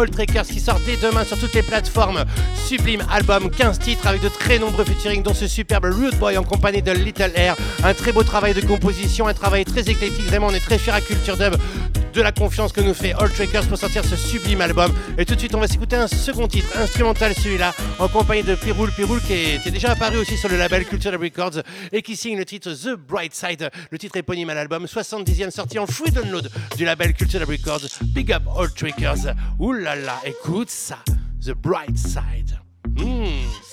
All 0.00 0.10
Trackers 0.10 0.46
qui 0.46 0.60
sort 0.60 0.80
dès 0.86 0.96
demain 0.96 1.24
sur 1.24 1.38
toutes 1.38 1.52
les 1.54 1.62
plateformes. 1.62 2.24
Sublime 2.66 3.02
album, 3.10 3.50
15 3.50 3.78
titres 3.78 4.06
avec 4.06 4.22
de 4.22 4.28
très 4.28 4.58
nombreux 4.58 4.84
featuring 4.84 5.22
dont 5.22 5.34
ce 5.34 5.46
superbe 5.46 5.86
Root 5.86 6.16
Boy 6.18 6.38
en 6.38 6.42
compagnie 6.42 6.80
de 6.80 6.92
Little 6.92 7.32
Air. 7.34 7.54
Un 7.84 7.92
très 7.92 8.12
beau 8.12 8.22
travail 8.22 8.54
de 8.54 8.62
composition, 8.62 9.26
un 9.26 9.34
travail 9.34 9.64
très 9.64 9.82
éclectique. 9.82 10.26
Vraiment, 10.26 10.46
on 10.46 10.54
est 10.54 10.60
très 10.60 10.78
fiers 10.78 10.92
à 10.92 11.00
Culture 11.02 11.36
Dub 11.36 11.54
de 12.12 12.22
la 12.22 12.32
confiance 12.32 12.72
que 12.72 12.80
nous 12.80 12.94
fait 12.94 13.12
All 13.12 13.30
Trackers 13.30 13.66
pour 13.66 13.78
sortir 13.78 14.04
ce 14.04 14.16
sublime 14.16 14.60
album. 14.60 14.92
Et 15.18 15.24
tout 15.24 15.34
de 15.34 15.40
suite, 15.40 15.54
on 15.54 15.60
va 15.60 15.68
s'écouter 15.68 15.96
un 15.96 16.08
second 16.08 16.48
titre, 16.48 16.68
instrumental 16.76 17.34
celui-là, 17.34 17.72
en 17.98 18.08
compagnie 18.08 18.42
de 18.42 18.54
Piroul. 18.54 18.90
Piroul 18.92 19.20
qui 19.20 19.32
était 19.32 19.70
déjà 19.70 19.92
apparu 19.92 20.18
aussi 20.18 20.36
sur 20.36 20.48
le 20.48 20.56
label 20.56 20.84
Culture 20.84 21.12
Records 21.12 21.62
et 21.92 22.02
qui 22.02 22.16
signe 22.16 22.36
le 22.36 22.44
titre 22.44 22.72
The 22.72 22.96
Bright 22.96 23.34
Side, 23.34 23.70
le 23.90 23.98
titre 23.98 24.16
éponyme 24.16 24.50
à 24.50 24.54
l'album, 24.54 24.84
70e 24.84 25.50
sortie 25.50 25.78
en 25.78 25.86
free 25.86 26.10
download 26.10 26.50
du 26.76 26.84
label 26.84 27.14
Culture 27.14 27.46
Records. 27.46 27.86
Big 28.02 28.32
up 28.32 28.42
All 28.56 28.72
Trackers. 28.72 29.34
Ouh 29.58 29.72
là 29.72 29.96
là, 29.96 30.18
écoute 30.24 30.70
ça, 30.70 30.98
The 31.44 31.52
Bright 31.52 31.96
Side. 31.96 32.58
Hmm, 32.96 33.26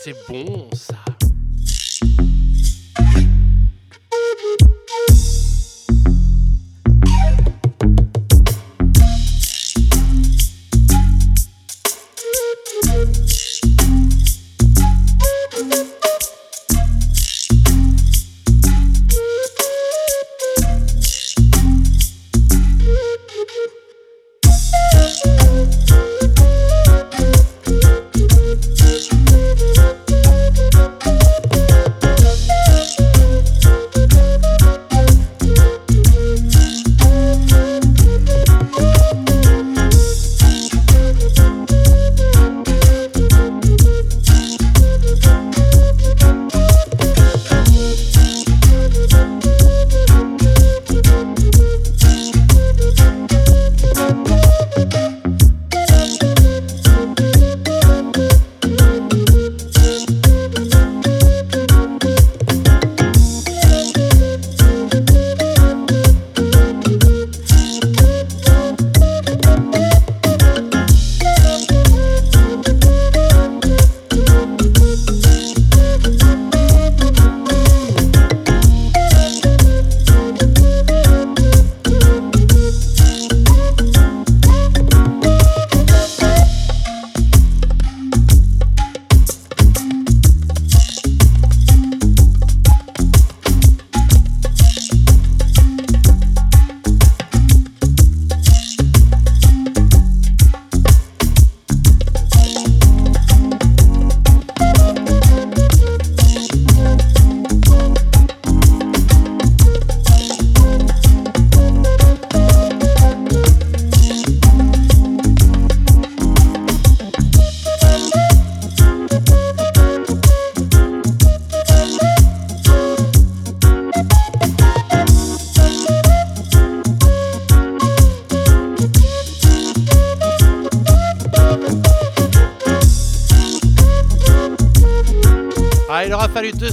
c'est 0.04 0.16
bon 0.30 0.70
ça. 0.74 0.96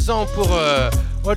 Pour 0.06 0.52
euh, 0.52 0.90
Hot 1.24 1.32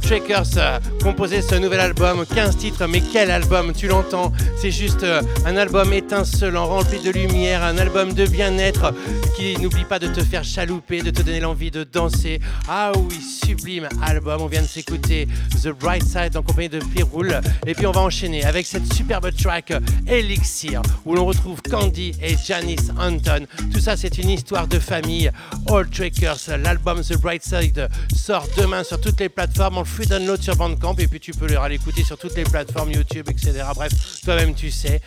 a 0.57 0.79
composé 1.01 1.41
ce 1.41 1.55
nouvel 1.55 1.79
album, 1.79 2.25
15 2.25 2.57
titres, 2.57 2.85
mais 2.87 3.01
quel 3.01 3.31
album, 3.31 3.71
tu 3.71 3.87
l'entends, 3.87 4.33
c'est 4.57 4.71
juste 4.71 5.03
euh, 5.03 5.21
un 5.45 5.55
album 5.55 5.93
étincelant, 5.93 6.65
rempli 6.67 6.99
de 6.99 7.11
lumière, 7.11 7.63
un 7.63 7.77
album 7.77 8.11
de 8.11 8.25
bien-être 8.25 8.93
qui 9.37 9.55
n'oublie 9.59 9.85
pas 9.85 9.99
de 9.99 10.07
te 10.07 10.23
faire 10.23 10.43
chalouper, 10.43 11.03
de 11.03 11.11
te 11.11 11.21
donner 11.21 11.39
l'envie 11.39 11.69
de 11.69 11.83
danser. 11.83 12.39
Ah 12.67 12.91
oui, 12.95 13.21
sublime 13.21 13.87
album, 14.01 14.41
on 14.41 14.47
vient 14.47 14.63
de 14.63 14.67
s'écouter 14.67 15.27
The 15.61 15.69
Bright 15.69 16.03
Side 16.03 16.35
en 16.35 16.41
compagnie 16.41 16.69
de 16.69 16.79
Piroul, 16.79 17.39
et 17.67 17.75
puis 17.75 17.85
on 17.85 17.91
va 17.91 18.01
enchaîner 18.01 18.43
avec 18.43 18.65
cette 18.65 18.91
superbe 18.91 19.29
track 19.35 19.73
Elixir, 20.07 20.81
où 21.05 21.13
l'on 21.13 21.25
retrouve 21.25 21.61
Candy 21.61 22.13
et 22.19 22.35
Janice 22.35 22.89
Anton. 22.99 23.45
Tout 23.71 23.79
ça, 23.79 23.95
c'est 23.95 24.17
une 24.17 24.31
histoire 24.31 24.67
de 24.67 24.79
famille. 24.79 25.29
All 25.69 25.87
Trackers, 25.87 26.57
l'album 26.57 27.01
The 27.01 27.17
Bright 27.21 27.43
Side 27.43 27.89
sort 28.15 28.47
demain 28.57 28.83
sur 28.83 28.99
toutes 28.99 29.19
les 29.19 29.29
plateformes 29.29 29.77
en 29.77 29.85
free 29.85 30.07
download 30.07 30.41
sur 30.41 30.55
Bandcamp 30.55 30.95
et 30.97 31.07
puis 31.07 31.19
tu 31.19 31.31
peux 31.31 31.47
le 31.47 31.57
l'écouter 31.67 32.03
sur 32.03 32.17
toutes 32.17 32.35
les 32.35 32.43
plateformes 32.43 32.91
YouTube, 32.91 33.27
etc. 33.29 33.63
Bref, 33.75 33.91
toi-même 34.23 34.55
tu 34.55 34.71
sais. 34.71 35.01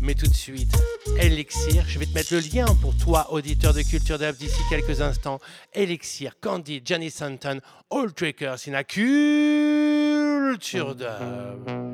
Mais 0.00 0.14
tout 0.14 0.26
de 0.26 0.34
suite, 0.34 0.72
Elixir, 1.20 1.84
je 1.86 1.98
vais 1.98 2.06
te 2.06 2.14
mettre 2.14 2.32
le 2.32 2.40
lien 2.40 2.66
pour 2.80 2.96
toi, 2.96 3.32
auditeur 3.32 3.74
de 3.74 3.82
Culture 3.82 4.18
Dub, 4.18 4.36
d'ici 4.36 4.60
quelques 4.70 5.00
instants. 5.00 5.40
Elixir, 5.74 6.38
Candy, 6.40 6.80
Johnny 6.84 7.10
Santon, 7.10 7.60
All 7.90 8.12
Trackers, 8.12 8.68
in 8.68 8.74
a 8.74 8.84
Culture 8.84 9.04
Dub. 10.94 11.87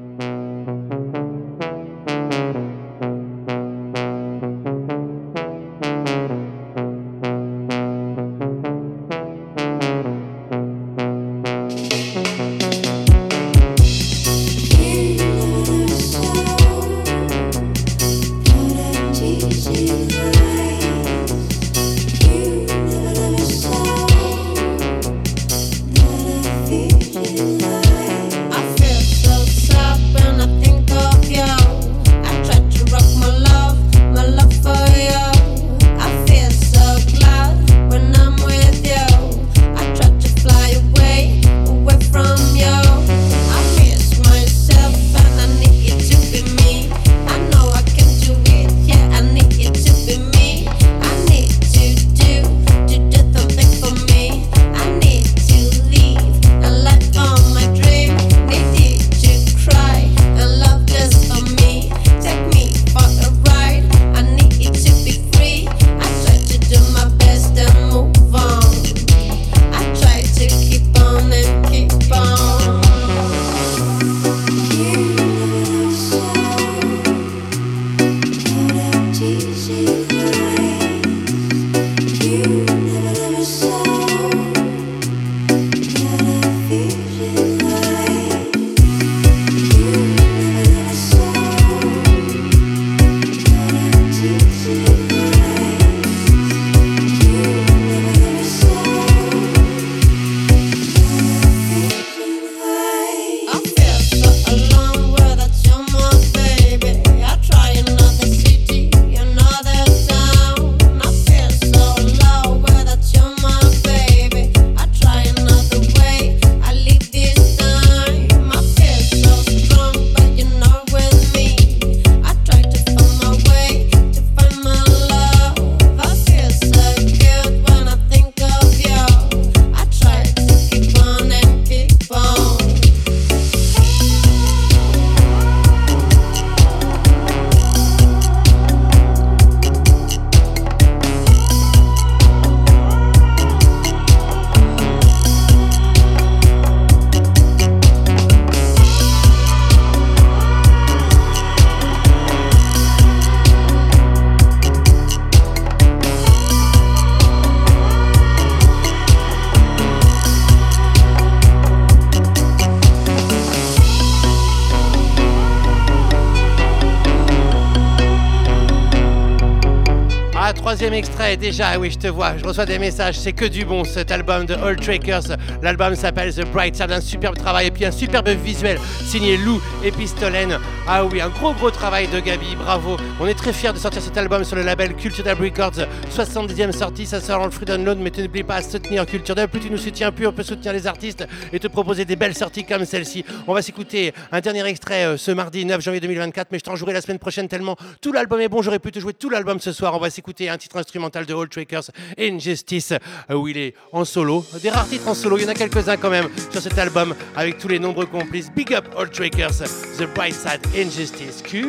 Extrait, 170.94 171.36
déjà, 171.36 171.76
oui, 171.76 171.90
je 171.90 171.98
te 171.98 172.06
vois, 172.06 172.36
je 172.36 172.44
reçois 172.44 172.66
des 172.66 172.78
messages, 172.78 173.18
c'est 173.18 173.32
que 173.32 173.44
du 173.44 173.64
bon 173.64 173.82
cet 173.82 174.12
album 174.12 174.46
de 174.46 174.54
All 174.54 174.76
Trackers. 174.76 175.36
L'album 175.60 175.96
s'appelle 175.96 176.32
The 176.32 176.46
Bright 176.52 176.76
Side, 176.76 176.92
un 176.92 177.00
superbe 177.00 177.36
travail 177.36 177.66
et 177.66 177.70
puis 177.72 177.84
un 177.84 177.90
superbe 177.90 178.28
visuel 178.28 178.78
signé 179.04 179.36
Lou 179.36 179.60
et 179.82 179.90
Pistolène. 179.90 180.56
Ah 180.86 181.02
oui, 181.02 181.18
un 181.22 181.30
gros 181.30 181.54
gros 181.54 181.70
travail 181.70 182.08
de 182.08 182.20
Gabi, 182.20 182.56
bravo. 182.56 182.98
On 183.18 183.26
est 183.26 183.34
très 183.34 183.54
fiers 183.54 183.72
de 183.72 183.78
sortir 183.78 184.02
cet 184.02 184.18
album 184.18 184.44
sur 184.44 184.54
le 184.54 184.62
label 184.62 184.94
Culture 184.94 185.24
Records, 185.24 185.86
70e 186.14 186.72
sortie, 186.72 187.06
ça 187.06 187.22
sort 187.22 187.40
en 187.40 187.50
free 187.50 187.64
download, 187.64 187.98
mais 187.98 188.10
tu 188.10 188.20
n'oublies 188.20 188.42
pas 188.42 188.56
à 188.56 188.62
soutenir 188.62 189.06
Culture. 189.06 189.34
Plus 189.50 189.60
tu 189.60 189.70
nous 189.70 189.78
soutiens, 189.78 190.12
plus 190.12 190.26
on 190.26 190.32
peut 190.32 190.42
soutenir 190.42 190.74
les 190.74 190.86
artistes 190.86 191.26
et 191.54 191.58
te 191.58 191.68
proposer 191.68 192.04
des 192.04 192.16
belles 192.16 192.34
sorties 192.34 192.64
comme 192.64 192.84
celle-ci. 192.84 193.24
On 193.46 193.54
va 193.54 193.62
s'écouter 193.62 194.12
un 194.30 194.42
dernier 194.42 194.66
extrait 194.66 195.06
euh, 195.06 195.16
ce 195.16 195.30
mardi 195.30 195.64
9 195.64 195.80
janvier 195.80 196.00
2024, 196.00 196.48
mais 196.52 196.58
je 196.58 196.64
t'en 196.64 196.76
jouerai 196.76 196.92
la 196.92 197.00
semaine 197.00 197.18
prochaine 197.18 197.48
tellement 197.48 197.76
tout 198.02 198.12
l'album 198.12 198.38
est 198.42 198.48
bon, 198.48 198.60
j'aurais 198.60 198.78
pu 198.78 198.92
te 198.92 198.98
jouer 198.98 199.14
tout 199.14 199.30
l'album 199.30 199.60
ce 199.60 199.72
soir. 199.72 199.94
On 199.94 199.98
va 199.98 200.10
s'écouter 200.10 200.50
un 200.50 200.58
titre 200.58 200.76
instrumental 200.76 201.24
de 201.24 201.32
All 201.34 201.48
Trackers, 201.48 201.90
Injustice, 202.18 202.92
euh, 203.30 203.34
où 203.34 203.48
il 203.48 203.56
est 203.56 203.74
en 203.92 204.04
solo. 204.04 204.44
Des 204.62 204.68
rares 204.68 204.86
titres 204.86 205.08
en 205.08 205.14
solo, 205.14 205.38
il 205.38 205.44
y 205.44 205.46
en 205.46 205.48
a 205.48 205.54
quelques-uns 205.54 205.96
quand 205.96 206.10
même 206.10 206.28
sur 206.50 206.60
cet 206.60 206.78
album 206.78 207.14
avec 207.34 207.56
tous 207.56 207.68
les 207.68 207.78
nombreux 207.78 208.04
complices. 208.04 208.50
Big 208.54 208.74
up 208.74 208.84
All 208.98 209.08
Trackers, 209.08 209.62
The 209.98 210.12
Bright 210.14 210.34
Side, 210.34 210.60
Injustice, 210.76 211.40
Culture 211.40 211.62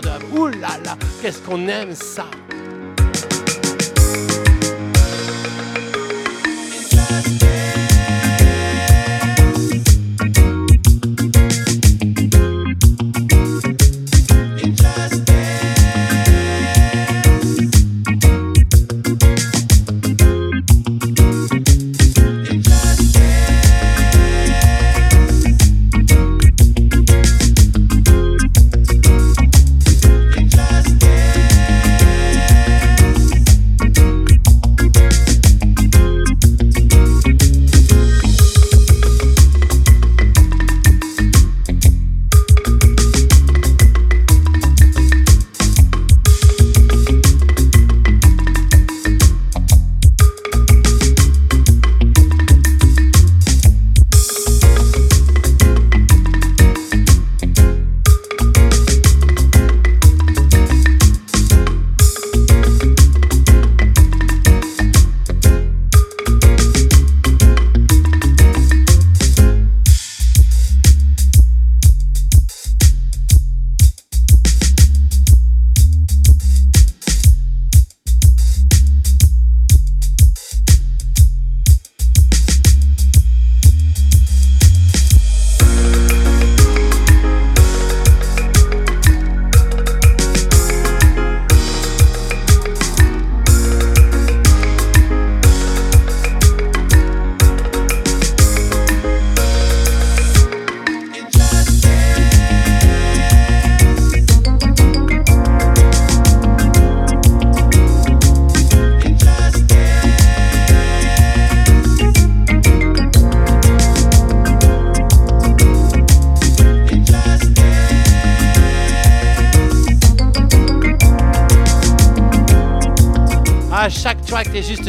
Dub. 0.00 0.22
Ouh 0.36 0.46
là 0.46 0.78
là, 0.84 0.96
qu'est-ce 1.20 1.42
qu'on 1.42 1.66
aime 1.66 1.92
ça! 1.92 2.26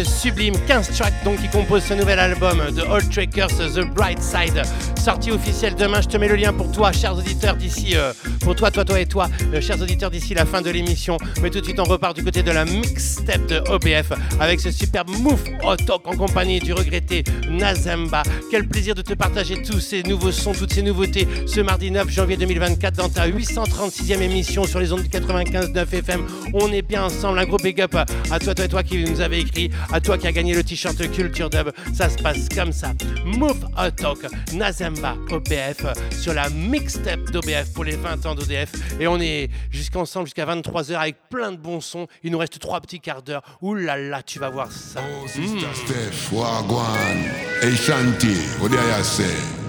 Sublime. 0.04 0.56
15 0.68 0.90
tracks 0.98 1.14
donc 1.24 1.40
qui 1.42 1.48
composent 1.50 1.84
ce 1.86 1.94
nouvel 1.94 2.20
album 2.20 2.60
de 2.76 2.82
Old 2.82 3.10
Trackers, 3.12 3.48
The 3.48 3.82
Bright 3.94 4.22
Side. 4.22 4.62
Sortie 5.02 5.32
officielle 5.32 5.76
demain. 5.76 6.02
Je 6.02 6.08
te 6.08 6.18
mets 6.18 6.28
le 6.28 6.36
lien 6.36 6.54
pour 6.54 6.72
toi, 6.72 6.92
chers 6.92 7.16
auditeurs, 7.18 7.56
d'ici. 7.56 7.96
euh, 7.96 8.12
pour 8.40 8.56
toi, 8.56 8.72
toi, 8.72 8.86
toi 8.86 9.00
et 9.00 9.06
toi, 9.06 9.30
euh, 9.54 9.62
chers 9.62 9.82
auditeurs, 9.82 10.12
d'ici 10.12 10.34
la 10.34 10.46
fin 10.46 10.62
de 10.62 10.70
l'émission. 10.70 11.18
Mais 11.42 11.50
tout 11.50 11.60
de 11.60 11.66
suite, 11.66 11.80
on 11.80 11.84
repart 11.84 12.16
du 12.16 12.24
côté 12.24 12.44
de 12.44 12.52
la 12.52 12.66
mixtape 12.66 13.46
de 13.48 13.62
OBF 13.70 14.12
avec 14.40 14.60
ce 14.60 14.72
superbe 14.72 15.10
Move 15.10 15.44
Talk 15.86 16.08
en 16.08 16.16
compagnie 16.16 16.60
du 16.60 16.74
regretté 16.74 17.24
Nazemba. 17.50 18.24
Quel 18.52 18.68
plaisir 18.68 18.96
de 18.96 19.02
te 19.02 19.14
partager 19.14 19.62
tous 19.62 19.80
ces 19.80 20.04
nouveaux 20.04 20.32
sons, 20.32 20.54
toutes 20.54 20.74
ces 20.74 20.82
nouveautés 20.82 21.28
ce 21.46 21.62
mardi 21.62 21.92
9 21.92 22.10
janvier 22.10 22.38
2024 22.38 22.96
dans 22.96 23.10
ta 23.10 23.28
836e 23.28 24.22
émission 24.22 24.64
sur 24.64 24.80
les 24.80 24.92
ondes 24.94 25.04
du 25.04 25.10
95.9 25.10 25.94
FM. 25.94 26.28
On 26.54 26.72
est 26.72 26.82
bien 26.82 27.06
ensemble. 27.06 27.40
Un 27.40 27.46
gros 27.46 27.58
big 27.58 27.82
up 27.82 27.96
à 27.96 28.40
toi, 28.40 28.56
toi 28.56 28.66
et 28.66 28.68
toi 28.68 28.84
qui 28.84 29.04
nous 29.04 29.22
avez 29.22 29.40
écrit, 29.40 29.70
à 29.92 30.00
toi 30.00 30.18
qui 30.18 30.28
a 30.28 30.32
gagné 30.32 30.54
le 30.54 30.64
t-shirt 30.64 30.98
Culture 31.12 31.50
Dub. 31.50 31.70
Ça 31.94 32.10
se 32.10 32.18
passe 32.18 32.48
comme 32.54 32.72
ça. 32.72 32.94
Move 33.26 33.60
Talk, 33.98 34.20
Nazemba, 34.54 35.16
OBF 35.32 35.86
sur 36.12 36.34
la 36.34 36.50
mixtape 36.50 37.32
d'OBF 37.32 37.74
pour 37.74 37.84
les 37.84 37.96
20 37.96 38.26
ans 38.26 38.29
d'ODF. 38.36 38.72
Et 39.00 39.08
on 39.08 39.20
est 39.20 39.50
jusqu'ensemble 39.72 40.26
jusqu'à 40.26 40.46
23h 40.46 40.96
avec 40.96 41.18
plein 41.30 41.52
de 41.52 41.58
bons 41.58 41.82
sons. 41.82 42.08
Il 42.24 42.32
nous 42.32 42.38
reste 42.38 42.60
trois 42.60 42.82
petits 42.82 43.00
quarts 43.00 43.22
d'heure. 43.22 43.42
Ouh 43.62 43.76
là 43.76 43.98
là, 43.98 44.22
tu 44.24 44.40
vas 44.40 44.50
voir 44.50 44.72
ça. 44.72 45.02
Mm. 45.02 45.60
Steph, 45.74 46.32
Wagwan, 46.32 47.24
hey 47.62 47.76
Shanti, 47.76 48.36
what 48.60 48.70
do 48.70 48.76
you 48.76 49.04
say? 49.04 49.60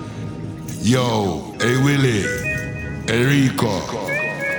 Yo, 0.82 1.54
hey 1.60 1.76
Willie, 1.76 2.24
hey 3.06 3.24
Rico, 3.24 3.68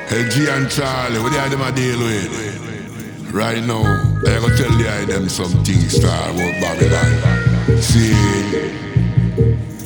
hey 0.08 0.30
G 0.30 0.48
and 0.50 0.70
Charlie, 0.70 1.20
what 1.20 1.32
do 1.32 1.38
you 1.38 1.50
them 1.50 1.62
a 1.62 1.72
deal 1.72 2.00
with? 2.00 3.34
Right 3.34 3.64
now, 3.64 3.82
I 4.28 4.40
go 4.40 4.50
tell 4.56 4.70
the 4.78 5.06
them 5.08 5.30
some 5.30 5.64
things 5.64 5.96
star 5.96 6.30
about 6.30 6.62
Babylon. 6.62 7.82
See, 7.82 8.14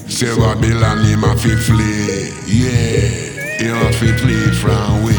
say 0.10 0.36
Babylon 0.36 1.06
him 1.06 1.24
a 1.24 1.38
fi 1.38 1.56
flee, 1.56 2.34
yeah, 2.48 3.35
him 3.60 3.78
a 3.78 3.92
fi 3.94 4.12
flee 4.18 4.52
from 4.62 5.04
we. 5.04 5.16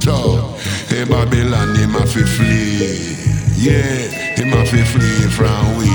So, 0.00 0.56
hey 0.88 1.04
Babylon 1.04 1.74
him 1.76 1.94
a 1.96 2.06
fi 2.06 2.22
flee, 2.22 3.16
yeah, 3.56 4.10
him 4.36 4.52
a 4.52 4.64
fi 4.66 4.82
flee 4.84 5.28
from 5.30 5.76
we. 5.78 5.90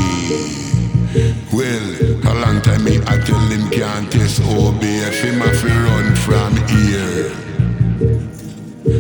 Well, 1.51 1.87
a 2.31 2.33
long 2.41 2.61
time 2.61 2.83
me 2.83 2.99
I 3.07 3.17
tell 3.19 3.39
him 3.39 3.69
can't 3.69 4.11
test 4.11 4.41
OBF, 4.41 5.21
him 5.23 5.41
a 5.41 5.53
fi 5.53 5.67
run 5.85 6.15
from 6.15 6.55
here. 6.67 7.31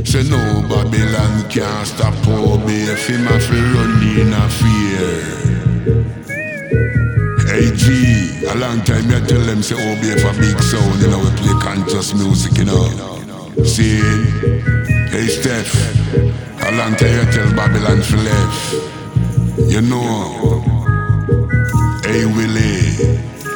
Say 0.05 0.23
no 0.29 0.61
Babylon 0.67 1.49
can't 1.49 1.87
stop 1.87 2.13
OBF, 2.25 3.07
him 3.07 3.27
a 3.27 3.39
fi 3.39 3.59
run 3.73 4.01
in 4.03 4.33
a 4.33 4.49
fear. 4.49 5.47
Hey 7.57 7.73
G, 7.75 8.45
a 8.45 8.53
long 8.53 8.83
time 8.83 9.07
me 9.07 9.15
I 9.15 9.19
tell 9.25 9.41
them 9.41 9.63
say 9.63 9.73
oh, 9.73 9.95
OBF 9.95 10.29
a 10.29 10.39
big 10.39 10.61
sound, 10.61 11.01
you 11.01 11.09
know 11.09 11.17
we 11.17 11.31
play 11.41 11.59
conscious 11.59 12.13
music, 12.13 12.55
you 12.55 12.65
know. 12.65 12.85
See, 13.65 13.97
hey 15.09 15.25
Steph, 15.25 15.73
a 16.13 16.71
long 16.77 16.93
time 16.95 17.17
you 17.17 17.25
tell 17.33 17.49
Babylon 17.55 18.03
to 18.05 18.17
left, 18.21 18.73
you 19.73 19.81
know. 19.81 20.61
Hey 22.05 22.25
Willie, 22.29 22.93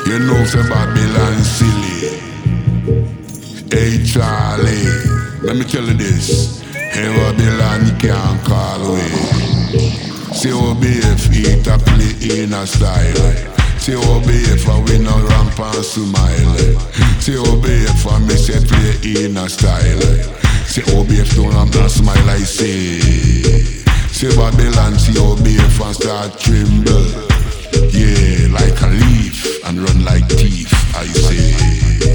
you 0.09 0.17
know 0.17 0.45
say 0.45 0.67
Babylon 0.67 1.37
silly. 1.45 2.17
Hey 3.69 4.03
Charlie, 4.03 4.81
let 5.43 5.57
me 5.57 5.63
tell 5.63 5.83
you 5.83 5.93
this. 5.93 6.59
Hey 6.73 7.05
Babylon 7.05 7.99
can't 7.99 8.43
call 8.45 8.81
away. 8.81 9.11
See 10.33 10.49
OBF 10.49 11.35
eat 11.35 11.65
play 11.85 12.41
in 12.41 12.53
a 12.53 12.65
style. 12.65 13.50
OBF 13.89 14.67
a 14.69 14.79
win 14.85 15.07
a 15.07 15.15
ramp 15.25 15.59
and 15.59 15.83
smile. 15.83 16.55
OBF 17.25 18.05
a 18.05 18.19
me 18.19 18.35
say 18.35 18.61
play 18.63 19.25
in 19.25 19.37
a 19.37 19.49
style. 19.49 19.97
OBF 20.93 21.35
don't 21.35 21.53
ramp 21.53 21.73
and 21.73 21.89
smile 21.89 22.29
I 22.29 22.37
say. 22.37 22.99
See 24.13 24.29
Babylon 24.37 24.93
OBF 24.93 25.85
and 25.85 25.95
start 25.95 26.37
tremble. 26.37 27.31
Yeah, 27.89 28.53
like 28.53 28.79
a 28.81 28.87
leaf 28.87 29.65
and 29.65 29.79
run 29.79 30.05
like 30.05 30.29
thief, 30.29 30.71
I 30.95 31.07
say. 31.07 32.11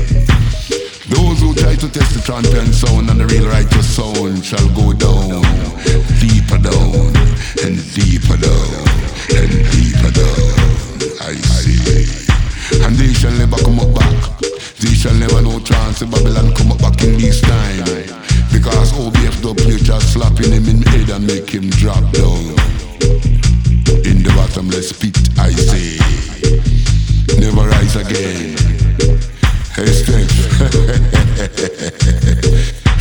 Those 1.11 1.41
who 1.41 1.53
try 1.55 1.75
to 1.75 1.89
test 1.89 2.15
the 2.15 2.23
transparent 2.25 2.75
sound 2.75 3.11
and 3.11 3.19
the 3.19 3.27
real 3.27 3.49
righteous 3.49 3.97
sound 3.97 4.45
shall 4.45 4.69
go 4.71 4.93
down, 4.93 5.43
deeper 6.23 6.59
down, 6.59 7.11
and 7.65 7.83
deeper 7.95 8.37
down, 8.37 8.87
and 9.35 9.51
deeper 9.75 10.11
down, 10.15 10.56
I 11.21 11.35
say. 11.35 12.05
And 12.85 12.97
they 12.97 13.13
shall 13.13 13.33
never 13.33 13.57
come 13.57 13.79
up 13.81 13.95
back. 13.95 14.41
They 14.81 14.95
shall 14.95 15.15
never 15.15 15.41
know 15.43 15.61
chance 15.61 16.03
of 16.03 16.11
Babylon 16.11 16.55
come 16.55 16.73
up 16.73 16.79
back 16.81 17.03
in 17.03 17.19
this 17.19 17.41
time. 17.41 17.85
Because 18.53 18.93
OBF 18.93 19.41
the 19.43 19.55
play 19.55 19.79
just 19.79 20.13
slapping 20.13 20.53
him 20.53 20.69
in 20.69 20.81
the 20.81 20.91
head 20.91 21.11
and 21.11 21.27
make 21.27 21.51
him 21.51 21.71
drop 21.71 22.03
down. 22.13 22.57
In 24.05 24.23
the 24.23 24.33
bottomless 24.37 24.93
pit, 24.93 25.17
I 25.39 25.51
say. 25.53 25.99
Never 27.41 27.69
rise 27.69 27.97
again. 27.97 28.57
Hey 29.75 29.93
Steph. 29.93 30.33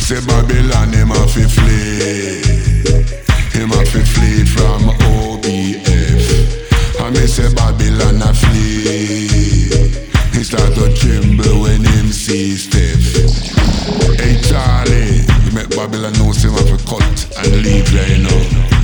Say 0.00 0.20
Babylon, 0.26 0.92
him 0.92 1.10
a 1.10 1.26
fi 1.26 1.44
flee. 1.44 2.42
Him 3.58 3.72
a 3.72 3.84
fi 3.86 4.00
flee 4.04 4.44
from 4.44 4.90
OBF. 5.00 5.85
And 7.06 7.14
me 7.14 7.26
say 7.28 7.54
Babylon 7.54 8.20
a 8.20 8.34
flee. 8.34 9.68
He 10.32 10.42
start 10.42 10.74
to 10.74 10.92
tremble 10.92 11.62
when 11.62 11.84
him 11.84 12.10
see 12.10 12.56
Steph. 12.56 12.98
Hey 14.18 14.40
Charlie, 14.42 15.22
you 15.44 15.52
make 15.52 15.70
Babylon 15.70 16.14
know 16.14 16.32
him 16.32 16.56
a 16.56 16.76
cut 16.82 17.38
and 17.38 17.62
leave 17.62 17.92
there, 17.92 18.08
you 18.08 18.24
know. 18.24 18.75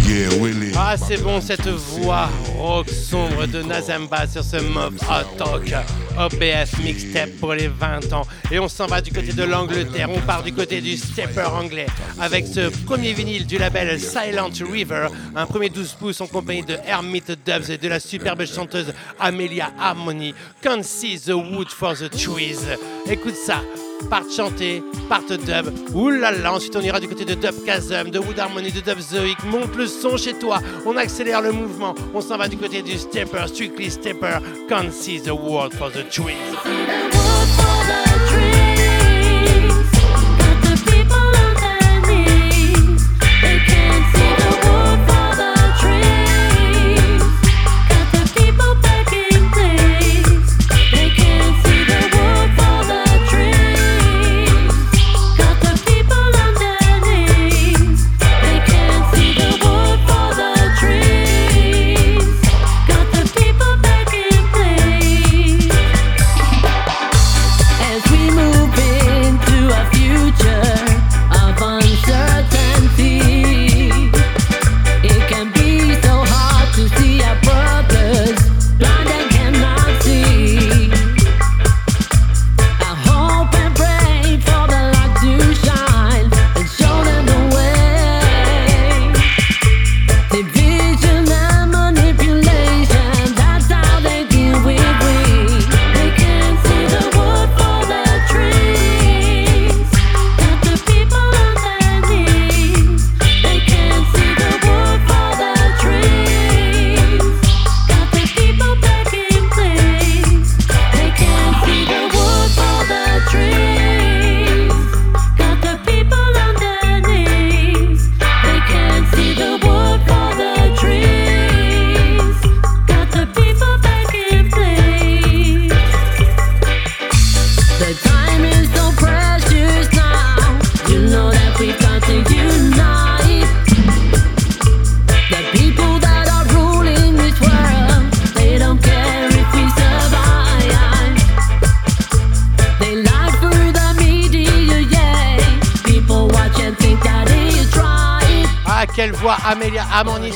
Ah, 0.77 0.97
c'est 0.97 1.23
bon 1.23 1.41
cette 1.41 1.69
voix 1.69 2.29
rock 2.59 2.89
sombre 2.91 3.47
de 3.47 3.63
Nazamba 3.63 4.27
sur 4.27 4.43
ce 4.43 4.57
Mob 4.57 4.95
Hot 5.09 5.37
Talk 5.39 5.73
OBF 6.19 6.79
mixtape 6.83 7.31
pour 7.41 7.55
les 7.55 7.69
20 7.69 8.13
ans. 8.13 8.27
Et 8.51 8.59
on 8.59 8.69
s'en 8.69 8.87
va 8.87 9.01
du 9.01 9.13
côté 9.13 9.33
de 9.33 9.43
l'Angleterre, 9.45 10.11
on 10.11 10.21
part 10.21 10.43
du 10.43 10.53
côté 10.53 10.81
du 10.81 10.97
stepper 10.97 11.47
anglais 11.47 11.87
avec 12.21 12.47
ce 12.47 12.69
premier 12.85 13.13
vinyle 13.13 13.47
du 13.47 13.59
label 13.59 13.99
Silent 14.01 14.51
River, 14.71 15.07
un 15.35 15.47
premier 15.47 15.71
12 15.71 15.93
pouces 15.95 16.21
en 16.21 16.27
compagnie 16.27 16.65
de 16.65 16.77
Hermit 16.87 17.23
Dubs 17.47 17.71
et 17.71 17.79
de 17.79 17.89
la 17.89 18.01
superbe 18.01 18.45
chanteuse 18.45 18.93
Amelia 19.19 19.71
Harmony. 19.79 20.35
Can't 20.63 20.83
see 20.83 21.19
the 21.19 21.35
wood 21.35 21.69
for 21.69 21.95
the 21.95 22.11
trees. 22.11 22.67
Écoute 23.09 23.37
ça. 23.37 23.63
Part 24.11 24.31
chanter, 24.31 24.83
part 25.09 25.23
dub. 25.29 25.73
Là, 26.21 26.53
ensuite 26.53 26.77
on 26.77 26.81
ira 26.81 27.01
du 27.01 27.09
côté 27.09 27.25
de 27.25 27.35
Dub 27.35 27.55
Chasm, 27.65 28.11
de 28.11 28.19
Wood 28.19 28.39
Harmony, 28.39 28.71
de 28.71 28.81
Dub 28.81 28.99
Zoic. 28.99 29.43
Monte 29.45 29.75
le 29.77 29.87
son 29.87 30.17
chez 30.17 30.35
toi, 30.35 30.61
on 30.85 30.97
accélère 30.97 31.41
le 31.41 31.53
mouvement. 31.53 31.95
On 32.15 32.21
s'en 32.21 32.37
va 32.37 32.49
du 32.49 32.57
côté 32.57 32.83
du 32.83 32.99
stepper, 32.99 33.47
strictly 33.47 33.91
stepper. 33.91 34.39
Can't 34.69 34.93
see 34.93 35.21
the 35.21 35.33
world 35.33 35.73
for 35.75 35.91
the 35.91 36.09
trees. 36.11 36.37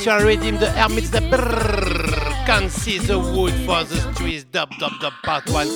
Le 0.06 0.24
rythme 0.24 0.56
de 0.58 0.66
Hermits 0.66 1.10
de 1.10 1.18
Brrr. 1.18 2.46
Can't 2.46 2.70
see 2.70 2.98
the 2.98 3.18
wood 3.18 3.52
for 3.66 3.82
the 3.82 3.96
streets, 4.12 4.44
dub 4.44 4.70
dub 4.78 4.92
dub 5.00 5.12
part 5.24 5.42
1. 5.50 5.66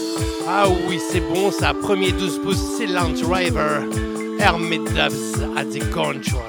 Ah 0.46 0.68
oui, 0.88 1.00
c'est 1.10 1.18
bon 1.18 1.50
ça, 1.50 1.74
premier 1.74 2.12
12 2.12 2.40
pouces, 2.40 2.78
Silent 2.78 3.16
River. 3.28 3.80
Hermit 4.38 4.84
Dubs 4.94 5.42
at 5.56 5.72
the 5.72 5.80
control. 5.90 6.44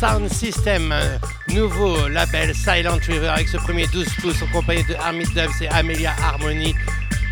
Sound 0.00 0.32
System. 0.32 0.92
euh, 0.92 1.18
Nouveau 1.48 2.08
label 2.08 2.54
Silent 2.54 2.98
River 3.06 3.28
avec 3.28 3.48
ce 3.48 3.58
premier 3.58 3.86
12 3.88 4.06
pouces 4.22 4.40
en 4.42 4.46
compagnie 4.46 4.84
de 4.84 4.94
Armit 4.94 5.26
Dubs 5.34 5.50
et 5.60 5.68
Amelia 5.68 6.14
Harmony. 6.22 6.74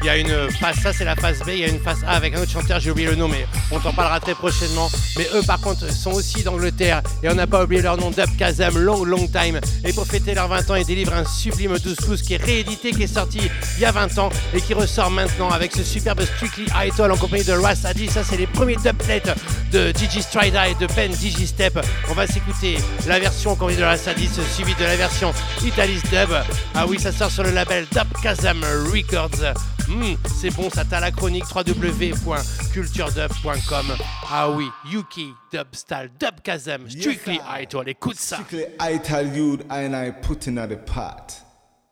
Il 0.03 0.07
y 0.07 0.11
a 0.11 0.17
une 0.17 0.51
phase, 0.53 0.77
ça 0.77 0.93
c'est 0.93 1.05
la 1.05 1.17
phase 1.17 1.41
B, 1.41 1.49
il 1.55 1.59
y 1.59 1.65
a 1.65 1.69
une 1.69 1.81
phase 1.81 2.05
A 2.07 2.13
avec 2.13 2.37
un 2.37 2.43
autre 2.43 2.53
chanteur, 2.53 2.79
j'ai 2.79 2.93
oublié 2.93 3.09
le 3.09 3.17
nom, 3.17 3.27
mais 3.27 3.47
on 3.73 3.81
t'en 3.81 3.93
parlera 3.93 4.21
très 4.21 4.35
prochainement. 4.35 4.89
Mais 5.17 5.27
eux 5.35 5.43
par 5.45 5.61
contre 5.61 5.91
sont 5.93 6.13
aussi 6.13 6.45
d'Angleterre 6.45 7.03
et 7.23 7.29
on 7.29 7.35
n'a 7.35 7.49
pas 7.49 7.65
oublié 7.65 7.83
leur 7.83 7.97
nom, 7.97 8.11
Dub 8.11 8.37
Kazam, 8.37 8.79
Long 8.79 9.05
Long 9.05 9.27
Time. 9.27 9.59
Et 9.85 9.93
pour 9.93 10.07
fêter 10.07 10.35
leurs 10.35 10.47
20 10.49 10.71
ans, 10.71 10.75
ils 10.77 10.85
délivrent 10.87 11.15
un 11.15 11.25
sublime 11.25 11.77
12 11.79 11.97
pouces 11.97 12.23
qui 12.23 12.35
est 12.35 12.43
réédité, 12.45 12.93
qui 12.93 13.03
est 13.05 13.13
sorti 13.13 13.41
il 13.79 13.83
y 13.83 13.85
a 13.85 13.93
20 13.93 14.19
ans 14.19 14.31
et 14.53 14.61
qui 14.61 14.75
ressort 14.75 15.09
maintenant 15.11 15.51
avec 15.51 15.71
ce 15.73 15.85
superbe 15.85 16.21
Strictly 16.23 16.67
Idol 16.85 17.13
en 17.13 17.17
compagnie 17.17 17.45
de 17.45 17.53
Ras 17.53 17.85
Adi. 17.85 18.09
Ça 18.09 18.25
c'est 18.25 18.37
les 18.37 18.49
premiers 18.49 18.75
dubplates 18.75 19.39
de 19.71 19.93
Gigi 19.97 20.21
Strida 20.21 20.67
et 20.69 20.75
de 20.75 20.89
Ben 20.97 21.13
Digistep. 21.13 21.79
On 22.11 22.15
va 22.15 22.27
s'écouter 22.27 22.79
la 23.07 23.21
version 23.21 23.55
qu'on 23.55 23.69
de 23.69 23.81
Ras 23.81 24.09
Adi, 24.09 24.29
suivie 24.53 24.75
de 24.75 24.83
la 24.83 24.97
version 24.97 25.33
Italis 25.65 26.03
Dub. 26.11 26.31
Ah 26.75 26.87
oui, 26.89 26.99
ça 26.99 27.13
sort 27.13 27.31
sur 27.31 27.45
le 27.45 27.51
label 27.51 27.87
Dub 27.93 28.09
Kazam 28.21 28.65
Records. 28.93 29.55
Hmm, 29.87 30.17
c'est 30.41 30.51
bon, 30.51 30.71
ça 30.71 30.85
t'a 30.85 30.99
la 30.99 31.13
chronique 31.13 31.45
www.culturedub.com. 31.55 33.97
Ah 34.31 34.51
oui, 34.51 34.69
Yuki, 34.91 35.33
Dubstyle, 35.53 36.11
Dub 36.19 36.41
Kazam, 36.43 36.91
Strictly 36.91 37.39
Idol, 37.63 37.89
écoute 37.89 38.17
ça. 38.17 38.39
Strictly 38.45 38.65
ital 38.81 39.29
youth 39.35 39.61
and 39.71 39.95
I 39.95 40.11
put 40.11 40.49
in 40.49 40.59
at 40.59 40.67
the 40.69 40.77
pot. 40.77 41.48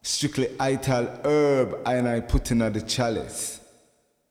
Strictly 0.06 0.48
ital 0.60 1.08
herb 1.24 1.80
and 1.84 2.08
I 2.08 2.20
put 2.20 2.52
in 2.52 2.62
at 2.62 2.74
the 2.74 2.80
chalice. 2.80 3.58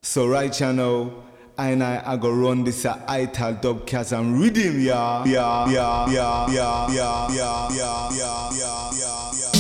So 0.04 0.26
right 0.26 0.58
you 0.58 0.72
know, 0.72 1.22
and 1.58 1.84
I, 1.84 2.02
I 2.06 2.16
go 2.16 2.32
run 2.32 2.64
this 2.64 2.86
a 2.86 3.04
ital 3.10 3.56
dub 3.56 3.86
cast 3.86 4.14
and 4.14 4.40
rhythm 4.40 4.80
ya 4.80 5.26
ya 5.26 5.68
ya 5.70 6.08
ya 6.08 6.48
ya 6.48 6.88
ya 6.88 7.28
ya 7.30 7.68
ya 7.76 8.10
ya 8.16 8.52
ya 8.56 9.32
ya 9.42 9.55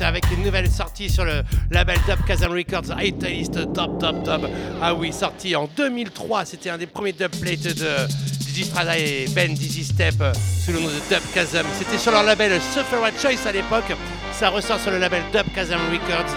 avec 0.00 0.24
une 0.30 0.42
nouvelle 0.44 0.70
sortie 0.70 1.08
sur 1.08 1.24
le 1.24 1.42
label 1.70 1.96
Dub 2.06 2.22
Kazam 2.26 2.52
Records, 2.52 3.00
Italist 3.02 3.54
Dub 3.54 3.98
Dub 3.98 4.22
Dub. 4.22 4.46
Ah 4.82 4.94
oui, 4.94 5.10
sorti 5.10 5.56
en 5.56 5.68
2003, 5.74 6.44
c'était 6.44 6.68
un 6.68 6.76
des 6.76 6.86
premiers 6.86 7.12
dubplates 7.12 7.74
de 7.74 8.06
Dizzy 8.40 8.64
Strada 8.64 8.98
et 8.98 9.26
Ben 9.34 9.54
Dizzy 9.54 9.84
Step 9.84 10.16
euh, 10.20 10.34
sous 10.34 10.72
le 10.72 10.80
nom 10.80 10.88
de 10.88 10.92
Dub 11.08 11.22
Kazam. 11.32 11.64
C'était 11.78 11.96
sur 11.96 12.12
leur 12.12 12.24
label 12.24 12.60
Sufferer 12.74 13.12
Choice 13.18 13.48
à 13.48 13.52
l'époque, 13.52 13.90
ça 14.32 14.50
ressort 14.50 14.78
sur 14.78 14.90
le 14.90 14.98
label 14.98 15.22
Dub 15.32 15.46
Kazam 15.54 15.80
Records. 15.90 16.34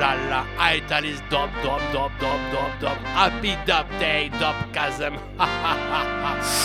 Là, 0.00 0.44
Italist 0.74 1.22
Dub 1.30 1.48
Dub 1.62 1.78
Dub 1.92 2.10
Dub 2.18 2.40
Dub 2.50 2.80
Dub, 2.80 2.98
Happy 3.16 3.52
Dub 3.66 3.86
Day 4.00 4.30
Dub 4.30 4.72
Kazam. 4.72 5.14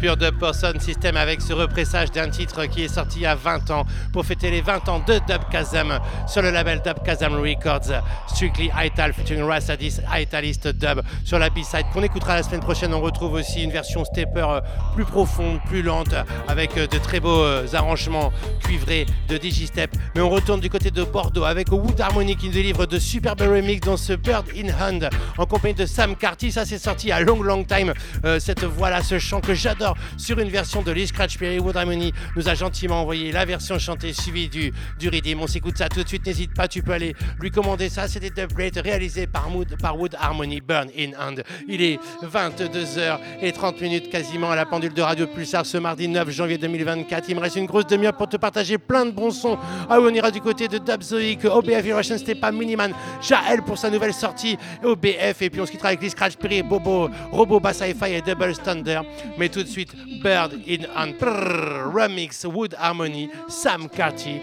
Pur 0.00 0.16
Dub 0.16 0.38
Person 0.38 0.78
System 0.78 1.16
avec 1.16 1.40
ce 1.40 1.52
repressage 1.52 2.10
d'un 2.10 2.28
titre 2.28 2.66
qui 2.66 2.84
est 2.84 2.88
sorti 2.88 3.20
il 3.20 3.22
y 3.22 3.26
a 3.26 3.34
20 3.34 3.70
ans 3.70 3.84
pour 4.12 4.24
fêter 4.24 4.50
les 4.50 4.60
20 4.60 4.88
ans 4.88 4.98
de 5.00 5.14
Dub 5.14 5.42
Kazam 5.50 5.98
sur 6.26 6.42
le 6.42 6.50
label 6.50 6.82
Dub 6.84 7.02
Kazam 7.04 7.34
Records. 7.34 7.92
Strictly 8.28 8.70
Ital 8.76 9.12
featuring 9.12 9.42
Rassadis, 9.42 10.00
Italist 10.14 10.68
Dub 10.68 11.02
sur 11.24 11.38
la 11.38 11.50
B-side 11.50 11.86
qu'on 11.92 12.02
écoutera 12.02 12.36
la 12.36 12.42
semaine 12.42 12.60
prochaine. 12.60 12.92
On 12.94 13.00
retrouve 13.00 13.34
aussi 13.34 13.62
une 13.62 13.70
version 13.70 14.04
stepper 14.04 14.60
plus 14.94 15.04
profonde, 15.04 15.60
plus 15.66 15.82
lente 15.82 16.14
avec 16.48 16.74
de 16.74 16.98
très 16.98 17.20
beaux 17.20 17.42
euh, 17.42 17.66
arrangements 17.72 18.32
cuivrés 18.60 19.06
de 19.28 19.36
Digistep. 19.36 19.90
Mais 20.16 20.22
on 20.22 20.30
retourne 20.30 20.60
du 20.60 20.70
côté 20.70 20.90
de 20.90 21.04
Bordeaux 21.04 21.44
avec 21.44 21.70
Wood 21.70 22.00
Harmony 22.00 22.36
qui 22.36 22.46
nous 22.46 22.54
délivre 22.54 22.86
de 22.86 22.98
superbes 22.98 23.42
remix 23.42 23.80
dans 23.80 23.98
ce 23.98 24.14
Bird 24.14 24.46
in 24.56 24.68
Hand 24.70 25.10
en 25.36 25.44
compagnie 25.44 25.74
de 25.74 25.84
Sam 25.84 26.16
Carty. 26.16 26.50
Ça 26.50 26.64
c'est 26.64 26.78
sorti 26.78 27.12
à 27.12 27.20
long 27.20 27.42
long 27.42 27.64
time. 27.64 27.92
Euh, 28.24 28.40
cette 28.40 28.64
voix-là, 28.64 29.02
ce 29.02 29.18
chant 29.18 29.42
que 29.42 29.52
j'adore 29.52 29.94
sur 30.16 30.38
une 30.38 30.48
version 30.48 30.80
de 30.80 30.90
Lee 30.90 31.06
Scratch 31.06 31.36
Perry. 31.36 31.58
Wood 31.58 31.76
Harmony 31.76 32.14
nous 32.34 32.48
a 32.48 32.54
gentiment 32.54 33.02
envoyé 33.02 33.30
la 33.30 33.44
version 33.44 33.78
chantée 33.78 34.14
suivie 34.14 34.48
du, 34.48 34.72
du 34.98 35.10
rythme. 35.10 35.40
On 35.42 35.46
s'écoute 35.46 35.76
ça 35.76 35.90
tout 35.90 36.02
de 36.02 36.08
suite. 36.08 36.24
N'hésite 36.24 36.54
pas, 36.54 36.66
tu 36.66 36.82
peux 36.82 36.92
aller 36.92 37.14
lui 37.38 37.50
commander 37.50 37.90
ça. 37.90 38.08
C'est 38.08 38.20
des 38.20 38.32
réalisés 38.80 39.26
par 39.26 39.54
Wood, 39.54 39.76
par 39.82 39.98
Wood 40.00 40.16
Harmony 40.18 40.62
Burn 40.62 40.88
in 40.98 41.10
Hand. 41.20 41.42
Il 41.68 41.82
est 41.82 42.00
22h30 42.24 43.82
minutes 43.82 44.08
quasiment 44.08 44.50
à 44.50 44.56
la 44.56 44.64
pendule 44.64 44.94
de 44.94 45.02
Radio 45.02 45.26
Pulsar 45.26 45.66
ce 45.66 45.76
mardi 45.76 46.08
9 46.08 46.30
janvier 46.30 46.56
2024. 46.56 47.28
Il 47.28 47.36
me 47.36 47.40
reste 47.42 47.56
une 47.56 47.66
grosse 47.66 47.86
demi-heure 47.86 48.16
pour 48.16 48.30
te 48.30 48.38
partager 48.38 48.78
plein 48.78 49.04
de 49.04 49.10
bons 49.10 49.30
sons. 49.30 49.58
Ah 49.90 50.05
on 50.06 50.14
ira 50.14 50.30
du 50.30 50.40
côté 50.40 50.68
de 50.68 50.78
Dubzoic, 50.78 51.44
OBF 51.44 51.84
Russian 51.94 52.18
Stepa 52.18 52.52
Miniman, 52.52 52.92
Jaël 53.20 53.62
pour 53.62 53.76
sa 53.78 53.90
nouvelle 53.90 54.14
sortie 54.14 54.56
OBF. 54.82 55.42
Et 55.42 55.50
puis 55.50 55.60
on 55.60 55.66
se 55.66 55.72
quittera 55.72 55.88
avec 55.88 56.02
Lee 56.02 56.10
Scratch 56.10 56.34
Bobo, 56.64 57.10
Robo 57.30 57.60
Bass 57.60 57.80
Hi-Fi 57.80 58.14
et 58.14 58.22
Double 58.22 58.54
Thunder. 58.56 59.00
Mais 59.38 59.48
tout 59.48 59.62
de 59.62 59.68
suite, 59.68 59.92
Bird 60.22 60.52
in 60.68 60.84
Hand, 60.96 61.14
Remix, 61.20 62.44
Wood 62.44 62.74
Harmony, 62.78 63.30
Sam 63.48 63.88
Carty. 63.88 64.40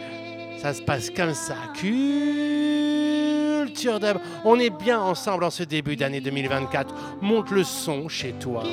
Ça 0.61 0.73
se 0.73 0.81
passe 0.81 1.09
comme 1.09 1.33
ça. 1.33 1.55
Culture 1.75 2.79
Dub. 3.99 4.17
On 4.45 4.59
est 4.59 4.69
bien 4.69 4.99
ensemble 5.01 5.43
en 5.43 5.49
ce 5.49 5.63
début 5.63 5.95
d'année 5.95 6.21
2024. 6.21 6.93
Monte 7.21 7.51
le 7.51 7.63
son 7.63 8.07
chez 8.07 8.33
toi. 8.33 8.63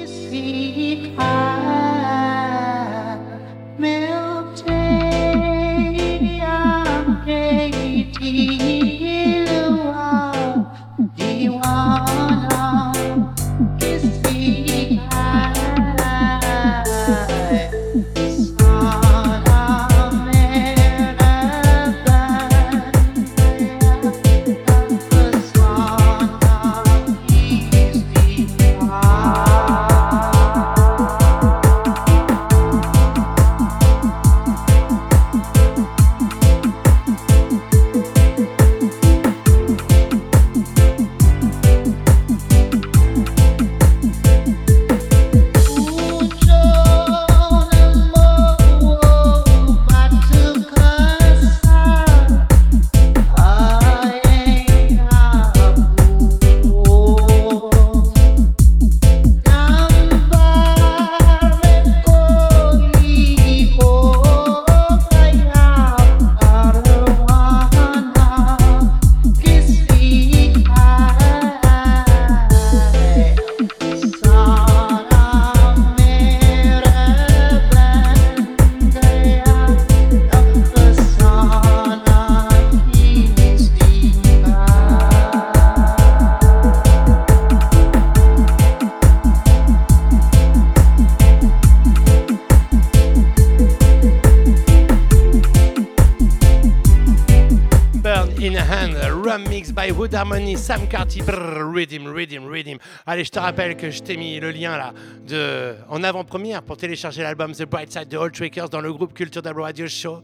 你 8.33 8.80
Harmony, 100.31 100.57
Sam 100.57 100.87
Carty, 100.87 101.23
brrr, 101.23 101.75
Rhythm, 101.75 102.07
Rhythm, 102.07 102.47
Rhythm. 102.47 102.79
Allez, 103.05 103.25
je 103.25 103.33
te 103.33 103.41
rappelle 103.41 103.77
que 103.77 103.91
je 103.91 104.01
t'ai 104.01 104.17
mis 104.17 104.39
le 104.39 104.53
lien 104.53 104.77
là 104.77 104.93
de, 105.27 105.75
en 105.89 106.05
avant-première 106.05 106.63
pour 106.63 106.77
télécharger 106.77 107.25
l'album 107.25 107.51
The 107.51 107.65
Bright 107.65 107.91
Side 107.91 108.07
de 108.07 108.17
All 108.17 108.31
Trickers 108.31 108.69
dans 108.69 108.81
le 108.81 108.93
groupe 108.93 109.13
Culture 109.13 109.43
Dub 109.43 109.59
Radio 109.59 109.89
Show. 109.89 110.23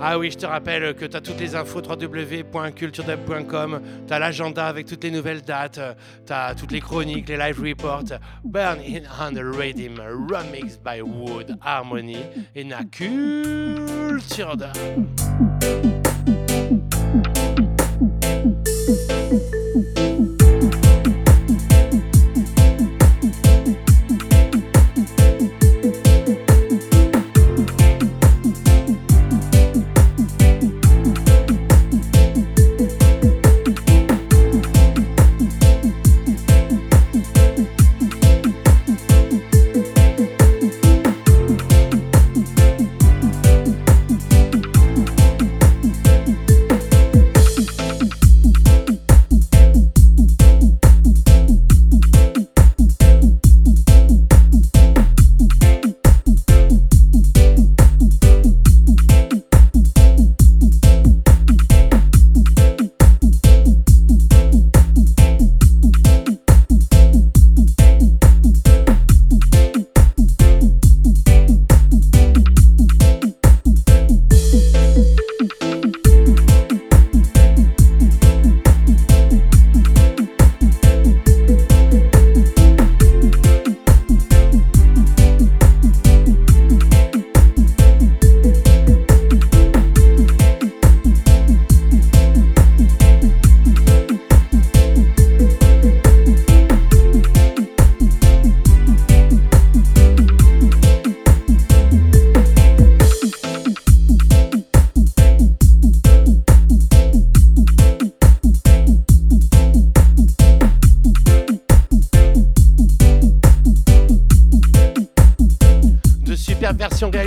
Ah 0.00 0.18
oui, 0.18 0.32
je 0.32 0.38
te 0.38 0.46
rappelle 0.46 0.96
que 0.96 1.04
tu 1.04 1.16
as 1.16 1.20
toutes 1.20 1.38
les 1.38 1.54
infos 1.54 1.82
www.culturedub.com, 1.82 3.80
tu 4.08 4.12
as 4.12 4.18
l'agenda 4.18 4.66
avec 4.66 4.86
toutes 4.86 5.04
les 5.04 5.12
nouvelles 5.12 5.42
dates, 5.42 5.78
tu 6.26 6.32
as 6.32 6.56
toutes 6.56 6.72
les 6.72 6.80
chroniques, 6.80 7.28
les 7.28 7.36
live 7.36 7.60
reports. 7.62 8.18
Burn 8.42 8.80
in 8.80 9.02
on 9.20 9.34
Rhythm, 9.56 10.00
remix 10.00 10.76
by 10.76 11.00
Wood 11.00 11.56
Harmony 11.60 12.24
in 12.56 12.72
a 12.72 12.82
Culture. 12.90 14.72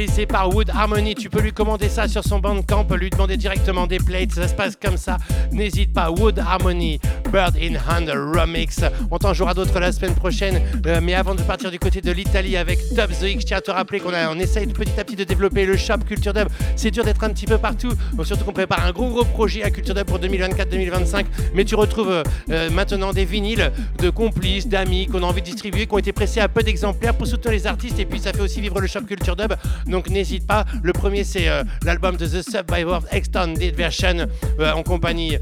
Réalisées 0.08 0.26
par 0.26 0.54
Wood 0.54 0.70
Harmony. 0.70 1.16
Tu 1.16 1.30
peux 1.30 1.42
lui 1.42 1.52
commander 1.52 1.90
ça 1.90 2.08
sur 2.08 2.24
son 2.24 2.40
bandcamp, 2.40 2.86
lui 2.96 3.10
demander 3.10 3.38
directement 3.38 3.88
des 3.88 3.98
plates. 3.98 4.32
Ça 4.32 4.48
se 4.48 4.54
passe 4.54 4.76
comme 4.76 4.98
ça. 4.98 5.18
N'hésite 5.52 5.94
pas. 5.94 6.10
Wood 6.10 6.40
Harmony, 6.40 7.00
Bird 7.32 7.56
in 7.58 7.76
Hand 7.76 8.10
Remix. 8.10 8.82
On 9.12 9.18
t'en 9.18 9.34
jouera 9.34 9.54
d'autres 9.54 9.80
la 9.80 9.92
semaine 9.92 10.14
prochaine. 10.14 10.62
Euh, 10.86 11.00
mais 11.02 11.14
avant 11.14 11.36
de 11.36 11.42
partir 11.42 11.72
du 11.72 11.80
côté 11.80 12.02
de 12.02 12.12
l'Italie 12.12 12.58
avec 12.58 12.80
Dub 12.94 13.10
The 13.12 13.24
X, 13.24 13.42
je 13.42 13.48
tiens 13.48 13.58
à 13.58 13.62
te 13.62 13.72
rappeler 13.72 14.00
qu'on 14.00 14.12
on 14.14 14.40
essaye 14.40 14.68
de 14.68 14.74
petit 14.74 15.00
à 15.00 15.04
petit 15.04 15.16
de 15.16 15.24
développer 15.24 15.66
le 15.66 15.78
shop 15.78 16.00
Culture 16.08 16.34
Dub. 16.34 16.48
C'est 16.76 16.92
dur 16.92 17.04
d'être 17.04 17.24
un 17.24 17.30
petit 17.30 17.46
peu 17.46 17.58
partout. 17.58 17.92
Surtout 18.24 18.46
qu'on 18.46 18.54
prépare 18.54 18.86
un 18.86 18.92
gros 18.92 19.10
gros 19.10 19.26
projet 19.26 19.64
à 19.64 19.70
Culture 19.70 19.96
Dub 19.96 20.06
pour 20.06 20.20
2024-2025. 20.20 21.26
Mais 21.54 21.66
tu 21.66 21.76
retrouves 21.76 22.12
euh, 22.12 22.24
euh, 22.52 22.70
maintenant 22.70 23.14
des 23.14 23.26
vinyles 23.26 23.72
de 24.00 24.10
complices, 24.10 24.68
d'amis 24.68 25.08
qu'on 25.08 25.24
a 25.24 25.26
envie 25.26 25.42
de 25.42 25.48
distribuer, 25.48 25.86
qui 25.88 25.94
ont 25.94 26.00
été 26.00 26.14
pressés 26.14 26.40
à 26.40 26.48
peu 26.48 26.64
d'exemplaires 26.64 27.16
pour 27.16 27.28
soutenir 27.28 27.52
les 27.52 27.68
artistes. 27.68 28.00
Et 28.00 28.06
puis 28.06 28.20
ça 28.20 28.32
fait 28.32 28.42
aussi 28.42 28.62
vivre 28.62 28.80
le 28.80 28.88
shop 28.88 29.02
Culture 29.02 29.36
Dub. 29.36 29.54
Donc 29.86 30.10
n'hésite 30.10 30.48
pas. 30.48 30.66
Le 30.82 30.94
premier 30.94 31.24
c'est 31.24 31.48
l'album 31.84 32.16
de 32.16 32.26
The 32.26 32.42
Survivor 32.42 33.02
Extended 33.12 33.76
Version 33.76 34.28
en 34.60 34.84
compagnie 34.84 35.38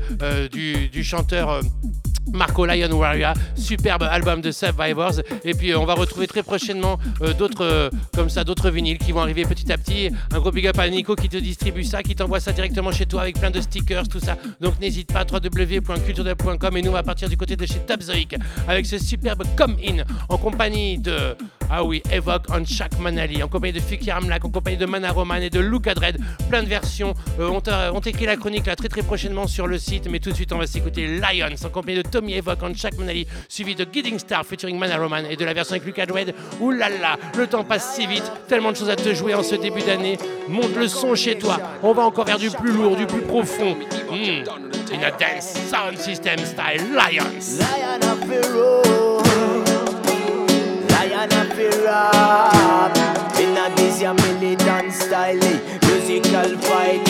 du 0.52 1.04
chanteur. 1.04 1.62
Thank 1.82 2.08
you. 2.08 2.15
Marco 2.34 2.66
Lion 2.66 2.92
Warrior, 2.92 3.34
superbe 3.56 4.04
album 4.04 4.42
de 4.42 4.52
Survivors. 4.52 5.22
Et 5.44 5.54
puis 5.54 5.72
euh, 5.72 5.80
on 5.80 5.86
va 5.86 5.94
retrouver 5.94 6.28
très 6.28 6.44
prochainement 6.44 6.98
euh, 7.22 7.34
d'autres 7.34 7.64
euh, 7.64 7.90
comme 8.14 8.30
ça, 8.30 8.44
d'autres 8.44 8.70
vinyles 8.70 8.98
qui 8.98 9.12
vont 9.12 9.22
arriver 9.22 9.44
petit 9.44 9.72
à 9.72 9.78
petit. 9.78 10.10
Un 10.34 10.40
gros 10.40 10.52
big 10.52 10.68
up 10.68 10.80
à 10.80 10.90
Nico 10.90 11.16
qui 11.16 11.30
te 11.30 11.38
distribue 11.38 11.84
ça, 11.84 12.04
qui 12.04 12.16
t'envoie 12.16 12.40
ça 12.40 12.52
directement 12.52 12.92
chez 12.92 13.06
toi 13.06 13.22
avec 13.22 13.40
plein 13.40 13.52
de 13.52 13.62
stickers, 13.62 14.08
tout 14.08 14.20
ça. 14.20 14.38
Donc 14.60 14.80
n'hésite 14.80 15.12
pas, 15.12 15.24
www.culturedub.com 15.24 16.78
et 16.78 16.82
nous 16.82 16.90
on 16.90 16.94
va 16.94 17.04
partir 17.04 17.30
du 17.30 17.38
côté 17.38 17.56
de 17.56 17.66
chez 17.66 17.80
Tabzoic 17.80 18.36
avec 18.68 18.86
ce 18.86 18.98
superbe 18.98 19.44
Come 19.56 19.78
In 19.86 20.04
en 20.30 20.38
compagnie 20.38 20.98
de 20.98 21.36
ah 21.70 21.84
oui, 21.84 22.04
Evoque 22.12 22.46
on 22.50 22.64
Shaq 22.64 23.00
Manali, 23.00 23.42
en 23.42 23.48
compagnie 23.48 23.74
de 23.74 23.80
Fuki 23.80 24.12
Amlak, 24.12 24.46
en 24.46 24.50
compagnie 24.50 24.78
de 24.78 24.86
Mana 24.86 25.12
Roman 25.12 25.36
et 25.36 25.50
de 25.50 25.60
Luca 25.60 25.96
Dredd. 25.96 26.18
Plein 26.50 26.62
de 26.62 26.68
versions. 26.68 27.14
On 27.40 28.02
t'écrit 28.02 28.26
la 28.26 28.38
chronique 28.38 28.68
là 28.68 28.76
très 28.76 28.88
très 28.88 29.02
prochainement 29.02 29.48
sur 29.48 29.66
le 29.66 29.80
site, 29.80 30.08
mais 30.10 30.20
tout 30.20 30.30
de 30.30 30.36
suite 30.36 30.54
on 30.54 30.60
va 30.60 30.68
s'écouter 30.68 31.08
Lions 31.08 31.56
en 31.64 31.70
compagnie 31.70 32.04
de 32.04 32.08
Tommy 32.16 32.36
Evoque 32.36 32.64
on 32.64 32.74
Shaq 32.74 32.98
Manali, 32.98 33.28
suivi 33.50 33.76
de 33.76 33.86
Gidding 33.92 34.18
Star 34.18 34.46
featuring 34.46 34.80
Mana 34.80 34.98
Roman 34.98 35.26
et 35.30 35.36
de 35.36 35.44
la 35.44 35.54
version 35.54 35.74
avec 35.74 35.86
Luca 35.86 36.06
Dredd. 36.06 36.34
Ouh 36.62 36.72
là 36.72 36.88
là, 36.88 37.18
le 37.38 37.46
temps 37.46 37.66
passe 37.66 37.94
si 37.94 38.08
vite, 38.08 38.24
tellement 38.48 38.72
de 38.72 38.78
choses 38.78 38.90
à 38.90 38.96
te 38.96 39.14
jouer 39.14 39.34
en 39.34 39.44
ce 39.44 39.56
début 39.56 39.82
d'année. 39.82 40.18
Monte 40.48 40.78
le 40.78 40.88
son 40.88 41.14
chez 41.16 41.38
toi. 41.38 41.60
On 41.84 41.92
va 41.92 42.04
encore 42.04 42.24
vers 42.24 42.40
du 42.40 42.50
plus 42.52 42.72
lourd, 42.72 42.96
du 42.96 43.06
plus 43.06 43.20
profond. 43.20 43.76
Hmm. 44.10 44.46
In 44.94 45.04
a 45.04 45.12
dance 45.12 45.58
sound 45.70 45.98
system 45.98 46.38
style 46.40 46.94
Lions. 46.94 47.60
Lion 47.60 48.00
of 48.10 48.24
style, 54.92 55.40
musical. 55.84 57.05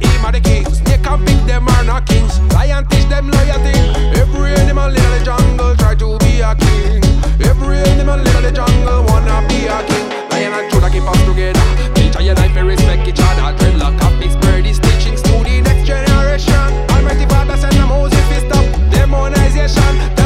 Yeah, 0.00 0.10
aim 0.10 0.24
of 0.24 0.32
the 0.32 0.40
king. 0.40 0.64
Snake 0.66 1.06
and 1.06 1.26
pig, 1.26 1.46
them 1.46 1.68
are 1.68 1.84
not 1.84 2.06
kings. 2.06 2.40
Lion 2.52 2.86
teach 2.88 3.08
them 3.08 3.30
loyalty. 3.30 3.76
Every 4.18 4.54
animal 4.54 4.88
in 4.88 5.08
the 5.14 5.22
jungle 5.24 5.76
try 5.76 5.94
to 5.94 6.18
be 6.18 6.40
a 6.40 6.54
king. 6.54 7.02
Every 7.40 7.78
animal 7.78 8.18
in 8.18 8.42
the 8.42 8.52
jungle 8.52 9.04
wanna 9.04 9.46
be 9.48 9.66
a 9.66 9.82
king. 9.86 10.06
Lion 10.30 10.52
and 10.52 10.70
Judah 10.70 10.90
keep 10.90 11.04
us 11.04 11.20
together. 11.24 11.62
Teach 11.94 12.16
and 12.16 12.66
respect 12.66 13.06
each 13.08 13.20
other. 13.20 13.56
Dreadlock 13.58 14.00
of 14.06 14.20
his 14.20 14.36
bird 14.36 14.66
is 14.66 14.78
teachings 14.78 15.22
to 15.22 15.32
the 15.44 15.60
next 15.62 15.86
generation. 15.86 16.68
Almighty 16.90 17.26
Father 17.26 17.56
send 17.56 17.74
them 17.74 17.88
Moses 17.88 18.26
to 18.28 18.40
stop 18.46 18.64
demonization. 18.90 20.23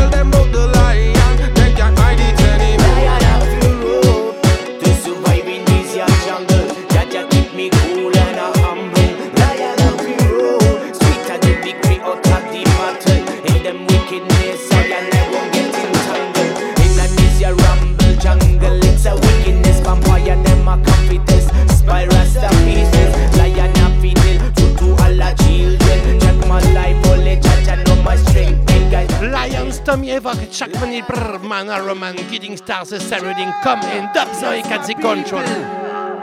Tommy 29.88 30.08
Evoque, 30.08 30.52
Chuck 30.52 30.68
Manil, 30.72 31.02
Brr, 31.06 31.38
Mana 31.38 31.82
Roman, 31.82 32.14
Gidding 32.30 32.58
Stars, 32.58 32.90
Sarading, 32.90 33.50
Come 33.62 33.80
in, 33.84 34.04
Dubzoic 34.08 34.66
at 34.66 34.86
the 34.86 34.92
control. 34.92 35.40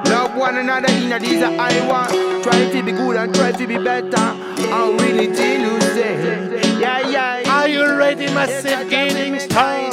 Love 0.06 0.36
one 0.38 0.58
another 0.60 0.94
in 0.94 1.12
a 1.12 1.18
these 1.18 1.42
I 1.42 1.88
want. 1.88 2.44
Try 2.44 2.70
to 2.70 2.84
be 2.84 2.92
good 2.92 3.16
and 3.16 3.34
try 3.34 3.52
to 3.52 3.66
be 3.66 3.78
better. 3.84 4.18
I'm 4.18 4.96
really 5.00 5.34
till 5.34 5.62
you 5.62 5.82
say, 5.82 6.80
yeah, 6.80 7.10
yeah. 7.10 7.52
Are 7.52 7.68
you 7.68 7.98
ready, 7.98 8.28
massive 8.28 8.88
gaining 8.88 9.40
star? 9.40 9.90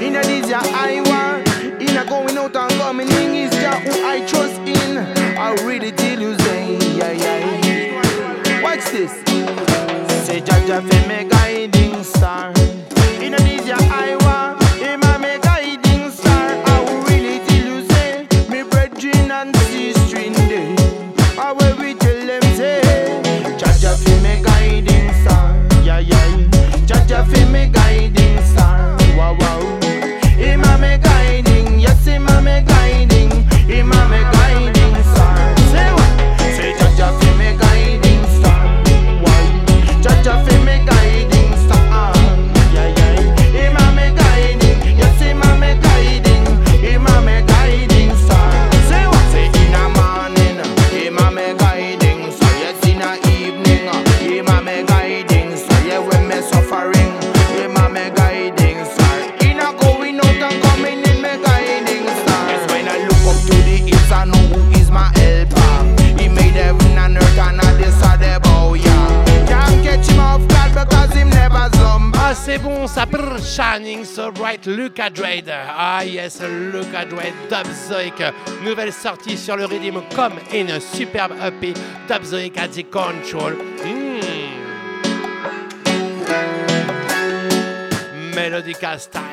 In 0.00 0.16
a 0.16 0.22
these 0.22 0.50
I 0.50 1.02
want. 1.04 1.82
In 1.82 1.98
a 1.98 2.04
going 2.06 2.38
out 2.38 2.56
and 2.56 2.72
coming 2.80 3.08
in 3.10 3.34
is 3.34 3.50
Jah 3.50 3.78
who 3.78 4.06
I 4.06 4.24
trust 4.26 4.58
in. 4.62 4.96
I 5.36 5.52
really 5.66 5.92
till 5.92 6.22
you 6.22 6.38
say, 6.38 6.78
yeah, 6.96 7.12
yeah. 7.12 8.62
Watch 8.62 8.90
this. 8.90 9.12
Say 10.24 10.40
Jaja 10.40 10.82
me 10.82 11.81
guiding 12.02 12.04
star. 12.04 12.52
In 13.22 13.34
a 13.34 13.38
these 13.38 13.68
are 13.70 13.80
I 13.80 14.21
Luca 74.66 75.10
Drade. 75.10 75.50
Ah, 75.50 76.02
yes, 76.02 76.40
Luca 76.40 77.04
Drade, 77.04 77.34
Dubzoic. 77.48 78.22
Nouvelle 78.64 78.92
sortie 78.92 79.36
sur 79.36 79.56
le 79.56 79.66
rythme 79.66 80.02
comme 80.14 80.34
une 80.52 80.80
superbe 80.80 81.32
EP. 81.42 81.74
Dubzoic 82.08 82.56
at 82.58 82.68
the 82.68 82.84
control. 82.84 83.54
Hmm. 83.84 84.20
Melodica 88.34 88.98
style. 88.98 89.31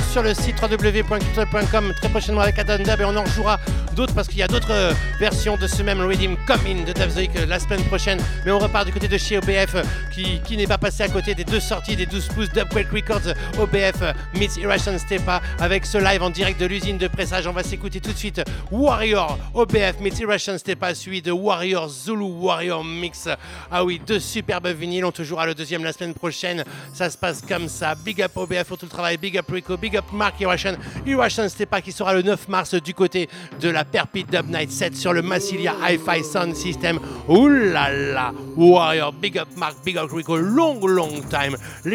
Sur 0.00 0.22
le 0.22 0.34
site 0.34 0.56
www.culture.com 0.60 1.92
très 1.96 2.08
prochainement 2.08 2.40
avec 2.40 2.58
Adam 2.58 2.78
Dub 2.78 3.00
et 3.00 3.04
on 3.04 3.16
en 3.16 3.22
rejouera 3.22 3.58
d'autres 3.94 4.14
parce 4.14 4.28
qu'il 4.28 4.38
y 4.38 4.42
a 4.42 4.48
d'autres 4.48 4.70
euh, 4.70 4.92
versions 5.18 5.56
de 5.56 5.66
ce 5.66 5.82
même 5.82 6.00
Redeem 6.00 6.36
Come 6.46 6.60
In 6.66 6.84
de 6.84 6.92
Dub 6.92 7.10
Zoic 7.10 7.30
euh, 7.36 7.46
la 7.46 7.58
semaine 7.58 7.82
prochaine. 7.84 8.18
Mais 8.44 8.50
on 8.52 8.58
repart 8.58 8.86
du 8.86 8.92
côté 8.92 9.08
de 9.08 9.18
chez 9.18 9.38
OBF 9.38 9.74
euh, 9.74 9.82
qui, 10.12 10.56
n'est 10.56 10.66
pas 10.66 10.78
passé 10.78 11.02
à 11.02 11.08
côté 11.08 11.34
des 11.34 11.44
deux 11.44 11.60
sorties 11.60 11.96
des 11.96 12.06
12 12.06 12.28
pouces 12.28 12.50
Dubquake 12.50 12.90
Records 12.92 13.34
OBF 13.58 14.02
meets 14.34 14.56
Irration 14.58 14.98
Stepa 14.98 15.40
avec 15.58 15.86
ce 15.86 15.98
live 15.98 16.22
en 16.22 16.30
direct 16.30 16.60
de 16.60 16.66
l'usine 16.66 16.98
de 16.98 17.08
pressage. 17.08 17.46
On 17.46 17.52
va 17.52 17.62
s'écouter 17.62 18.00
tout 18.00 18.12
de 18.12 18.18
suite 18.18 18.42
Warrior 18.70 19.38
OBF 19.54 20.00
meets 20.00 20.18
Irration 20.20 20.58
Stepa 20.58 20.94
suivi 20.94 21.22
de 21.22 21.32
Warrior 21.32 21.88
Zulu 21.88 22.24
Warrior 22.24 22.84
Mix. 22.84 23.28
Ah 23.70 23.84
oui, 23.84 24.00
deux 24.06 24.20
superbes 24.20 24.68
vinyles. 24.68 25.04
On 25.04 25.12
te 25.12 25.22
jouera 25.22 25.46
le 25.46 25.54
deuxième 25.54 25.82
la 25.82 25.92
semaine 25.92 26.14
prochaine. 26.14 26.64
Ça 26.92 27.08
se 27.08 27.16
passe 27.16 27.40
comme 27.40 27.68
ça. 27.68 27.94
Big 27.94 28.20
up 28.20 28.32
OBF 28.36 28.64
pour 28.64 28.78
tout 28.78 28.86
le 28.86 28.90
travail. 28.90 29.16
Big 29.16 29.38
up 29.38 29.50
Rico. 29.50 29.76
Big 29.76 29.96
up 29.96 30.04
Mark 30.12 30.38
Irration. 30.40 30.76
Irration 31.06 31.48
Stepa 31.48 31.80
qui 31.80 31.92
sera 31.92 32.12
le 32.14 32.22
9 32.22 32.48
mars 32.48 32.74
du 32.74 32.92
côté 32.92 33.28
de 33.60 33.70
la 33.70 33.84
Perpit 33.84 34.24
Dub 34.24 34.48
Night 34.48 34.70
7 34.70 34.96
sur 34.96 35.12
le 35.12 35.22
Massilia 35.22 35.74
Hi-Fi 35.82 36.22
Sound 36.22 36.54
System. 36.54 36.98
Ouh 37.28 37.48
là. 37.48 38.32
Warrior. 38.56 39.12
Big 39.12 39.38
up 39.38 39.48
Mark. 39.56 39.76
Big 39.84 39.96
up 39.96 40.01
Long, 40.08 40.80
long 40.86 41.22
time. 41.28 41.56
To 41.84 41.88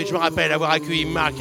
it. 0.00 0.06
Je 0.08 0.12
me 0.12 0.18
rappelle 0.18 0.52
avoir 0.52 0.70
accueilli 0.70 1.04
Mark 1.04 1.34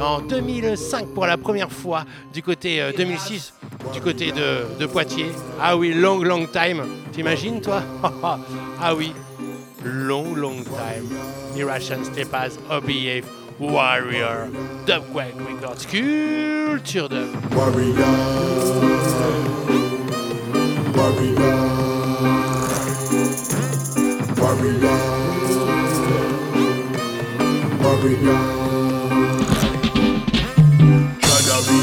en 0.00 0.20
2005 0.20 1.08
pour 1.14 1.26
la 1.26 1.36
première 1.36 1.70
fois 1.70 2.04
du 2.32 2.42
côté 2.42 2.80
euh, 2.80 2.92
2006 2.96 3.52
du 3.92 4.00
côté 4.00 4.32
de, 4.32 4.78
de 4.78 4.86
Poitiers. 4.86 5.30
Ah 5.60 5.76
oui, 5.76 5.92
long, 5.94 6.22
long 6.22 6.46
time. 6.46 6.84
T'imagines 7.12 7.60
toi? 7.60 7.82
Ah 8.80 8.94
oui. 8.94 9.12
Long, 9.84 10.34
long 10.34 10.62
time. 10.64 11.08
Irration 11.56 12.02
Stepas, 12.04 12.58
OBF, 12.70 13.24
Warrior, 13.60 14.48
Dubquake 14.86 15.34
Records, 15.46 15.86
Culture. 15.86 17.08
Warrior, 17.54 17.94
warrior, 20.96 21.36
warrior, 21.36 21.63
we 28.04 28.12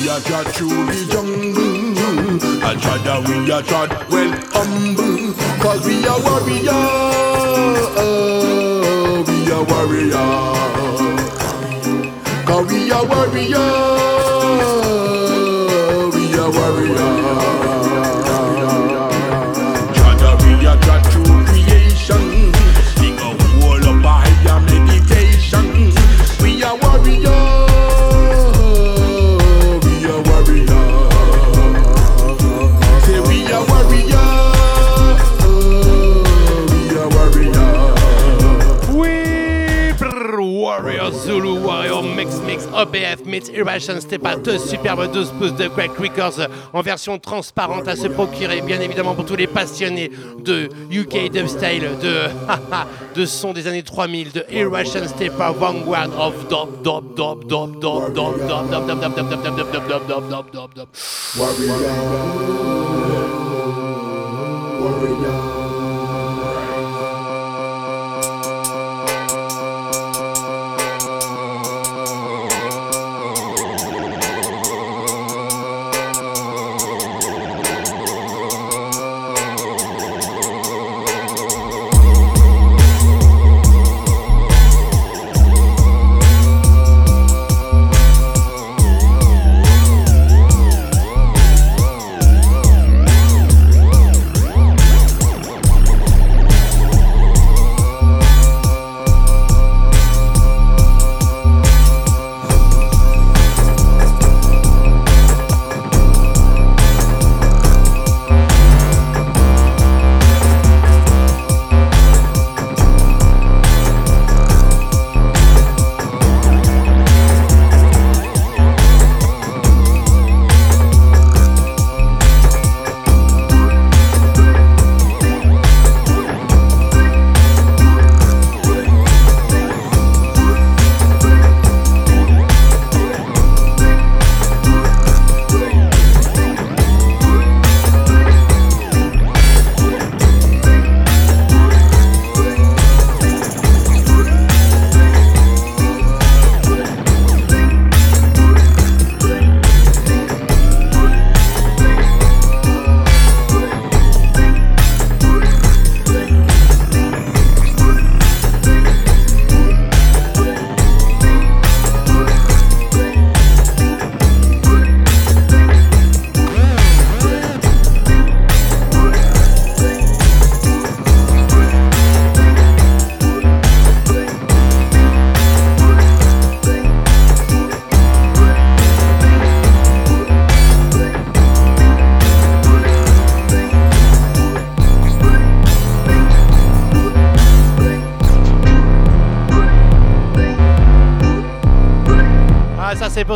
a 0.08 0.20
trot 0.22 0.46
through 0.54 0.86
the 0.86 1.06
jungle, 1.12 2.38
and 2.64 2.80
Chada 2.80 3.16
we 3.28 3.34
we 12.68 12.92
warrior, 13.02 13.66
we 16.12 16.26
warrior. 16.52 17.41
Meets 43.42 43.58
Irration 43.58 44.00
Stepa, 44.00 44.36
deux 44.36 44.58
superbes 44.60 45.12
12 45.12 45.32
pouces 45.40 45.56
de 45.56 45.68
Crack 45.68 45.98
Records 45.98 46.48
en 46.74 46.82
version 46.82 47.18
transparente 47.18 47.88
à 47.88 47.96
se 47.96 48.08
procurer, 48.08 48.62
bien 48.62 48.80
évidemment 48.80 49.16
pour 49.16 49.26
tous 49.26 49.36
les 49.36 49.48
passionnés 49.48 50.12
de 50.44 50.70
UK 50.92 51.32
dubstyle, 51.32 51.90
de 52.02 52.30
de 53.16 53.26
son 53.26 53.54
des 53.54 53.68
années 53.68 53.84
3000, 53.84 54.32
de 54.32 54.46
Irration 54.52 55.08
Stepa, 55.08 55.52
Vanguard 55.52 56.10
of 56.20 56.48
Dub 56.48 56.84
Dub 56.84 57.16
Dub 57.16 57.48
Dub 57.48 57.80
Dub 57.80 58.14
Dub 58.14 58.38
Dub 58.38 58.70
Dub 58.70 58.88
Dub 58.88 59.00
Dub 59.00 59.16
Dub 59.16 59.18
Dub 59.18 59.56
Dub 59.56 59.72
Dub 59.72 59.88
Dub 59.88 60.08
Dub 60.08 60.30
Dub 60.30 60.52
Dub 60.52 60.74
Dub 60.76 60.88
Ah, 65.24 65.51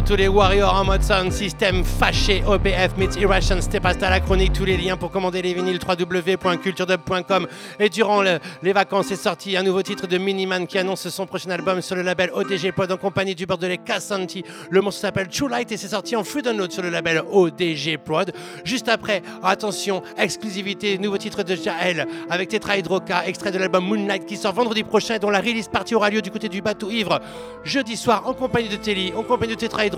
tous 0.06 0.16
les 0.16 0.28
warriors 0.28 0.72
en 0.76 0.86
mode 0.86 1.02
sound 1.02 1.32
system 1.32 1.84
fâché 1.84 2.44
OBF 2.46 2.96
meets 2.96 3.16
Irration 3.20 3.60
Step 3.60 3.84
à 3.86 3.94
la 4.12 4.20
chronique 4.20 4.54
tous 4.54 4.64
les 4.66 4.78
liens 4.78 4.98
pour 4.98 5.10
commander 5.10 5.42
les 5.42 5.54
vinyles 5.56 5.80
www.culturedub.com 5.88 7.48
et 7.80 7.90
durant 7.90 8.22
le- 8.22 8.38
les 8.62 8.72
vacances 8.72 9.10
est 9.10 9.16
sorti 9.16 9.58
un 9.58 9.64
nouveau 9.64 9.82
titre 9.82 10.06
de 10.06 10.20
Miniman 10.20 10.68
qui 10.68 10.78
annonce 10.78 11.08
son 11.10 11.26
prochain 11.26 11.50
album 11.50 11.82
sur 11.82 11.96
le 11.96 12.04
label 12.04 12.30
ODG 12.36 12.72
Prod 12.72 12.92
en 12.92 12.98
compagnie 12.98 13.34
du 13.34 13.48
bordelais 13.48 13.78
Cassanti 13.80 14.44
le 14.70 14.80
morceau 14.82 15.00
s'appelle 15.00 15.28
True 15.28 15.50
Light 15.50 15.72
et 15.72 15.78
c'est 15.78 15.88
sorti 15.88 16.16
en 16.16 16.24
free 16.24 16.44
download 16.44 16.72
sur 16.72 16.84
le 16.84 16.90
label 16.92 17.24
ODG 17.32 17.98
Prod 17.98 18.32
juste 18.64 18.90
après 18.90 19.24
attention 19.42 20.04
exclusivité 20.20 21.00
nouveau 21.00 21.18
titre 21.18 21.42
de 21.42 21.56
Jaël 21.56 22.06
avec 22.30 22.50
Tetra 22.50 22.78
Hydroca 22.78 23.26
extrait 23.26 23.52
de 23.52 23.58
l'album 23.58 23.84
Moonlight 23.84 24.28
qui 24.28 24.38
sort 24.38 24.54
vendredi 24.54 24.84
prochain 24.84 25.18
dont 25.18 25.32
la 25.32 25.40
release 25.40 25.68
party 25.68 25.96
aura 25.96 26.12
lieu 26.12 26.22
du 26.22 26.30
côté 26.30 26.48
du 26.48 26.62
bateau 26.62 26.92
ivre. 26.92 27.20
Jeudi 27.64 27.98
soir 27.98 28.22
en 28.28 28.34
compagnie 28.34 28.70
de 28.70 28.76
Telly, 28.76 29.12
en 29.18 29.24
compagnie 29.24 29.54
de 29.56 29.58
Tetra 29.60 29.86
Hydroca, 29.86 29.95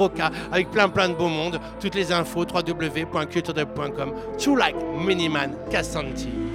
avec 0.52 0.72
plein 0.72 0.90
plein 0.90 1.10
de 1.10 1.14
beau 1.15 1.28
monde. 1.28 1.60
Toutes 1.80 1.95
les 1.95 2.11
infos 2.11 2.45
www.culturedub.com. 2.45 4.14
True 4.38 4.57
Like 4.57 4.76
Miniman 5.06 5.52
Cassanti. 5.69 6.47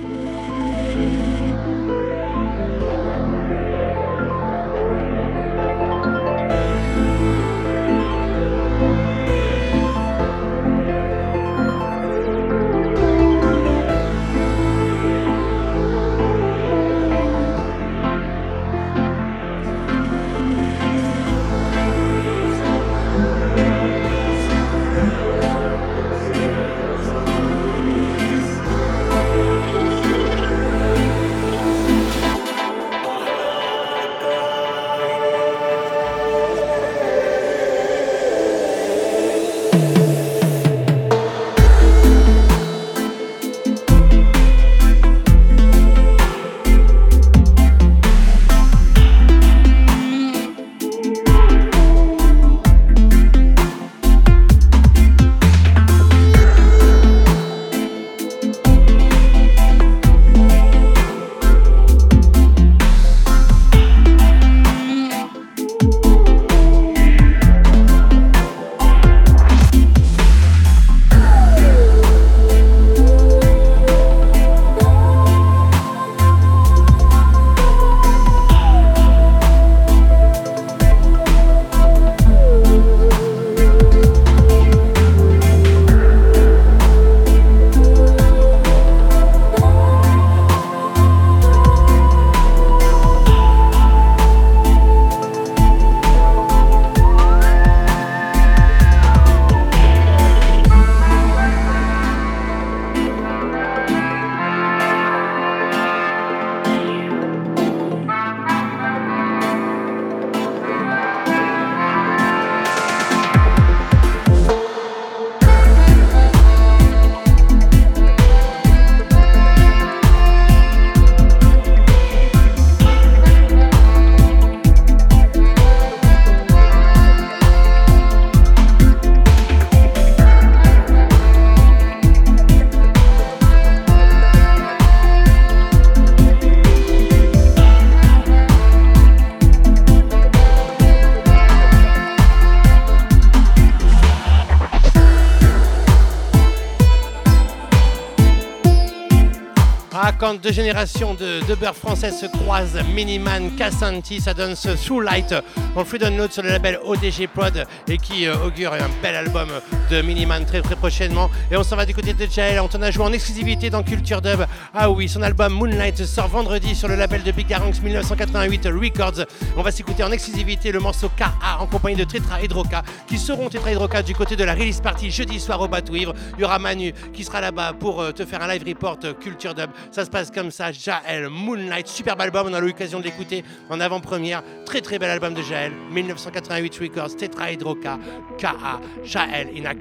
Deux 150.42 150.52
générations 150.52 151.14
de, 151.14 151.40
de 151.46 151.54
beurre 151.54 151.76
françaises 151.76 152.18
se 152.20 152.26
croisent, 152.26 152.82
Miniman, 152.94 153.54
Cassanti, 153.56 154.20
ça 154.20 154.34
donne 154.34 154.56
ce 154.56 154.70
Through 154.70 155.02
Light 155.04 155.34
en 155.76 155.84
free 155.84 156.00
download 156.00 156.32
sur 156.32 156.42
le 156.42 156.48
label 156.48 156.80
ODG 156.84 157.28
Prod 157.32 157.64
et 157.86 157.96
qui 157.96 158.26
euh, 158.26 158.34
augure 158.44 158.72
un 158.72 158.88
bel 159.02 159.14
album 159.14 159.48
de 159.90 160.02
Miniman 160.02 160.44
très 160.44 160.60
très 160.60 160.74
prochainement. 160.74 161.30
Et 161.50 161.56
on 161.56 161.62
s'en 161.62 161.76
va 161.76 161.86
du 161.86 161.94
côté 161.94 162.12
de 162.12 162.26
Jael, 162.26 162.58
on 162.60 162.66
t'en 162.66 162.82
a 162.82 162.90
joué 162.90 163.04
en 163.04 163.12
exclusivité 163.12 163.70
dans 163.70 163.84
Culture 163.84 164.20
Dub. 164.20 164.40
Ah 164.74 164.88
oui, 164.88 165.06
son 165.06 165.20
album 165.20 165.52
Moonlight 165.52 166.06
sort 166.06 166.28
vendredi 166.28 166.74
sur 166.74 166.88
le 166.88 166.96
label 166.96 167.22
de 167.22 167.30
Big 167.30 167.46
Garanx 167.46 167.82
1988 167.82 168.68
Records. 168.68 169.26
On 169.54 169.60
va 169.60 169.70
s'écouter 169.70 170.02
en 170.02 170.10
exclusivité 170.10 170.72
le 170.72 170.80
morceau 170.80 171.10
KA 171.14 171.34
en 171.60 171.66
compagnie 171.66 171.96
de 171.96 172.04
Tetra 172.04 172.42
Hydroca 172.42 172.82
qui 173.06 173.18
seront 173.18 173.50
Tetra 173.50 173.72
Hydroca 173.72 174.02
du 174.02 174.14
côté 174.14 174.34
de 174.34 174.44
la 174.44 174.54
release 174.54 174.80
party 174.80 175.10
jeudi 175.10 175.40
soir 175.40 175.60
au 175.60 175.68
Bateau 175.68 175.94
Ivre. 175.94 176.14
Il 176.38 176.40
y 176.40 176.44
aura 176.44 176.58
Manu 176.58 176.94
qui 177.12 177.22
sera 177.22 177.42
là-bas 177.42 177.74
pour 177.78 178.00
euh, 178.00 178.12
te 178.12 178.24
faire 178.24 178.40
un 178.40 178.48
live 178.48 178.64
report 178.66 178.96
euh, 179.04 179.12
Culture 179.12 179.52
Dub. 179.52 179.68
Ça 179.90 180.06
se 180.06 180.10
passe 180.10 180.30
comme 180.30 180.50
ça, 180.50 180.72
Jael, 180.72 181.28
Moonlight, 181.28 181.86
superbe 181.86 182.22
album, 182.22 182.46
on 182.50 182.54
a 182.54 182.58
eu 182.60 182.68
l'occasion 182.68 182.98
de 182.98 183.04
l'écouter 183.04 183.44
en 183.68 183.78
avant-première. 183.78 184.42
Très 184.64 184.80
très 184.80 184.98
bel 184.98 185.10
album 185.10 185.34
de 185.34 185.42
Jael, 185.42 185.72
1988 185.90 186.78
Records, 186.80 187.16
Tetra 187.16 187.52
Hydroca, 187.52 187.98
KA, 188.38 188.80
Jael 189.04 189.50
in 189.54 189.66
a 189.66 189.74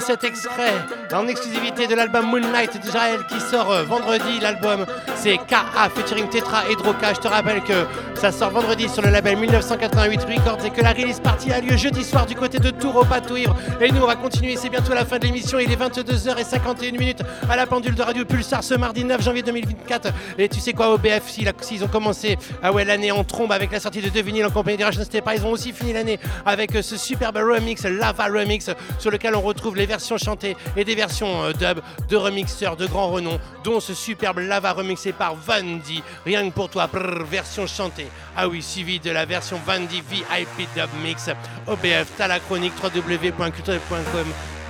cet 0.00 0.24
extrait 0.24 0.74
en 1.12 1.26
exclusivité 1.26 1.86
de 1.86 1.94
l'album 1.94 2.26
Moonlight 2.26 2.80
d'Israël 2.80 3.20
qui 3.28 3.40
sort 3.40 3.72
euh, 3.72 3.82
vendredi. 3.84 4.40
L'album 4.40 4.86
c'est 5.16 5.38
KA 5.46 5.88
featuring 5.94 6.28
Tetra 6.28 6.68
et 6.70 6.76
Droka. 6.76 7.14
Je 7.14 7.20
te 7.20 7.28
rappelle 7.28 7.62
que 7.62 7.86
ça 8.18 8.32
sort 8.32 8.50
vendredi 8.50 8.88
sur 8.88 9.00
le 9.02 9.10
label 9.10 9.36
1988 9.36 10.20
Records 10.24 10.64
et 10.64 10.70
que 10.70 10.80
la 10.80 10.92
release 10.92 11.20
party 11.20 11.52
a 11.52 11.60
lieu 11.60 11.76
jeudi 11.76 12.02
soir 12.02 12.26
du 12.26 12.34
côté 12.34 12.58
de 12.58 12.72
Bateau 13.08 13.36
Ivre. 13.36 13.56
Et 13.80 13.92
nous, 13.92 14.02
on 14.02 14.06
va 14.08 14.16
continuer. 14.16 14.56
C'est 14.56 14.70
bientôt 14.70 14.92
la 14.92 15.04
fin 15.04 15.18
de 15.18 15.24
l'émission. 15.24 15.60
Il 15.60 15.70
est 15.70 15.76
22h51 15.76 16.98
minutes 16.98 17.22
à 17.48 17.54
la 17.54 17.66
pendule 17.66 17.94
de 17.94 18.02
Radio 18.02 18.24
Pulsar 18.24 18.64
ce 18.64 18.74
mardi 18.74 19.04
9 19.04 19.22
janvier 19.22 19.42
2024. 19.42 20.12
Et 20.36 20.48
tu 20.48 20.58
sais 20.58 20.72
quoi, 20.72 20.92
OBF, 20.94 21.28
s'ils 21.28 21.84
ont 21.84 21.88
commencé 21.88 22.36
ah 22.60 22.72
ouais, 22.72 22.84
l'année 22.84 23.12
en 23.12 23.22
trombe 23.22 23.52
avec 23.52 23.70
la 23.70 23.78
sortie 23.78 24.00
de 24.00 24.08
deux 24.08 24.22
vinyles 24.22 24.46
en 24.46 24.50
compagnie 24.50 24.82
Russian 24.82 25.04
Stepa, 25.04 25.36
ils 25.36 25.46
ont 25.46 25.50
aussi 25.50 25.72
fini 25.72 25.92
l'année 25.92 26.18
avec 26.44 26.74
euh, 26.74 26.82
ce 26.82 26.96
superbe 26.96 27.36
remix, 27.36 27.84
Lava 27.84 28.24
Remix, 28.24 28.70
sur 28.98 29.12
lequel 29.12 29.36
on 29.36 29.42
retrouve 29.42 29.76
les 29.76 29.86
versions 29.86 30.18
chantées 30.18 30.56
et 30.76 30.84
des 30.84 30.96
versions 30.96 31.44
euh, 31.44 31.52
dub 31.52 31.80
de 32.08 32.16
remixeurs 32.16 32.76
de 32.76 32.86
grand 32.86 33.10
renom, 33.10 33.38
dont 33.62 33.78
ce 33.78 33.94
superbe 33.94 34.38
Lava 34.38 34.72
remixé 34.72 35.12
par 35.12 35.36
Vandy. 35.36 36.02
Rien 36.24 36.48
que 36.48 36.54
pour 36.54 36.68
toi, 36.68 36.88
version 37.30 37.66
chantée. 37.66 38.07
Ah 38.36 38.48
oui, 38.48 38.62
suivi 38.62 39.00
de 39.00 39.10
la 39.10 39.24
version 39.24 39.60
Vandy 39.66 40.02
VIP 40.08 40.68
Dub 40.76 40.88
Mix. 41.02 41.30
OBF, 41.66 42.06
t'as 42.16 42.28
la 42.28 42.40
chronique. 42.40 42.72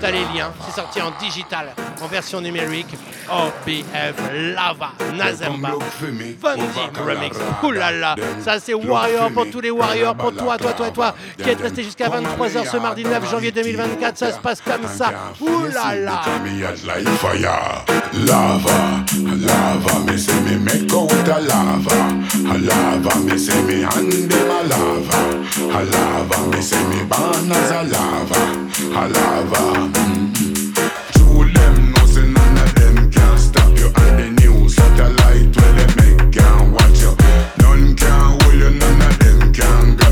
T'as 0.00 0.10
les 0.12 0.20
liens, 0.32 0.52
c'est 0.64 0.74
sorti 0.80 1.02
en 1.02 1.10
digital, 1.20 1.74
en 2.00 2.06
version 2.06 2.40
numérique. 2.40 2.96
OBF 3.28 4.14
Lava 4.54 4.92
Nazemba 5.14 5.72
Vandy 6.40 6.62
Remix. 6.96 7.36
Oulala, 7.62 8.14
ça 8.40 8.58
c'est 8.60 8.74
Warrior 8.74 9.30
pour 9.32 9.50
tous 9.50 9.60
les 9.60 9.70
Warriors, 9.70 10.14
pour 10.14 10.32
toi, 10.34 10.56
toi, 10.56 10.72
toi, 10.72 10.90
toi, 10.90 11.14
qui 11.42 11.50
êtes 11.50 11.60
resté 11.60 11.82
jusqu'à 11.82 12.08
23h 12.08 12.70
ce 12.70 12.76
mardi 12.78 13.04
9 13.04 13.30
janvier 13.30 13.50
2024. 13.50 14.16
Ça 14.16 14.32
se 14.32 14.38
passe 14.38 14.60
comme 14.60 14.86
ça. 14.86 15.12
Oulala. 15.40 16.22
Lava, 18.26 19.04
lava. 19.34 19.48
Lava, 19.48 19.94
lava. 21.46 21.94
Lava, 25.78 26.36
lava. 27.82 28.38
Lava. 29.08 29.87
Mm-hmm. 29.92 30.72
True 31.12 31.52
them 31.52 31.92
know 31.92 32.06
say 32.06 32.26
none 32.26 32.58
of 32.58 32.74
them 32.74 33.10
can 33.10 33.38
stop 33.38 33.76
you. 33.78 33.90
And 33.96 34.18
the 34.18 34.28
new 34.40 34.68
satellite 34.68 35.56
where 35.56 35.72
they 35.78 35.88
make 36.00 36.32
can 36.32 36.72
watch 36.72 37.00
you. 37.00 37.12
None 37.58 37.96
can 37.96 38.40
hold 38.40 38.54
you, 38.54 38.70
none 38.70 39.02
of 39.02 39.18
them 39.18 39.52
can 39.52 40.07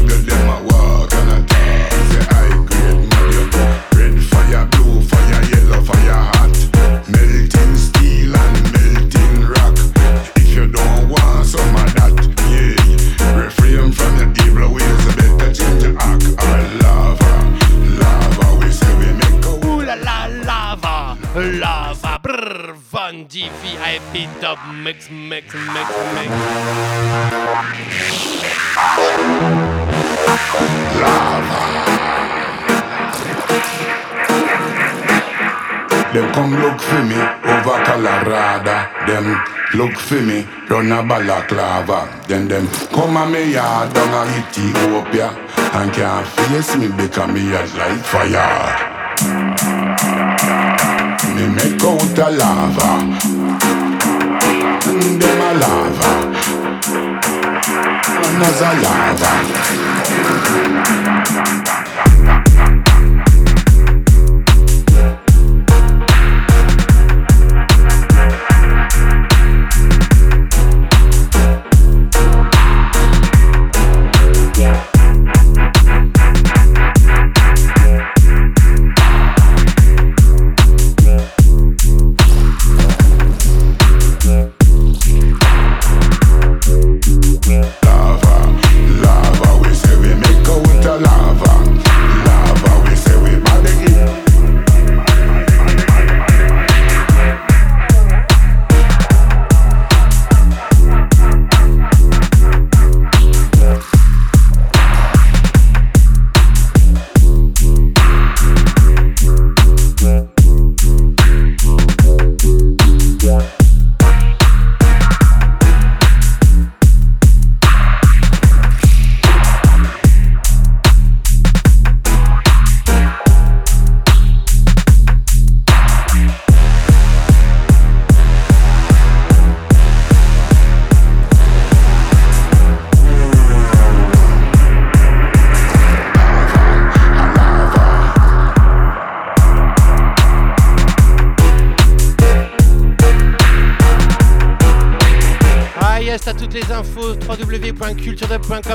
come 36.36 36.52
look 36.60 36.78
for 36.78 37.02
me 37.02 37.16
over 37.52 37.78
Colorado. 37.88 38.76
Them 39.08 39.26
look 39.72 39.96
for 39.96 40.20
me 40.20 40.46
run 40.68 40.92
a 40.92 41.02
balaclava. 41.02 42.00
Then 42.28 42.46
them 42.46 42.68
come 42.92 43.16
a 43.16 43.24
me 43.26 43.52
yard 43.54 43.94
down 43.94 44.14
a 44.14 44.22
Ethiopia 44.36 45.28
and 45.78 45.90
can't 45.94 46.26
face 46.36 46.76
me 46.76 46.88
because 46.88 47.30
me 47.32 47.42
as 47.56 47.72
like 47.80 48.04
fire. 48.12 48.68
Me 51.34 51.44
make 51.56 51.82
out 51.90 52.18
a 52.18 52.28
lava, 52.40 52.90
and 54.88 55.20
them 55.20 55.40
a 55.48 55.50
lava, 55.62 56.10
and 58.26 58.42
a. 58.42 58.70
Lava, 58.84 59.32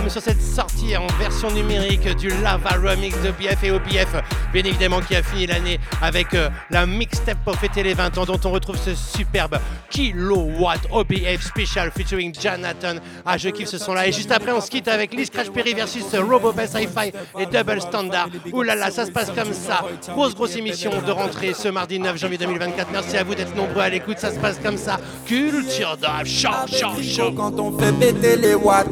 sur 0.10 0.22
cette 0.22 0.42
sortie 0.42 0.96
en 0.96 1.08
version 1.20 1.50
numérique 1.52 2.08
du 2.18 2.30
Lava 2.30 2.72
Remix 2.72 3.16
de 3.22 3.32
BF 3.32 3.64
et 3.64 3.72
OBF, 3.72 4.16
bien 4.54 4.64
évidemment 4.64 5.00
qui 5.00 5.16
a 5.16 5.24
fini 5.24 5.48
l'année 5.48 5.80
avec 6.02 6.34
euh, 6.34 6.50
la 6.70 6.86
mixtape 7.22 7.44
pour 7.44 7.56
fêter 7.56 7.84
les 7.84 7.94
20 7.94 8.18
ans 8.18 8.26
dont 8.26 8.40
on 8.46 8.52
retrouve 8.52 8.78
ce 8.78 8.96
superbe 8.96 9.58
Kilowatt 9.90 10.80
OBF 10.92 11.42
Special 11.42 11.92
featuring 11.92 12.34
Jonathan. 12.34 12.96
Ah 13.26 13.38
je 13.38 13.50
kiffe 13.50 13.70
ce 13.70 13.78
son 13.78 13.94
là 13.94 14.08
et 14.08 14.12
juste 14.12 14.32
après 14.32 14.52
on 14.52 14.62
se 14.62 14.70
quitte 14.70 14.88
avec 14.88 15.14
Lee 15.14 15.26
Scratch 15.26 15.50
Perry 15.50 15.74
versus 15.74 16.04
Robobass 16.16 16.74
Hi-Fi 16.74 17.12
et 17.40 17.46
Double 17.46 17.82
Standard. 17.82 18.30
Ouh 18.52 18.64
là 18.64 18.76
là, 18.76 18.92
ça 18.92 19.06
se 19.06 19.12
passe 19.12 19.32
comme 19.32 19.54
ça. 19.54 19.84
Grosse 20.14 20.36
grosse 20.36 20.56
émission 20.56 20.92
de 21.06 21.12
rentrée 21.12 21.54
ce 21.54 21.68
mardi 21.68 22.00
9 22.00 22.18
janvier 22.18 22.38
2024. 22.38 22.88
Merci 22.92 23.18
à 23.18 23.24
vous 23.24 23.36
d'être 23.36 23.56
nombreux 23.56 23.82
à 23.82 23.90
l'écoute, 23.90 24.18
ça 24.18 24.34
se 24.34 24.40
passe 24.40 24.60
comme 24.60 24.78
ça. 24.78 25.00
Culture 25.26 25.98
chaud, 26.26 26.50
chaud, 26.68 27.02
chaud. 27.02 27.32
Quand 27.36 27.60
on 27.60 27.78
fait 27.78 27.94
péter 27.94 28.38
les 28.38 28.56
watts, 28.56 28.88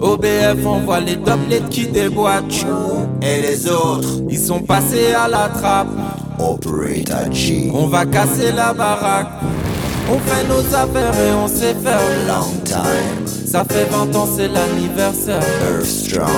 OBF 0.00 0.64
envoie 0.64 1.00
les 1.00 1.16
doublets 1.16 1.62
qui 1.70 1.86
déboîtent. 1.86 2.66
Et 3.22 3.40
les 3.40 3.68
autres, 3.68 4.22
ils 4.28 4.38
sont 4.38 4.60
passés 4.60 5.14
à 5.14 5.26
la 5.26 5.48
trappe. 5.48 5.88
Operator 6.38 7.32
G. 7.32 7.70
On 7.72 7.86
va 7.86 8.04
casser 8.06 8.52
la 8.52 8.72
baraque. 8.72 9.28
On 10.10 10.18
fait 10.18 10.46
nos 10.48 10.74
affaires 10.74 11.14
et 11.14 11.32
on 11.32 11.48
sait 11.48 11.74
faire. 11.74 12.00
Long 12.28 12.62
time. 12.64 13.25
Ça 13.56 13.64
fait 13.64 13.86
20 13.90 14.14
ans, 14.16 14.28
c'est 14.36 14.48
l'anniversaire. 14.48 15.40
Earth 15.40 15.86
Strong. 15.86 16.28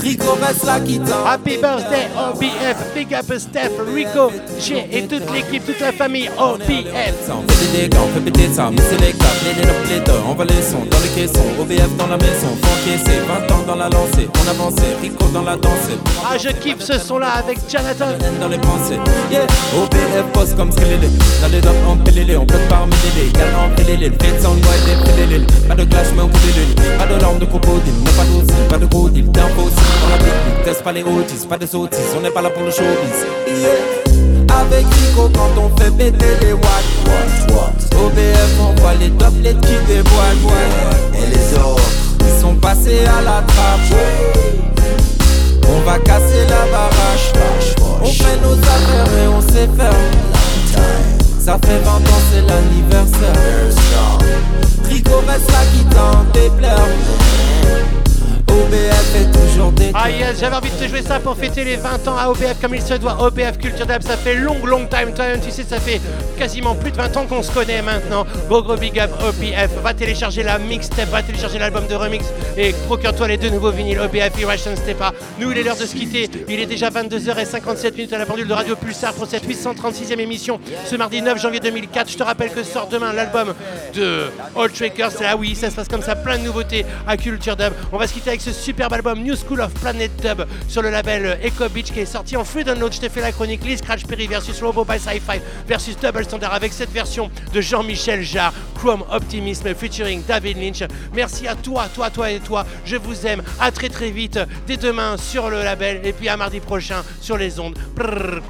Rico 0.00 0.32
reste 0.40 0.64
là 0.64 0.80
qui 0.80 0.98
t'en. 0.98 1.26
Happy 1.26 1.58
birthday 1.58 2.08
OBF, 2.16 2.94
big 2.94 3.14
up 3.14 3.26
Steph, 3.38 3.72
Rico, 3.94 4.32
G 4.58 4.86
et 4.90 5.02
toute 5.02 5.30
l'équipe, 5.30 5.64
toute 5.66 5.80
la 5.80 5.92
famille 5.92 6.30
OBF. 6.38 7.28
On 7.28 7.52
fait 7.52 7.72
des 7.72 7.82
dégâts, 7.82 7.98
on 8.02 8.14
fait 8.14 8.20
péter 8.20 8.48
ça, 8.52 8.70
mais 8.70 8.82
c'est 8.88 9.00
les 9.00 9.12
câbles, 9.12 9.44
les 9.44 9.62
les 9.62 9.94
les 9.94 10.04
deux, 10.04 10.12
on 10.26 10.34
va 10.34 10.44
les 10.44 10.62
sons 10.62 10.84
dans 10.90 10.98
les 11.00 11.08
caissons, 11.08 11.44
OBF 11.60 11.96
dans 11.98 12.06
la 12.06 12.16
maison, 12.16 12.48
faut 12.62 12.90
encaisser, 12.90 13.18
20 13.48 13.54
ans 13.54 13.64
dans 13.66 13.76
la 13.76 13.88
lancée, 13.88 14.28
on 14.34 14.50
avançait, 14.50 14.96
Rico 15.02 15.24
dans 15.32 15.42
la 15.42 15.56
danse, 15.56 15.88
Ah, 16.24 16.36
je 16.38 16.48
kiffe 16.48 16.80
ce 16.80 16.98
son-là 16.98 17.28
avec 17.38 17.58
Jonathan. 17.70 18.12
dans 18.40 18.48
les 18.48 18.58
pensées, 18.58 19.00
yeah, 19.30 19.46
OBF 19.76 20.32
boss 20.34 20.54
comme 20.54 20.72
Skelele, 20.72 21.10
dans 21.40 21.48
les 21.48 21.60
docks 21.60 21.72
en 21.88 21.96
PLL, 21.96 22.36
on 22.38 22.46
peut 22.46 22.58
par 22.68 22.86
mêler, 22.86 23.30
gal 23.32 23.48
en 23.56 23.74
PLL, 23.74 24.00
le 24.00 24.10
fait 24.10 24.46
white 24.46 24.88
et 24.88 25.26
PLL, 25.26 25.46
pas 25.68 25.74
de 25.74 25.84
clash 25.84 26.08
mais 26.14 26.22
on 26.22 26.28
peut 26.28 26.53
pas 26.98 27.06
de 27.06 27.20
larmes 27.20 27.38
de 27.38 27.46
crocodile, 27.46 27.94
non 28.04 28.12
pas 28.12 28.24
d'osil, 28.24 28.68
pas 28.68 28.78
de 28.78 28.86
gros 28.86 29.08
deal, 29.08 29.30
d'info 29.30 29.62
aussi, 29.62 29.74
dans 29.74 30.10
la 30.10 30.18
technique, 30.18 30.64
teste 30.64 30.82
pas 30.82 30.92
les 30.92 31.02
autistes, 31.02 31.48
pas 31.48 31.58
de 31.58 31.66
sottises, 31.66 32.14
on 32.16 32.20
n'est 32.20 32.30
pas 32.30 32.42
là 32.42 32.50
pour 32.50 32.62
le 32.62 32.70
showbiz, 32.70 33.26
yeah. 33.48 34.04
Avec 34.60 34.86
Rico 34.86 35.28
quand 35.34 35.60
on 35.60 35.76
fait 35.76 35.90
péter 35.90 36.36
les 36.42 36.52
watts 36.52 36.94
OBF 37.96 38.60
envoie 38.60 38.94
les 38.94 39.08
doublets 39.08 39.54
qui 39.54 39.72
ouais. 39.72 40.02
Et 41.14 41.26
les 41.26 41.58
autres 41.58 41.82
Ils 42.20 42.40
sont 42.40 42.54
passés 42.54 43.00
à 43.04 43.22
la 43.22 43.42
trappe 43.42 43.80
On 45.68 45.80
va 45.80 45.98
casser 45.98 46.46
la 46.48 46.70
baraque 46.70 47.32
On 48.00 48.06
fait 48.06 48.38
nos 48.42 48.58
affaires 48.58 49.18
et 49.22 49.28
on 49.28 49.40
sait 49.40 49.68
faire. 49.76 49.92
Ça 51.40 51.58
fait 51.64 51.78
20 51.78 51.90
ans 51.90 52.22
c'est 52.30 52.42
l'anniversaire 52.42 53.74
Rico 54.88 55.22
reste 55.26 55.50
là 55.50 55.64
qui 55.72 55.84
tente 55.94 56.32
des 56.32 56.50
pleurs 56.58 56.88
OBF 58.54 59.16
est 59.16 59.32
toujours 59.32 59.72
des 59.72 59.90
Ah 59.94 60.08
yes, 60.08 60.38
j'avais 60.38 60.54
envie 60.54 60.70
de 60.70 60.76
te 60.76 60.88
jouer 60.88 61.02
ça 61.02 61.18
pour 61.18 61.36
fêter 61.36 61.64
les 61.64 61.74
20 61.74 62.06
ans 62.06 62.16
à 62.16 62.28
OBF 62.28 62.60
comme 62.60 62.74
il 62.76 62.82
se 62.82 62.94
doit. 62.94 63.20
OBF 63.20 63.58
Culture 63.58 63.84
Dub, 63.84 64.02
ça 64.02 64.16
fait 64.16 64.36
long, 64.36 64.64
long 64.64 64.86
time. 64.86 65.12
Toi-même, 65.12 65.40
tu 65.40 65.50
sais, 65.50 65.64
ça 65.64 65.80
fait 65.80 66.00
quasiment 66.38 66.76
plus 66.76 66.92
de 66.92 66.96
20 66.96 67.16
ans 67.16 67.26
qu'on 67.26 67.42
se 67.42 67.50
connaît 67.50 67.82
maintenant. 67.82 68.24
Gros, 68.48 68.62
gros 68.62 68.76
big 68.76 69.00
up 69.00 69.10
OBF. 69.20 69.82
Va 69.82 69.92
télécharger 69.92 70.44
la 70.44 70.58
mixtape, 70.58 71.08
va 71.08 71.22
télécharger 71.22 71.58
l'album 71.58 71.86
de 71.88 71.96
remix 71.96 72.26
et 72.56 72.72
procure-toi 72.86 73.26
les 73.26 73.38
deux 73.38 73.50
nouveaux 73.50 73.72
vinyles 73.72 73.98
OBF 73.98 74.38
Irration 74.40 74.76
Stepa. 74.76 75.12
Nous, 75.40 75.50
il 75.50 75.58
est 75.58 75.64
l'heure 75.64 75.76
de 75.76 75.86
se 75.86 75.94
quitter. 75.96 76.30
Il 76.48 76.60
est 76.60 76.66
déjà 76.66 76.90
22h57 76.90 77.94
minutes 77.96 78.12
à 78.12 78.18
la 78.18 78.26
pendule 78.26 78.46
de 78.46 78.52
Radio 78.52 78.76
Pulsar 78.76 79.14
pour 79.14 79.26
cette 79.26 79.48
836e 79.48 80.20
émission 80.20 80.60
ce 80.86 80.94
mardi 80.94 81.22
9 81.22 81.40
janvier 81.40 81.58
2004. 81.58 82.08
Je 82.08 82.18
te 82.18 82.22
rappelle 82.22 82.50
que 82.50 82.62
sort 82.62 82.86
demain 82.86 83.12
l'album 83.12 83.52
de 83.94 84.26
All 84.56 84.70
Trackers. 84.70 85.10
Ah 85.24 85.36
oui, 85.36 85.56
ça 85.56 85.70
se 85.70 85.74
passe 85.74 85.88
comme 85.88 86.02
ça, 86.02 86.14
plein 86.14 86.38
de 86.38 86.44
nouveautés 86.44 86.86
à 87.08 87.16
Culture 87.16 87.56
Dub. 87.56 87.72
On 87.92 87.96
va 87.96 88.06
se 88.06 88.12
quitter 88.12 88.30
avec 88.30 88.43
ce 88.44 88.52
superbe 88.52 88.92
album 88.92 89.22
New 89.22 89.36
School 89.36 89.62
of 89.62 89.72
Planet 89.72 90.10
Dub 90.20 90.46
sur 90.68 90.82
le 90.82 90.90
label 90.90 91.38
Echo 91.42 91.66
Beach 91.70 91.90
qui 91.90 92.00
est 92.00 92.04
sorti 92.04 92.36
en 92.36 92.44
free 92.44 92.62
download. 92.62 92.92
Je 92.92 93.00
t'ai 93.00 93.08
fait 93.08 93.22
la 93.22 93.32
chronique 93.32 93.64
Lee 93.64 93.78
Scratch 93.78 94.04
Perry 94.04 94.26
versus 94.26 94.60
Robo 94.60 94.84
by 94.84 94.98
Sci-Fi 94.98 95.40
versus 95.66 95.96
Double 95.96 96.24
Standard 96.24 96.52
avec 96.52 96.74
cette 96.74 96.90
version 96.90 97.30
de 97.54 97.60
Jean-Michel 97.62 98.22
Jarre, 98.22 98.52
Chrome 98.74 99.02
Optimism 99.10 99.74
featuring 99.74 100.22
David 100.28 100.58
Lynch. 100.58 100.82
Merci 101.14 101.48
à 101.48 101.54
toi, 101.54 101.88
toi, 101.94 102.10
toi 102.10 102.30
et 102.30 102.40
toi. 102.40 102.66
Je 102.84 102.96
vous 102.96 103.26
aime. 103.26 103.42
À 103.60 103.70
très 103.70 103.88
très 103.88 104.10
vite 104.10 104.38
dès 104.66 104.76
demain 104.76 105.16
sur 105.16 105.48
le 105.48 105.62
label 105.62 106.02
et 106.04 106.12
puis 106.12 106.28
à 106.28 106.36
mardi 106.36 106.60
prochain 106.60 107.02
sur 107.22 107.38
les 107.38 107.58
ondes. 107.58 107.78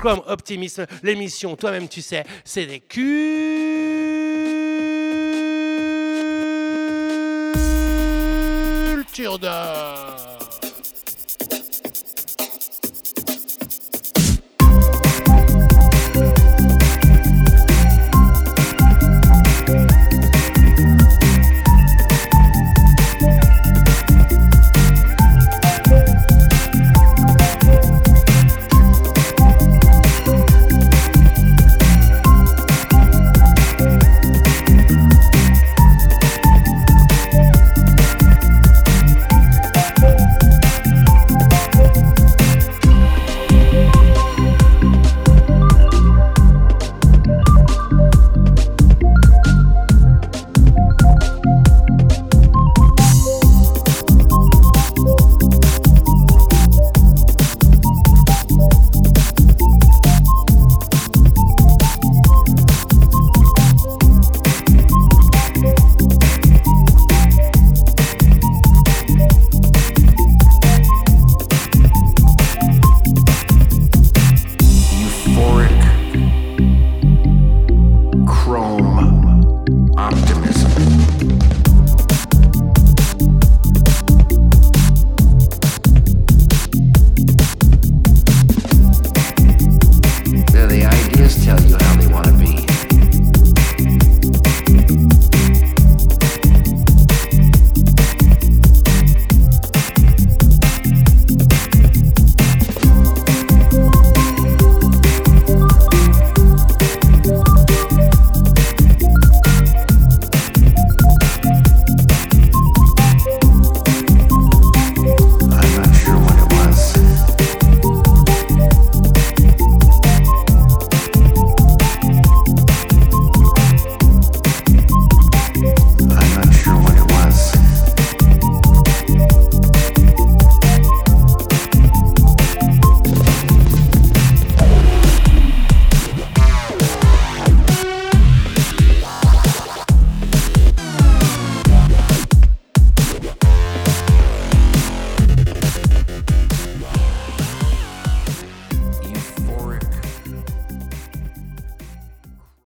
Chrome 0.00 0.22
Optimism, 0.26 0.86
l'émission, 1.04 1.54
toi-même 1.54 1.86
tu 1.86 2.02
sais, 2.02 2.24
c'est 2.44 2.66
des 2.66 2.80
cultures 2.80 4.63
Matilda! 9.14 10.33